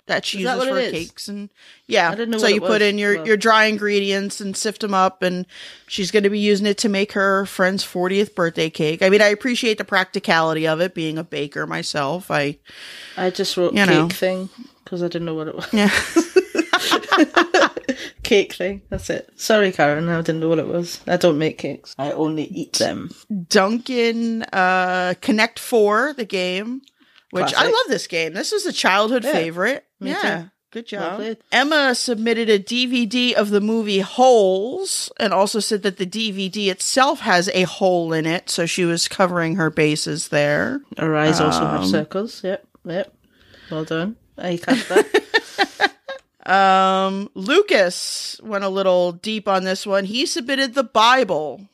that 0.07 0.25
she 0.25 0.39
Is 0.39 0.43
uses 0.43 0.57
what 0.57 0.67
for 0.67 0.91
cakes 0.91 1.27
and 1.29 1.49
yeah. 1.87 2.09
I 2.09 2.15
didn't 2.15 2.31
know 2.31 2.37
so 2.39 2.43
what 2.45 2.53
you 2.53 2.63
it 2.63 2.67
put 2.67 2.81
in 2.81 2.97
your 2.97 3.17
Well- 3.17 3.27
your 3.27 3.37
dry 3.37 3.65
ingredients 3.65 4.41
and 4.41 4.57
sift 4.57 4.81
them 4.81 4.93
up 4.93 5.21
and 5.23 5.45
she's 5.87 6.11
going 6.11 6.23
to 6.23 6.29
be 6.29 6.39
using 6.39 6.65
it 6.65 6.77
to 6.79 6.89
make 6.89 7.13
her 7.13 7.45
friend's 7.45 7.83
40th 7.85 8.35
birthday 8.35 8.69
cake. 8.69 9.01
I 9.01 9.09
mean, 9.09 9.21
I 9.21 9.27
appreciate 9.27 9.77
the 9.77 9.85
practicality 9.85 10.67
of 10.67 10.81
it 10.81 10.93
being 10.93 11.17
a 11.17 11.23
baker 11.23 11.65
myself. 11.65 12.29
I 12.29 12.57
I 13.15 13.29
just 13.29 13.55
wrote 13.57 13.73
You 13.73 13.85
cake 13.85 13.89
know. 13.89 14.09
thing 14.09 14.49
because 14.83 15.01
I 15.01 15.07
didn't 15.07 15.25
know 15.25 15.35
what 15.35 15.47
it 15.47 15.55
was. 15.55 15.67
yeah. 15.71 15.89
cake 18.23 18.53
thing. 18.53 18.81
That's 18.89 19.09
it. 19.09 19.29
Sorry, 19.35 19.71
Karen. 19.71 20.09
I 20.09 20.17
didn't 20.21 20.39
know 20.41 20.49
what 20.49 20.59
it 20.59 20.67
was. 20.67 21.01
I 21.07 21.17
don't 21.17 21.37
make 21.37 21.57
cakes. 21.57 21.95
I 21.97 22.11
only 22.11 22.43
eat 22.45 22.73
them. 22.73 23.11
Duncan 23.49 24.43
uh 24.43 25.13
Connect 25.21 25.59
4 25.59 26.13
the 26.13 26.25
game, 26.25 26.81
which 27.31 27.53
I 27.53 27.65
love 27.65 27.87
this 27.87 28.07
game. 28.07 28.33
This 28.33 28.51
is 28.51 28.65
a 28.65 28.73
childhood 28.73 29.23
Yeah, 29.23 29.33
favorite. 29.33 29.85
me 29.99 30.11
yeah. 30.11 30.41
too. 30.43 30.47
Good 30.71 30.87
job. 30.87 31.21
Emma 31.51 31.93
submitted 31.93 32.49
a 32.49 32.57
DVD 32.57 33.33
of 33.33 33.49
the 33.49 33.59
movie 33.59 33.99
Holes 33.99 35.11
and 35.19 35.33
also 35.33 35.59
said 35.59 35.83
that 35.83 35.97
the 35.97 36.05
DVD 36.05 36.67
itself 36.71 37.19
has 37.19 37.49
a 37.53 37.63
hole 37.63 38.13
in 38.13 38.25
it, 38.25 38.49
so 38.49 38.65
she 38.65 38.85
was 38.85 39.09
covering 39.09 39.57
her 39.57 39.69
bases 39.69 40.29
there. 40.29 40.79
Our 40.97 41.13
eyes 41.17 41.41
also 41.41 41.63
Um, 41.65 41.77
have 41.81 41.87
circles. 41.89 42.41
Yep. 42.41 42.65
Yep. 42.85 43.13
Well 43.69 43.83
done. 43.83 44.15
I 44.37 44.55
catch 44.55 44.87
that. 44.87 45.93
Um, 46.45 47.29
Lucas 47.35 48.39
went 48.43 48.63
a 48.63 48.69
little 48.69 49.11
deep 49.11 49.47
on 49.47 49.63
this 49.63 49.85
one. 49.85 50.05
He 50.05 50.25
submitted 50.25 50.73
the 50.73 50.83
Bible 50.83 51.67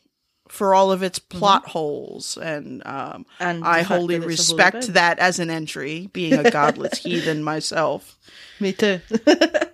for 0.49 0.73
all 0.73 0.91
of 0.91 1.03
its 1.03 1.19
plot 1.19 1.67
holes, 1.67 2.37
and 2.37 2.81
um, 2.85 3.25
And 3.39 3.63
I 3.65 3.81
wholly 3.81 4.15
holy 4.15 4.27
respect 4.27 4.93
that 4.93 5.19
as 5.19 5.39
an 5.39 5.49
entry, 5.49 6.09
being 6.13 6.33
a 6.33 6.49
godless 6.49 6.99
heathen 7.03 7.43
myself. 7.43 8.17
Me 8.59 8.73
too. 8.73 8.99
clever. 9.09 9.63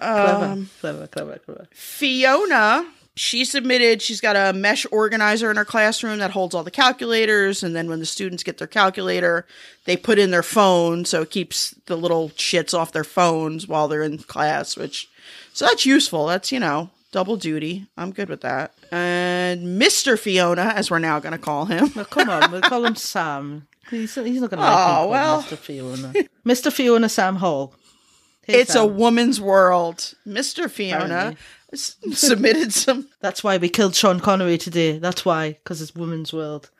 Um, 0.00 0.70
clever. 0.80 1.06
Clever. 1.08 1.38
Clever. 1.44 1.66
Fiona, 1.72 2.86
she 3.16 3.44
submitted, 3.44 4.02
she's 4.02 4.20
got 4.20 4.34
a 4.36 4.52
mesh 4.52 4.84
organizer 4.90 5.50
in 5.50 5.56
her 5.56 5.64
classroom 5.64 6.18
that 6.18 6.32
holds 6.32 6.54
all 6.54 6.64
the 6.64 6.70
calculators. 6.70 7.62
And 7.62 7.74
then 7.76 7.88
when 7.88 8.00
the 8.00 8.06
students 8.06 8.42
get 8.42 8.58
their 8.58 8.66
calculator, 8.66 9.46
they 9.84 9.96
put 9.96 10.18
in 10.18 10.30
their 10.32 10.42
phone. 10.42 11.04
So 11.04 11.22
it 11.22 11.30
keeps 11.30 11.70
the 11.86 11.96
little 11.96 12.30
shits 12.30 12.76
off 12.76 12.92
their 12.92 13.04
phones 13.04 13.68
while 13.68 13.86
they're 13.88 14.02
in 14.02 14.18
class, 14.18 14.76
which, 14.76 15.08
so 15.52 15.66
that's 15.66 15.86
useful. 15.86 16.26
That's, 16.26 16.50
you 16.50 16.58
know, 16.58 16.90
double 17.12 17.36
duty. 17.36 17.86
I'm 17.96 18.10
good 18.10 18.28
with 18.28 18.40
that. 18.40 18.72
And 18.90 19.80
Mr. 19.80 20.18
Fiona, 20.18 20.72
as 20.74 20.90
we're 20.90 20.98
now 20.98 21.20
going 21.20 21.32
to 21.32 21.38
call 21.38 21.66
him. 21.66 21.90
Well, 21.94 22.04
come 22.04 22.28
on. 22.28 22.50
We'll 22.50 22.60
call 22.62 22.84
him 22.84 22.96
Sam. 22.96 23.68
He's, 23.90 24.14
he's 24.14 24.40
not 24.40 24.50
going 24.50 24.60
to 24.60 24.66
Oh, 24.66 25.06
like 25.08 25.10
well. 25.10 25.42
Mr. 25.42 25.56
Fiona. 25.58 26.12
Mr. 26.44 26.72
Fiona 26.72 27.08
Sam 27.08 27.36
Hall. 27.36 27.74
Hey, 28.42 28.60
It's 28.60 28.74
a 28.74 28.84
woman's 28.84 29.40
world. 29.40 30.14
Mr. 30.26 30.68
Fiona 30.70 31.04
Apparently. 31.04 31.36
Submitted 31.76 32.72
some, 32.72 33.08
That's 33.20 33.42
why 33.44 33.56
we 33.56 33.68
killed 33.68 33.94
Sean 33.94 34.20
Connery 34.20 34.58
today. 34.58 34.98
That's 34.98 35.24
why, 35.24 35.52
because 35.52 35.80
it's 35.82 35.94
women's 35.94 36.32
world. 36.32 36.70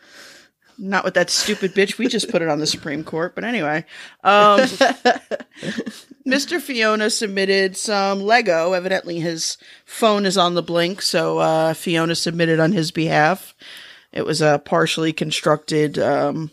not 0.78 1.04
with 1.04 1.14
that 1.14 1.30
stupid 1.30 1.74
bitch. 1.74 1.98
We 1.98 2.08
just 2.08 2.30
put 2.30 2.42
it 2.42 2.48
on 2.48 2.58
the 2.58 2.66
Supreme 2.66 3.04
Court. 3.04 3.34
But 3.34 3.44
anyway, 3.44 3.84
um, 4.22 4.60
Mr. 6.26 6.60
Fiona 6.60 7.10
submitted 7.10 7.76
some 7.76 8.20
Lego. 8.20 8.72
Evidently, 8.72 9.20
his 9.20 9.56
phone 9.84 10.26
is 10.26 10.38
on 10.38 10.54
the 10.54 10.62
blink, 10.62 11.02
so 11.02 11.38
uh, 11.38 11.74
Fiona 11.74 12.14
submitted 12.14 12.60
on 12.60 12.72
his 12.72 12.90
behalf. 12.90 13.54
It 14.12 14.24
was 14.24 14.40
a 14.40 14.60
partially 14.64 15.12
constructed 15.12 15.98
um, 15.98 16.50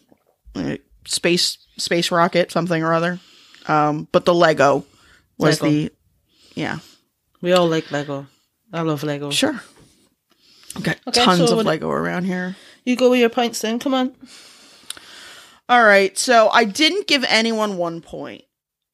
space 1.06 1.58
space 1.78 2.12
rocket, 2.12 2.52
something 2.52 2.84
or 2.84 2.94
other. 2.94 3.20
Um, 3.68 4.08
but 4.12 4.26
the 4.26 4.34
Lego 4.34 4.86
was 5.38 5.62
Lego. 5.62 5.72
the 5.72 5.92
yeah 6.56 6.80
We 7.42 7.54
all 7.54 7.68
like 7.68 7.92
Lego. 7.92 8.28
I 8.74 8.82
love 8.82 9.04
Lego. 9.04 9.30
sure. 9.32 9.62
I've 10.76 10.84
got 10.84 10.98
Okay, 11.08 11.24
tons 11.24 11.50
so 11.50 11.60
of 11.60 11.66
Lego 11.66 11.90
around 11.90 12.24
here. 12.26 12.56
You 12.86 12.96
go 12.96 13.10
with 13.10 13.20
your 13.20 13.30
points 13.30 13.60
then. 13.60 13.78
Come 13.80 13.94
on. 13.94 14.16
All 15.68 15.84
right, 15.84 16.18
so 16.18 16.50
I 16.50 16.64
didn't 16.66 17.08
give 17.08 17.24
anyone 17.28 17.78
one 17.78 18.02
point. 18.02 18.44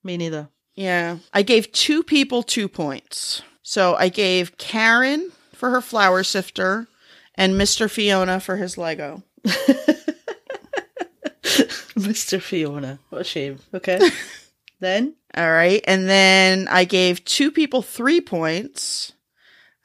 Me 0.03 0.17
neither. 0.17 0.49
Yeah. 0.75 1.17
I 1.33 1.41
gave 1.41 1.71
two 1.71 2.03
people 2.03 2.43
two 2.43 2.67
points. 2.67 3.41
So 3.63 3.95
I 3.95 4.09
gave 4.09 4.57
Karen 4.57 5.31
for 5.53 5.71
her 5.71 5.81
flour 5.81 6.23
sifter 6.23 6.87
and 7.35 7.53
Mr. 7.55 7.89
Fiona 7.89 8.39
for 8.39 8.57
his 8.57 8.77
Lego. 8.77 9.23
Mr. 11.95 12.41
Fiona. 12.41 12.99
What 13.09 13.21
a 13.21 13.23
shame. 13.23 13.59
Okay. 13.73 13.99
then 14.79 15.15
All 15.35 15.49
right. 15.51 15.83
And 15.87 16.07
then 16.07 16.67
I 16.67 16.85
gave 16.85 17.25
two 17.25 17.51
people 17.51 17.81
three 17.81 18.21
points. 18.21 19.13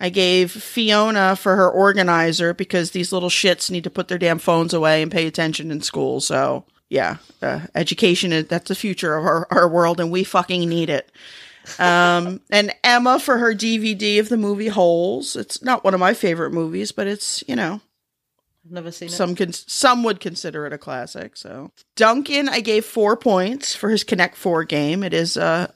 I 0.03 0.09
gave 0.09 0.50
Fiona 0.50 1.36
for 1.36 1.55
her 1.55 1.70
organizer 1.70 2.53
because 2.53 2.90
these 2.90 3.12
little 3.12 3.28
shits 3.28 3.70
need 3.70 3.84
to 3.84 3.90
put 3.90 4.09
their 4.09 4.18
damn 4.18 4.40
phones 4.40 4.74
away 4.74 5.00
and 5.00 5.12
pay 5.12 5.28
attention 5.28 5.70
in 5.70 5.80
school. 5.80 6.20
So, 6.20 6.64
yeah, 6.88 7.18
uh, 7.40 7.61
education 7.76 8.32
is 8.32 8.48
that's 8.48 8.66
the 8.66 8.74
future 8.74 9.16
of 9.16 9.24
our, 9.24 9.46
our 9.53 9.68
world 9.68 10.00
and 10.00 10.11
we 10.11 10.24
fucking 10.24 10.68
need 10.68 10.90
it. 10.90 11.12
Um, 11.78 12.40
and 12.50 12.74
Emma 12.82 13.20
for 13.20 13.38
her 13.38 13.55
DVD 13.55 14.18
of 14.18 14.28
the 14.28 14.36
movie 14.36 14.66
Holes. 14.66 15.36
It's 15.36 15.62
not 15.62 15.84
one 15.84 15.94
of 15.94 16.00
my 16.00 16.14
favorite 16.14 16.50
movies, 16.50 16.90
but 16.90 17.07
it's, 17.07 17.44
you 17.46 17.55
know, 17.55 17.80
I've 18.64 18.72
never 18.72 18.90
seen 18.90 19.07
it. 19.07 19.12
some 19.12 19.36
con- 19.36 19.53
some 19.53 20.03
would 20.03 20.18
consider 20.18 20.66
it 20.66 20.72
a 20.72 20.78
classic. 20.78 21.36
So 21.36 21.70
Duncan, 21.94 22.48
I 22.48 22.59
gave 22.59 22.84
four 22.84 23.16
points 23.16 23.76
for 23.76 23.88
his 23.88 24.03
Connect 24.03 24.34
Four 24.34 24.64
game. 24.64 25.05
It 25.05 25.14
is, 25.14 25.36
uh, 25.36 25.70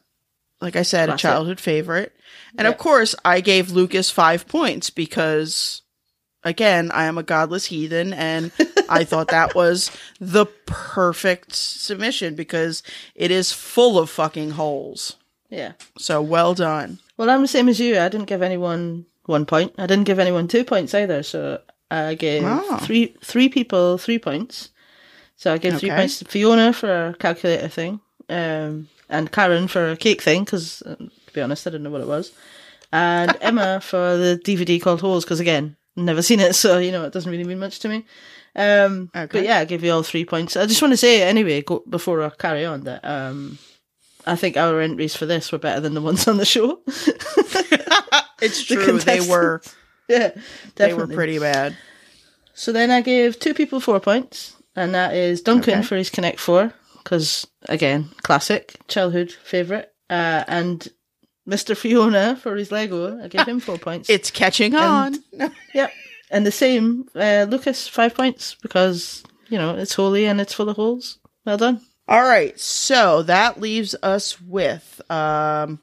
like 0.60 0.76
I 0.76 0.82
said, 0.82 1.06
Classic. 1.08 1.24
a 1.24 1.28
childhood 1.28 1.60
favorite. 1.60 2.12
And 2.58 2.66
of 2.66 2.78
course, 2.78 3.14
I 3.24 3.40
gave 3.40 3.70
Lucas 3.70 4.10
five 4.10 4.48
points 4.48 4.88
because, 4.90 5.82
again, 6.44 6.90
I 6.92 7.04
am 7.04 7.18
a 7.18 7.22
godless 7.22 7.66
heathen, 7.66 8.12
and 8.14 8.50
I 8.88 9.04
thought 9.04 9.28
that 9.28 9.54
was 9.54 9.90
the 10.20 10.46
perfect 10.64 11.54
submission 11.54 12.34
because 12.34 12.82
it 13.14 13.30
is 13.30 13.52
full 13.52 13.98
of 13.98 14.08
fucking 14.10 14.52
holes. 14.52 15.16
Yeah. 15.50 15.72
So 15.98 16.22
well 16.22 16.54
done. 16.54 16.98
Well, 17.16 17.30
I'm 17.30 17.42
the 17.42 17.48
same 17.48 17.68
as 17.68 17.78
you. 17.80 17.98
I 17.98 18.08
didn't 18.08 18.26
give 18.26 18.42
anyone 18.42 19.06
one 19.26 19.46
point. 19.46 19.74
I 19.78 19.86
didn't 19.86 20.04
give 20.04 20.18
anyone 20.18 20.48
two 20.48 20.64
points 20.64 20.94
either. 20.94 21.22
So 21.22 21.60
I 21.90 22.14
gave 22.14 22.42
Oh. 22.44 22.78
three 22.82 23.14
three 23.22 23.48
people 23.48 23.98
three 23.98 24.18
points. 24.18 24.70
So 25.36 25.52
I 25.52 25.58
gave 25.58 25.78
three 25.78 25.90
Okay. 25.90 25.96
points 25.98 26.18
to 26.20 26.24
Fiona 26.24 26.72
for 26.72 27.08
a 27.08 27.14
calculator 27.14 27.68
thing, 27.68 28.00
um, 28.28 28.88
and 29.08 29.30
Karen 29.32 29.68
for 29.68 29.90
a 29.90 29.96
cake 29.96 30.22
thing 30.22 30.44
because, 30.44 30.82
to 30.86 31.10
be 31.32 31.40
honest, 31.40 31.66
I 31.66 31.70
didn't 31.70 31.84
know 31.84 31.90
what 31.90 32.00
it 32.00 32.06
was, 32.08 32.32
and 32.92 33.36
Emma 33.40 33.80
for 33.80 34.16
the 34.16 34.40
DVD 34.44 34.80
called 34.80 35.00
Holes 35.00 35.24
because 35.24 35.40
again, 35.40 35.76
never 35.96 36.22
seen 36.22 36.40
it, 36.40 36.54
so 36.62 36.78
you 36.78 36.92
know 36.92 37.04
it 37.04 37.12
doesn't 37.12 37.30
really 37.30 37.44
mean 37.44 37.58
much 37.58 37.78
to 37.80 37.88
me. 37.88 38.04
Um, 38.56 39.10
Okay. 39.14 39.26
But 39.40 39.44
yeah, 39.44 39.58
I 39.58 39.64
give 39.66 39.84
you 39.84 39.92
all 39.92 40.02
three 40.02 40.24
points. 40.24 40.56
I 40.56 40.64
just 40.66 40.80
want 40.80 40.92
to 40.92 40.96
say 40.96 41.22
anyway, 41.22 41.60
go, 41.62 41.82
before 41.88 42.22
I 42.22 42.30
carry 42.30 42.64
on, 42.64 42.84
that 42.84 43.04
um, 43.04 43.58
I 44.26 44.34
think 44.34 44.56
our 44.56 44.80
entries 44.80 45.14
for 45.14 45.26
this 45.26 45.52
were 45.52 45.58
better 45.58 45.80
than 45.80 45.92
the 45.94 46.00
ones 46.00 46.26
on 46.26 46.38
the 46.38 46.46
show. 46.46 46.80
It's 48.42 48.66
The 48.68 48.74
true. 48.76 48.98
They 48.98 49.20
were 49.20 49.62
yeah, 50.08 50.32
they 50.76 50.92
were 50.94 51.06
pretty 51.06 51.38
bad. 51.38 51.76
So 52.54 52.70
then 52.72 52.90
I 52.90 53.00
gave 53.00 53.38
two 53.38 53.54
people 53.54 53.80
four 53.80 53.98
points, 54.00 54.54
and 54.74 54.94
that 54.94 55.14
is 55.14 55.40
Duncan 55.42 55.78
Okay. 55.80 55.82
for 55.86 55.96
his 55.96 56.10
Connect 56.10 56.38
Four, 56.38 56.72
because 57.06 57.46
again, 57.68 58.08
classic 58.22 58.74
childhood 58.88 59.30
favorite, 59.30 59.94
uh, 60.10 60.42
and 60.48 60.88
Mr. 61.48 61.76
Fiona 61.76 62.34
for 62.34 62.56
his 62.56 62.72
Lego. 62.72 63.22
I 63.22 63.28
gave 63.28 63.46
him 63.46 63.60
four 63.60 63.78
points. 63.78 64.10
It's 64.16 64.32
catching 64.32 64.74
on. 64.74 65.14
Yep, 65.72 65.92
and 66.32 66.44
the 66.44 66.50
same 66.50 67.06
uh, 67.14 67.46
Lucas 67.48 67.86
five 67.86 68.14
points 68.14 68.56
because 68.60 69.22
you 69.48 69.56
know 69.56 69.76
it's 69.76 69.94
holy 69.94 70.26
and 70.26 70.40
it's 70.40 70.52
full 70.52 70.68
of 70.68 70.76
holes. 70.76 71.20
Well 71.44 71.58
done. 71.58 71.80
All 72.08 72.22
right, 72.22 72.58
so 72.58 73.22
that 73.22 73.60
leaves 73.60 73.94
us 74.02 74.40
with 74.40 75.00
um, 75.08 75.80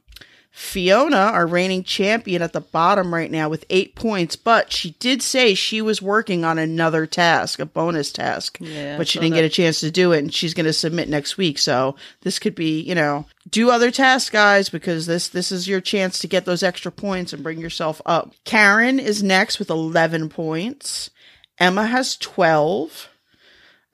Fiona, 0.55 1.17
our 1.17 1.47
reigning 1.47 1.83
champion, 1.83 2.43
at 2.43 2.53
the 2.53 2.61
bottom 2.61 3.11
right 3.11 3.31
now 3.31 3.49
with 3.49 3.65
eight 3.71 3.95
points. 3.95 4.35
But 4.35 4.71
she 4.71 4.91
did 4.99 5.23
say 5.23 5.55
she 5.55 5.81
was 5.81 5.99
working 5.99 6.45
on 6.45 6.59
another 6.59 7.07
task, 7.07 7.59
a 7.59 7.65
bonus 7.65 8.11
task, 8.11 8.59
Yeah, 8.61 8.95
but 8.97 9.07
she 9.07 9.17
didn't 9.17 9.31
that. 9.31 9.37
get 9.41 9.45
a 9.45 9.49
chance 9.49 9.79
to 9.79 9.89
do 9.89 10.11
it, 10.11 10.19
and 10.19 10.31
she's 10.31 10.53
going 10.53 10.67
to 10.67 10.71
submit 10.73 11.09
next 11.09 11.37
week. 11.37 11.57
So 11.57 11.95
this 12.21 12.37
could 12.37 12.53
be, 12.53 12.79
you 12.81 12.93
know, 12.93 13.25
do 13.49 13.71
other 13.71 13.89
tasks, 13.89 14.29
guys, 14.29 14.69
because 14.69 15.07
this 15.07 15.27
this 15.27 15.51
is 15.51 15.67
your 15.67 15.81
chance 15.81 16.19
to 16.19 16.27
get 16.27 16.45
those 16.45 16.61
extra 16.61 16.91
points 16.91 17.33
and 17.33 17.41
bring 17.41 17.59
yourself 17.59 17.99
up. 18.05 18.33
Karen 18.45 18.99
is 18.99 19.23
next 19.23 19.57
with 19.57 19.71
eleven 19.71 20.29
points. 20.29 21.09
Emma 21.57 21.87
has 21.87 22.15
twelve. 22.15 23.09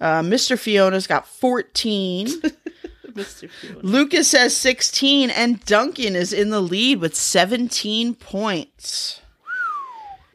Uh, 0.01 0.21
Mr. 0.21 0.57
Fiona's 0.57 1.07
got 1.07 1.27
14. 1.27 2.29
Mr. 3.13 3.49
Lucas 3.81 4.31
has 4.31 4.55
16, 4.55 5.29
and 5.29 5.63
Duncan 5.65 6.15
is 6.15 6.33
in 6.33 6.49
the 6.49 6.61
lead 6.61 6.99
with 6.99 7.15
17 7.15 8.15
points. 8.15 9.21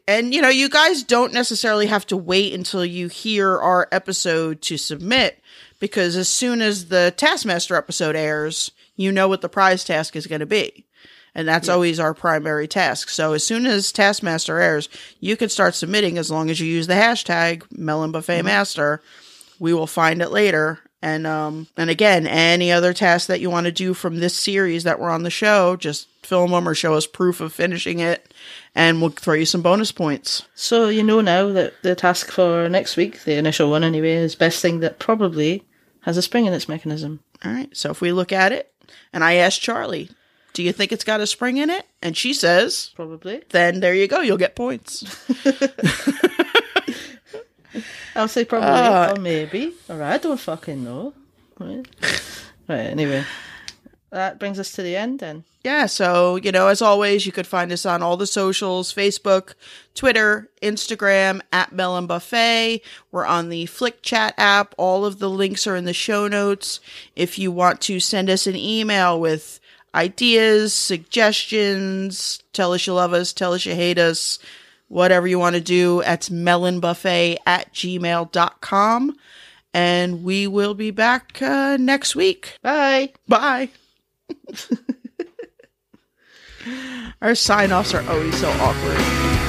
And, 0.07 0.33
you 0.33 0.41
know, 0.41 0.49
you 0.49 0.69
guys 0.69 1.03
don't 1.03 1.33
necessarily 1.33 1.87
have 1.87 2.05
to 2.07 2.17
wait 2.17 2.53
until 2.53 2.85
you 2.85 3.07
hear 3.07 3.57
our 3.57 3.87
episode 3.91 4.61
to 4.63 4.77
submit, 4.77 5.41
because 5.79 6.15
as 6.15 6.29
soon 6.29 6.61
as 6.61 6.89
the 6.89 7.13
Taskmaster 7.17 7.75
episode 7.75 8.15
airs, 8.15 8.71
you 8.95 9.11
know 9.11 9.27
what 9.27 9.41
the 9.41 9.49
prize 9.49 9.83
task 9.83 10.15
is 10.15 10.27
going 10.27 10.41
to 10.41 10.45
be. 10.45 10.85
And 11.33 11.45
that's 11.45 11.67
always 11.67 11.99
our 11.99 12.13
primary 12.13 12.65
task. 12.65 13.09
So 13.09 13.33
as 13.33 13.45
soon 13.45 13.65
as 13.65 13.91
Taskmaster 13.91 14.57
airs, 14.57 14.87
you 15.19 15.35
can 15.35 15.49
start 15.49 15.75
submitting 15.75 16.17
as 16.17 16.31
long 16.31 16.49
as 16.49 16.61
you 16.61 16.67
use 16.67 16.87
the 16.87 16.93
hashtag 16.93 17.63
Melon 17.71 18.13
Buffet 18.13 18.37
mm-hmm. 18.37 18.45
Master. 18.45 19.01
We 19.59 19.73
will 19.73 19.87
find 19.87 20.21
it 20.21 20.31
later. 20.31 20.79
And 21.05 21.27
um 21.27 21.67
and 21.77 21.91
again, 21.91 22.25
any 22.25 22.71
other 22.71 22.91
tasks 22.91 23.27
that 23.27 23.39
you 23.39 23.51
want 23.51 23.65
to 23.65 23.71
do 23.71 23.93
from 23.93 24.17
this 24.17 24.35
series 24.35 24.85
that 24.85 24.99
were 24.99 25.11
on 25.11 25.21
the 25.21 25.29
show, 25.29 25.75
just 25.75 26.07
film 26.23 26.49
them 26.49 26.67
or 26.67 26.73
show 26.73 26.95
us 26.95 27.05
proof 27.05 27.41
of 27.41 27.53
finishing 27.53 27.99
it, 27.99 28.33
and 28.73 28.99
we'll 28.99 29.11
throw 29.11 29.35
you 29.35 29.45
some 29.45 29.61
bonus 29.61 29.91
points. 29.91 30.47
So 30.55 30.89
you 30.89 31.03
know 31.03 31.21
now 31.21 31.49
that 31.51 31.73
the 31.83 31.93
task 31.93 32.31
for 32.31 32.67
next 32.69 32.97
week, 32.97 33.23
the 33.23 33.35
initial 33.35 33.69
one 33.69 33.83
anyway, 33.83 34.13
is 34.13 34.33
best 34.33 34.63
thing 34.63 34.79
that 34.79 34.97
probably 34.97 35.63
has 36.01 36.17
a 36.17 36.23
spring 36.23 36.47
in 36.47 36.53
its 36.53 36.67
mechanism. 36.67 37.19
All 37.43 37.51
right. 37.53 37.69
So 37.77 37.91
if 37.91 38.01
we 38.01 38.11
look 38.11 38.31
at 38.31 38.51
it, 38.51 38.73
and 39.13 39.23
I 39.23 39.35
asked 39.35 39.61
Charlie, 39.61 40.09
"Do 40.53 40.63
you 40.63 40.71
think 40.71 40.91
it's 40.91 41.03
got 41.03 41.21
a 41.21 41.27
spring 41.27 41.57
in 41.57 41.69
it?" 41.69 41.85
and 42.01 42.17
she 42.17 42.33
says, 42.33 42.89
Probably. 42.95 43.43
"Then 43.51 43.79
there 43.79 43.93
you 43.93 44.07
go. 44.07 44.21
You'll 44.21 44.37
get 44.37 44.55
points." 44.55 45.03
I'll 48.15 48.27
say 48.27 48.45
probably 48.45 48.69
Uh, 48.69 49.13
or 49.13 49.19
maybe. 49.19 49.73
All 49.89 49.97
right, 49.97 50.13
I 50.13 50.17
don't 50.17 50.39
fucking 50.39 50.83
know. 50.83 51.13
Right. 51.59 51.85
right. 52.67 52.79
Anyway, 52.79 53.23
that 54.09 54.39
brings 54.39 54.59
us 54.59 54.71
to 54.73 54.81
the 54.81 54.95
end. 54.95 55.19
Then 55.19 55.43
Yeah, 55.63 55.85
so, 55.85 56.35
you 56.37 56.51
know, 56.51 56.67
as 56.67 56.81
always, 56.81 57.25
you 57.25 57.31
could 57.31 57.47
find 57.47 57.71
us 57.71 57.85
on 57.85 58.01
all 58.01 58.17
the 58.17 58.27
socials 58.27 58.93
Facebook, 58.93 59.53
Twitter, 59.93 60.49
Instagram, 60.61 61.41
at 61.51 61.71
Melon 61.71 62.07
Buffet. 62.07 62.81
We're 63.11 63.25
on 63.25 63.49
the 63.49 63.65
Flick 63.65 64.01
Chat 64.01 64.33
app. 64.37 64.75
All 64.77 65.05
of 65.05 65.19
the 65.19 65.29
links 65.29 65.67
are 65.67 65.75
in 65.75 65.85
the 65.85 65.93
show 65.93 66.27
notes. 66.27 66.79
If 67.15 67.39
you 67.39 67.51
want 67.51 67.81
to 67.81 67.99
send 67.99 68.29
us 68.29 68.47
an 68.47 68.55
email 68.55 69.19
with 69.19 69.59
ideas, 69.93 70.73
suggestions, 70.73 72.43
tell 72.53 72.73
us 72.73 72.85
you 72.85 72.93
love 72.93 73.13
us, 73.13 73.33
tell 73.33 73.53
us 73.53 73.65
you 73.65 73.73
hate 73.75 73.97
us, 73.97 74.39
whatever 74.87 75.27
you 75.27 75.39
want 75.39 75.55
to 75.55 75.61
do, 75.61 76.01
that's 76.03 76.29
melonbuffet 76.29 77.37
at 77.45 77.73
gmail.com. 77.73 79.15
And 79.73 80.23
we 80.23 80.47
will 80.47 80.73
be 80.73 80.91
back 80.91 81.41
uh, 81.41 81.77
next 81.77 82.15
week. 82.15 82.57
bye. 82.61 83.11
Bye. 83.27 83.69
Our 87.21 87.35
sign 87.35 87.71
offs 87.71 87.93
are 87.93 88.09
always 88.09 88.39
so 88.39 88.49
awkward. 88.49 89.44